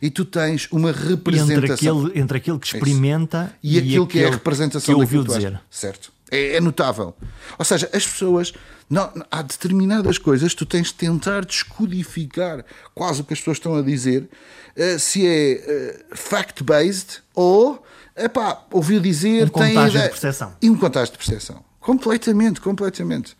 e 0.00 0.10
tu 0.10 0.24
tens 0.24 0.68
uma 0.70 0.90
representação. 0.90 1.56
Entre 1.56 1.72
aquele, 1.72 2.20
entre 2.20 2.38
aquele 2.38 2.58
que 2.58 2.66
experimenta 2.66 3.52
e, 3.62 3.76
e 3.76 3.78
aquilo 3.78 4.06
que 4.06 4.20
é 4.20 4.28
a 4.28 4.30
representação 4.30 4.94
que 4.94 5.00
ouviu 5.00 5.22
dizer. 5.22 5.60
Certo. 5.70 6.12
É, 6.30 6.56
é, 6.56 6.60
notável. 6.60 7.14
Ou 7.58 7.64
seja, 7.64 7.88
as 7.92 8.06
pessoas. 8.06 8.52
Não, 8.88 9.12
há 9.30 9.42
determinadas 9.42 10.16
coisas 10.16 10.52
que 10.52 10.58
tu 10.58 10.66
tens 10.66 10.86
de 10.86 10.94
tentar 10.94 11.44
descodificar 11.44 12.64
quase 12.94 13.20
o 13.20 13.24
que 13.24 13.34
as 13.34 13.38
pessoas 13.38 13.58
estão 13.58 13.76
a 13.76 13.82
dizer, 13.82 14.22
uh, 14.22 14.98
se 14.98 15.26
é 15.26 16.00
uh, 16.10 16.16
fact-based 16.16 17.20
ou. 17.34 17.84
Epá, 18.18 18.62
ouviu 18.70 19.00
dizer. 19.00 19.46
Um 19.46 19.48
contágio 19.48 20.00
de 20.00 20.08
percepção. 20.08 20.52
E 20.60 20.70
um 20.70 20.76
contágio 20.76 21.12
de 21.12 21.18
percepção. 21.18 21.64
Completamente, 21.80 22.60
completamente. 22.60 23.36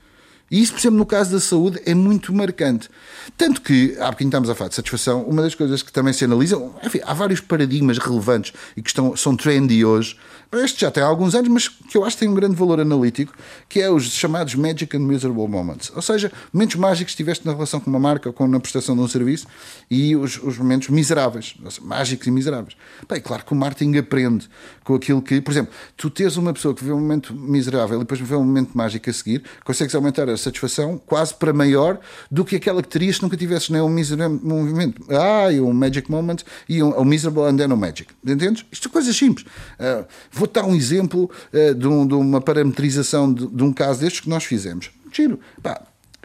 E 0.50 0.62
isso, 0.62 0.72
por 0.72 0.78
exemplo, 0.78 0.98
no 0.98 1.04
caso 1.04 1.30
da 1.30 1.40
saúde, 1.40 1.80
é 1.84 1.94
muito 1.94 2.32
marcante. 2.32 2.88
Tanto 3.36 3.60
que, 3.60 3.94
há 3.98 4.06
bocadinho 4.06 4.28
estamos 4.28 4.48
a 4.48 4.54
falar 4.54 4.68
de 4.68 4.76
satisfação, 4.76 5.22
uma 5.24 5.42
das 5.42 5.54
coisas 5.54 5.82
que 5.82 5.92
também 5.92 6.12
se 6.14 6.24
analisam, 6.24 6.74
enfim, 6.82 7.00
há 7.04 7.12
vários 7.12 7.40
paradigmas 7.40 7.98
relevantes 7.98 8.54
e 8.74 8.80
que 8.80 8.88
estão, 8.88 9.14
são 9.14 9.36
trendy 9.36 9.84
hoje, 9.84 10.16
este 10.52 10.80
já 10.80 10.90
tem 10.90 11.02
alguns 11.02 11.34
anos, 11.34 11.48
mas 11.48 11.68
que 11.68 11.96
eu 11.96 12.04
acho 12.04 12.16
que 12.16 12.20
tem 12.20 12.28
um 12.28 12.34
grande 12.34 12.56
valor 12.56 12.80
analítico, 12.80 13.34
que 13.68 13.80
é 13.80 13.90
os 13.90 14.04
chamados 14.04 14.54
Magic 14.54 14.96
and 14.96 15.00
Miserable 15.00 15.46
Moments. 15.46 15.92
Ou 15.94 16.00
seja, 16.00 16.32
momentos 16.52 16.76
mágicos 16.76 17.12
que 17.12 17.16
tiveste 17.18 17.46
na 17.46 17.52
relação 17.52 17.80
com 17.80 17.90
uma 17.90 17.98
marca 17.98 18.28
ou 18.28 18.32
com 18.32 18.46
na 18.46 18.58
prestação 18.58 18.96
de 18.96 19.02
um 19.02 19.08
serviço 19.08 19.46
e 19.90 20.16
os, 20.16 20.42
os 20.42 20.56
momentos 20.56 20.88
miseráveis, 20.88 21.54
seja, 21.62 21.80
mágicos 21.82 22.26
e 22.26 22.30
miseráveis. 22.30 22.76
Bem, 23.08 23.20
claro 23.20 23.44
que 23.44 23.52
o 23.52 23.56
marketing 23.56 23.98
aprende 23.98 24.48
com 24.84 24.94
aquilo 24.94 25.20
que, 25.20 25.40
por 25.40 25.50
exemplo, 25.50 25.72
tu 25.96 26.08
tens 26.08 26.36
uma 26.36 26.52
pessoa 26.52 26.74
que 26.74 26.82
vê 26.82 26.92
um 26.92 27.00
momento 27.00 27.34
miserável 27.34 27.96
e 27.96 28.00
depois 28.00 28.20
vê 28.20 28.34
um 28.34 28.44
momento 28.44 28.70
mágico 28.76 29.10
a 29.10 29.12
seguir, 29.12 29.42
consegues 29.64 29.94
aumentar 29.94 30.28
a 30.28 30.36
satisfação 30.36 30.98
quase 31.04 31.34
para 31.34 31.52
maior 31.52 31.98
do 32.30 32.44
que 32.44 32.56
aquela 32.56 32.82
que 32.82 32.88
terias 32.88 33.16
se 33.16 33.22
nunca 33.22 33.36
tivesses 33.36 33.68
nem 33.68 33.82
um 33.82 33.88
miserável 33.88 34.40
movimento. 34.42 35.02
Ah, 35.10 35.52
e 35.52 35.60
um 35.60 35.72
Magic 35.72 36.10
Moment 36.10 36.38
e 36.68 36.82
um, 36.82 36.98
um 36.98 37.04
Miserable 37.04 37.42
and 37.42 37.56
then 37.56 37.72
um 37.72 37.76
Magic. 37.76 38.12
Entendes? 38.24 38.64
Isto 38.72 38.84
são 38.84 38.92
coisas 38.92 39.14
simples. 39.14 39.46
Uh, 39.78 40.06
Vou 40.38 40.48
dar 40.48 40.64
um 40.64 40.74
exemplo 40.74 41.30
uh, 41.52 41.74
de, 41.74 41.86
um, 41.86 42.06
de, 42.06 42.14
uma 42.14 42.40
parametrização 42.40 43.32
de, 43.32 43.46
de, 43.46 43.62
um 43.62 43.72
caso 43.72 44.00
destes 44.00 44.20
que 44.20 44.28
nós 44.28 44.44
fizemos. 44.44 44.90
Giro. 45.12 45.40
Pá, 45.60 45.82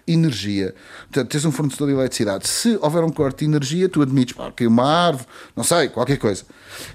energia. 0.07 0.75
Portanto, 1.03 1.31
tens 1.31 1.45
um 1.45 1.51
fornecedor 1.51 1.87
de 1.87 1.93
eletricidade. 1.95 2.47
Se 2.47 2.77
houver 2.81 3.03
um 3.03 3.09
corte 3.09 3.39
de 3.39 3.45
energia, 3.45 3.89
tu 3.89 4.01
admites, 4.01 4.35
pá, 4.35 4.51
caiu 4.51 4.69
uma 4.69 4.85
árvore, 4.85 5.25
não 5.55 5.63
sei, 5.63 5.89
qualquer 5.89 6.17
coisa. 6.17 6.43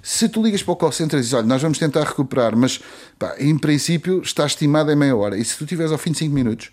Se 0.02 0.28
tu 0.28 0.42
ligas 0.42 0.62
para 0.62 0.72
o 0.72 0.76
call 0.76 0.92
center 0.92 1.18
e 1.18 1.22
dizes, 1.22 1.34
olha, 1.34 1.46
nós 1.46 1.60
vamos 1.60 1.78
tentar 1.78 2.04
recuperar, 2.04 2.56
mas 2.56 2.80
pá, 3.18 3.34
em 3.38 3.58
princípio 3.58 4.20
está 4.22 4.46
estimado 4.46 4.92
em 4.92 4.96
meia 4.96 5.16
hora. 5.16 5.36
E 5.36 5.44
se 5.44 5.56
tu 5.56 5.66
tiveres 5.66 5.90
ao 5.90 5.98
fim 5.98 6.12
de 6.12 6.18
5 6.18 6.32
minutos, 6.32 6.70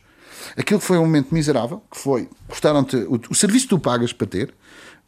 aquilo 0.57 0.79
que 0.79 0.85
foi 0.85 0.97
um 0.97 1.05
momento 1.05 1.33
miserável, 1.33 1.81
que 1.91 1.97
foi, 1.97 2.29
custaram-te 2.47 2.97
o, 2.97 3.19
o 3.29 3.35
serviço 3.35 3.65
que 3.65 3.69
tu 3.69 3.79
pagas 3.79 4.13
para 4.13 4.27
ter, 4.27 4.53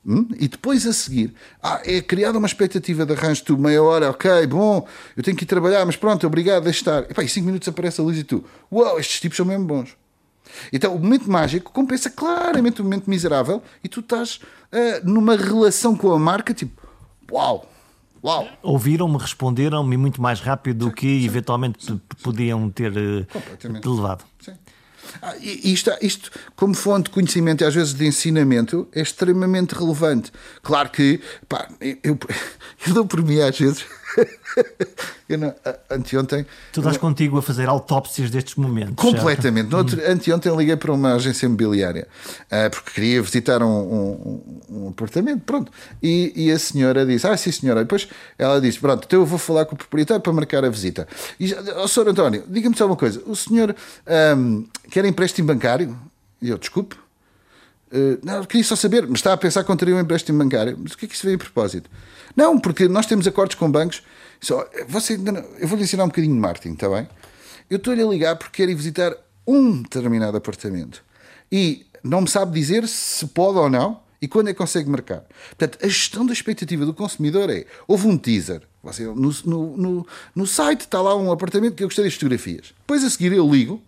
Hum? 0.06 0.28
E 0.40 0.48
depois 0.48 0.88
a 0.88 0.94
seguir, 0.94 1.34
ah, 1.62 1.82
é 1.84 2.02
criada 2.02 2.38
uma 2.38 2.48
expectativa 2.48 3.06
de 3.06 3.14
arranjo, 3.14 3.44
tu 3.44 3.58
meia 3.58 3.84
hora, 3.84 4.10
ok, 4.10 4.48
bom, 4.48 4.88
eu 5.18 5.24
tenho 5.24 5.36
que 5.36 5.44
ir 5.44 5.48
trabalhar, 5.48 5.86
mas 5.86 5.98
pronto, 5.98 6.26
obrigado, 6.26 6.64
deixa 6.64 6.80
estar. 6.80 7.12
E, 7.12 7.14
pá, 7.14 7.24
e 7.24 7.28
cinco 7.28 7.48
minutos 7.48 7.68
aparece 7.68 8.00
a 8.00 8.04
luz 8.04 8.18
e 8.18 8.24
tu, 8.24 8.44
uau, 8.72 8.92
wow, 8.92 9.00
estes 9.00 9.20
tipos 9.20 9.36
são 9.36 9.46
mesmo 9.46 9.66
bons. 9.66 9.98
Então 10.72 10.96
o 10.96 11.00
momento 11.00 11.30
mágico 11.30 11.72
compensa 11.72 12.10
claramente 12.10 12.82
o 12.82 12.84
momento 12.84 13.10
miserável 13.10 13.62
e 13.84 13.88
tu 13.88 14.00
estás 14.00 14.40
uh, 14.72 15.04
numa 15.04 15.36
relação 15.36 15.96
com 15.96 16.12
a 16.12 16.20
marca 16.20 16.54
tipo, 16.54 16.82
uau, 17.32 17.70
uau. 18.24 18.48
Ouviram-me, 18.64 19.18
responderam-me 19.18 19.98
muito 19.98 20.22
mais 20.22 20.40
rápido 20.40 20.88
do 20.88 20.92
que 20.92 21.20
sim, 21.20 21.26
eventualmente 21.26 21.86
sim, 21.86 22.00
podiam 22.24 22.70
ter 22.70 22.92
uh, 22.92 23.96
levado. 23.96 24.24
Sim. 24.40 24.54
Ah, 25.22 25.36
isto, 25.42 25.92
isto, 26.02 26.32
como 26.56 26.74
fonte 26.74 27.06
de 27.06 27.12
conhecimento 27.12 27.64
e 27.64 27.68
às 27.68 27.76
vezes 27.76 27.94
de 27.94 28.06
ensinamento, 28.06 28.88
é 28.94 29.02
extremamente 29.02 29.74
relevante. 29.74 30.32
Claro 30.62 30.90
que, 30.90 31.22
pá, 31.48 31.68
eu, 31.82 31.98
eu 32.04 32.20
dou 32.94 33.06
por 33.06 33.24
mim 33.24 33.40
às 33.40 33.58
vezes. 33.58 33.86
eu 35.28 35.38
não, 35.38 35.54
anteontem. 35.90 36.46
Tu 36.72 36.80
estás 36.80 36.98
contigo 36.98 37.38
a 37.38 37.42
fazer 37.42 37.68
autópsias 37.68 38.30
destes 38.30 38.56
momentos. 38.56 38.96
Completamente. 38.96 39.74
Outro, 39.76 40.00
anteontem 40.10 40.56
liguei 40.56 40.76
para 40.76 40.92
uma 40.92 41.16
agência 41.16 41.46
imobiliária 41.46 42.08
uh, 42.46 42.70
porque 42.70 42.92
queria 42.92 43.22
visitar 43.22 43.62
um, 43.62 43.68
um, 43.68 44.62
um 44.70 44.88
apartamento. 44.90 45.42
Pronto. 45.42 45.72
E, 46.02 46.34
e, 46.36 46.52
a 46.52 46.60
senhora 46.60 47.06
disse: 47.06 47.28
Ah, 47.28 47.36
sim, 47.36 47.52
senhora. 47.52 47.82
E 47.82 47.84
depois 47.84 48.08
ela 48.38 48.62
disse: 48.62 48.80
Pronto, 48.80 49.04
então 49.06 49.20
eu 49.20 49.26
vou 49.26 49.40
falar 49.40 49.66
com 49.66 49.76
o 49.76 49.78
proprietário 49.78 50.22
para 50.22 50.34
marcar 50.34 50.64
a 50.64 50.70
visita. 50.70 51.08
E, 51.40 51.54
oh, 51.78 51.88
senhor 51.88 52.10
António, 52.10 52.44
diga-me 52.48 52.76
só 52.76 52.86
uma 52.86 52.96
coisa: 52.96 53.22
o 53.26 53.36
senhor 53.36 53.76
um, 54.38 54.66
quer 54.90 55.06
empréstimo 55.06 55.48
bancário? 55.48 55.98
E 56.42 56.50
eu, 56.50 56.58
desculpe. 56.58 56.96
Uh, 57.92 58.20
não, 58.24 58.44
queria 58.44 58.64
só 58.64 58.76
saber, 58.76 59.04
mas 59.08 59.20
está 59.20 59.34
a 59.34 59.38
pensar 59.38 59.64
que 59.64 59.76
teria 59.78 59.96
um 59.96 60.00
empréstimo 60.00 60.38
bancário. 60.38 60.78
Mas 60.82 60.94
o 60.94 60.98
que 60.98 61.06
é 61.06 61.08
que 61.08 61.16
isso 61.16 61.26
veio 61.26 61.36
a 61.36 61.40
propósito? 61.40 61.90
Não, 62.36 62.60
porque 62.60 62.88
nós 62.88 63.06
temos 63.06 63.28
acordos 63.28 63.56
com 63.56 63.72
bancos. 63.72 64.04
Só, 64.40 64.68
você, 64.88 65.20
eu 65.60 65.68
vou 65.68 65.78
lhe 65.78 65.84
ensinar 65.84 66.04
um 66.04 66.08
bocadinho 66.08 66.40
de 66.40 66.70
está 66.70 66.90
bem? 66.90 67.08
Eu 67.70 67.78
estou-lhe 67.78 68.02
a 68.02 68.06
ligar 68.06 68.36
porque 68.36 68.58
quero 68.58 68.72
ir 68.72 68.76
visitar 68.76 69.16
um 69.46 69.82
determinado 69.82 70.38
apartamento. 70.38 71.04
E 71.52 71.86
não 72.04 72.22
me 72.22 72.30
sabe 72.30 72.60
dizer 72.60 72.88
se 72.88 73.26
pode 73.28 73.58
ou 73.58 73.70
não 73.70 74.02
e 74.22 74.28
quando 74.28 74.50
é 74.50 74.54
que 74.54 74.58
consegue 74.58 74.90
marcar. 74.90 75.24
Portanto, 75.50 75.80
a 75.84 75.88
gestão 75.88 76.26
da 76.26 76.34
expectativa 76.34 76.86
do 76.86 76.94
consumidor 76.94 77.50
é: 77.50 77.66
houve 77.88 78.08
um 78.08 78.18
teaser. 78.18 78.62
Você, 78.84 79.04
no, 79.04 79.34
no, 79.46 79.78
no, 79.78 80.08
no 80.36 80.48
site 80.48 80.82
está 80.82 81.02
lá 81.02 81.16
um 81.16 81.32
apartamento 81.32 81.76
que 81.76 81.84
eu 81.84 81.88
gostaria 81.88 82.10
de 82.10 82.16
fotografias. 82.16 82.74
Depois 82.80 83.04
a 83.04 83.10
seguir 83.10 83.34
eu 83.34 83.50
ligo 83.50 83.82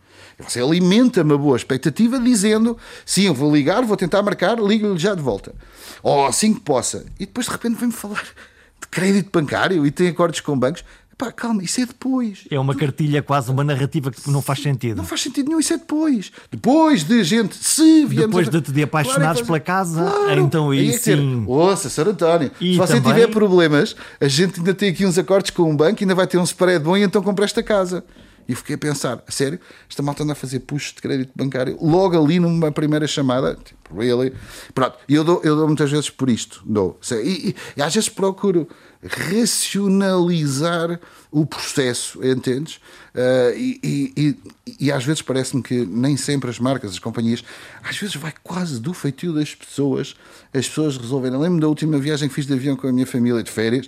você 0.44 0.62
alimenta 0.62 1.22
uma 1.22 1.38
boa 1.38 1.58
expectativa 1.58 2.20
dizendo 2.20 2.78
sim, 3.06 3.24
eu 3.24 3.34
vou 3.34 3.54
ligar, 3.54 3.84
vou 3.84 3.98
tentar 3.98 4.22
marcar, 4.22 4.60
ligo-lhe 4.60 4.98
já 4.98 5.14
de 5.14 5.22
volta. 5.22 5.54
Ou 6.02 6.26
assim 6.26 6.54
que 6.54 6.62
possa. 6.62 7.06
E 7.20 7.26
depois 7.26 7.46
de 7.46 7.52
repente 7.52 7.76
vem-me 7.76 7.94
falar 7.94 8.24
de 8.24 8.88
crédito 8.90 9.30
bancário 9.32 9.86
e 9.86 9.92
tem 9.92 10.08
acordos 10.08 10.40
com 10.40 10.58
bancos. 10.58 10.84
Pá, 11.20 11.34
calma, 11.34 11.62
isso 11.62 11.82
é 11.82 11.86
depois. 11.86 12.46
É 12.50 12.58
uma 12.58 12.74
cartilha, 12.74 13.22
quase 13.22 13.52
uma 13.52 13.62
narrativa 13.62 14.10
que 14.10 14.32
não 14.32 14.42
faz 14.42 14.64
sentido. 14.64 14.96
Não 14.96 15.04
faz 15.04 15.20
sentido 15.20 15.48
nenhum, 15.48 15.60
isso 15.60 15.74
é 15.74 15.78
depois. 15.78 16.32
Depois 16.50 17.04
de 17.04 17.22
gente, 17.26 17.58
se 17.58 18.06
viemos 18.06 18.28
Depois 18.28 18.50
de 18.50 18.62
te 18.62 18.72
de 18.72 18.84
apaixonares 18.84 19.42
claro, 19.42 19.46
pela 19.46 19.60
casa, 19.60 20.10
claro. 20.10 20.40
então 20.40 20.70
aí, 20.70 20.80
aí 20.80 20.90
é 20.92 20.98
sim. 20.98 21.44
Ouça, 21.46 21.90
Sr. 21.90 22.08
António, 22.12 22.52
e 22.62 22.72
se 22.72 22.78
você 22.78 23.02
também... 23.02 23.16
tiver 23.16 23.28
problemas, 23.28 23.98
a 24.18 24.30
gente 24.30 24.60
ainda 24.62 24.74
tem 24.74 24.92
aqui 24.92 25.06
uns 25.06 25.18
acordos 25.18 25.52
com 25.52 25.70
um 25.70 25.76
banco, 25.76 26.02
ainda 26.02 26.16
vai 26.16 26.26
ter 26.26 26.38
um 26.38 26.44
spread 26.46 26.86
bom 26.86 26.96
e 26.96 27.04
então 27.04 27.22
compra 27.22 27.44
esta 27.44 27.62
casa. 27.62 28.02
E 28.50 28.56
fiquei 28.56 28.74
a 28.74 28.78
pensar, 28.80 29.24
a 29.28 29.32
sério, 29.32 29.60
esta 29.88 30.02
malta 30.02 30.24
anda 30.24 30.34
a 30.34 30.36
fazer 30.36 30.62
push 30.62 30.96
de 30.96 31.04
crédito 31.04 31.32
bancário 31.36 31.78
logo 31.80 32.20
ali 32.20 32.40
numa 32.40 32.72
primeira 32.72 33.06
chamada. 33.06 33.54
Tipo, 33.54 33.96
really? 33.96 34.34
Pronto, 34.74 34.98
e 35.08 35.14
eu 35.14 35.24
dou, 35.24 35.40
eu 35.44 35.56
dou 35.56 35.68
muitas 35.68 35.92
vezes 35.92 36.10
por 36.10 36.28
isto. 36.32 36.64
Dou. 36.66 37.00
E, 37.12 37.50
e, 37.50 37.56
e 37.78 37.82
às 37.84 37.94
vezes 37.94 38.10
procuro 38.10 38.68
racionalizar 39.04 41.00
o 41.32 41.46
processo, 41.46 42.26
entendes? 42.26 42.78
Uh, 43.14 43.56
e, 43.56 43.80
e, 44.18 44.36
e, 44.80 44.92
às 44.92 45.06
vezes 45.06 45.22
parece-me 45.22 45.62
que 45.62 45.86
nem 45.86 46.18
sempre 46.18 46.50
as 46.50 46.58
marcas, 46.58 46.90
as 46.90 47.00
companhias, 47.00 47.44
às 47.84 47.98
vezes 48.00 48.16
vai 48.16 48.34
quase 48.44 48.80
do 48.80 48.96
feitio 48.96 49.32
das 49.32 49.54
pessoas, 49.54 50.16
as 50.52 50.68
pessoas 50.68 50.98
resolverem. 50.98 51.38
Lembro-me 51.38 51.62
da 51.62 51.68
última 51.68 52.00
viagem 52.00 52.28
que 52.28 52.34
fiz 52.34 52.48
de 52.48 52.54
avião 52.54 52.76
com 52.76 52.88
a 52.88 52.92
minha 52.92 53.06
família 53.06 53.44
de 53.44 53.52
férias 53.52 53.88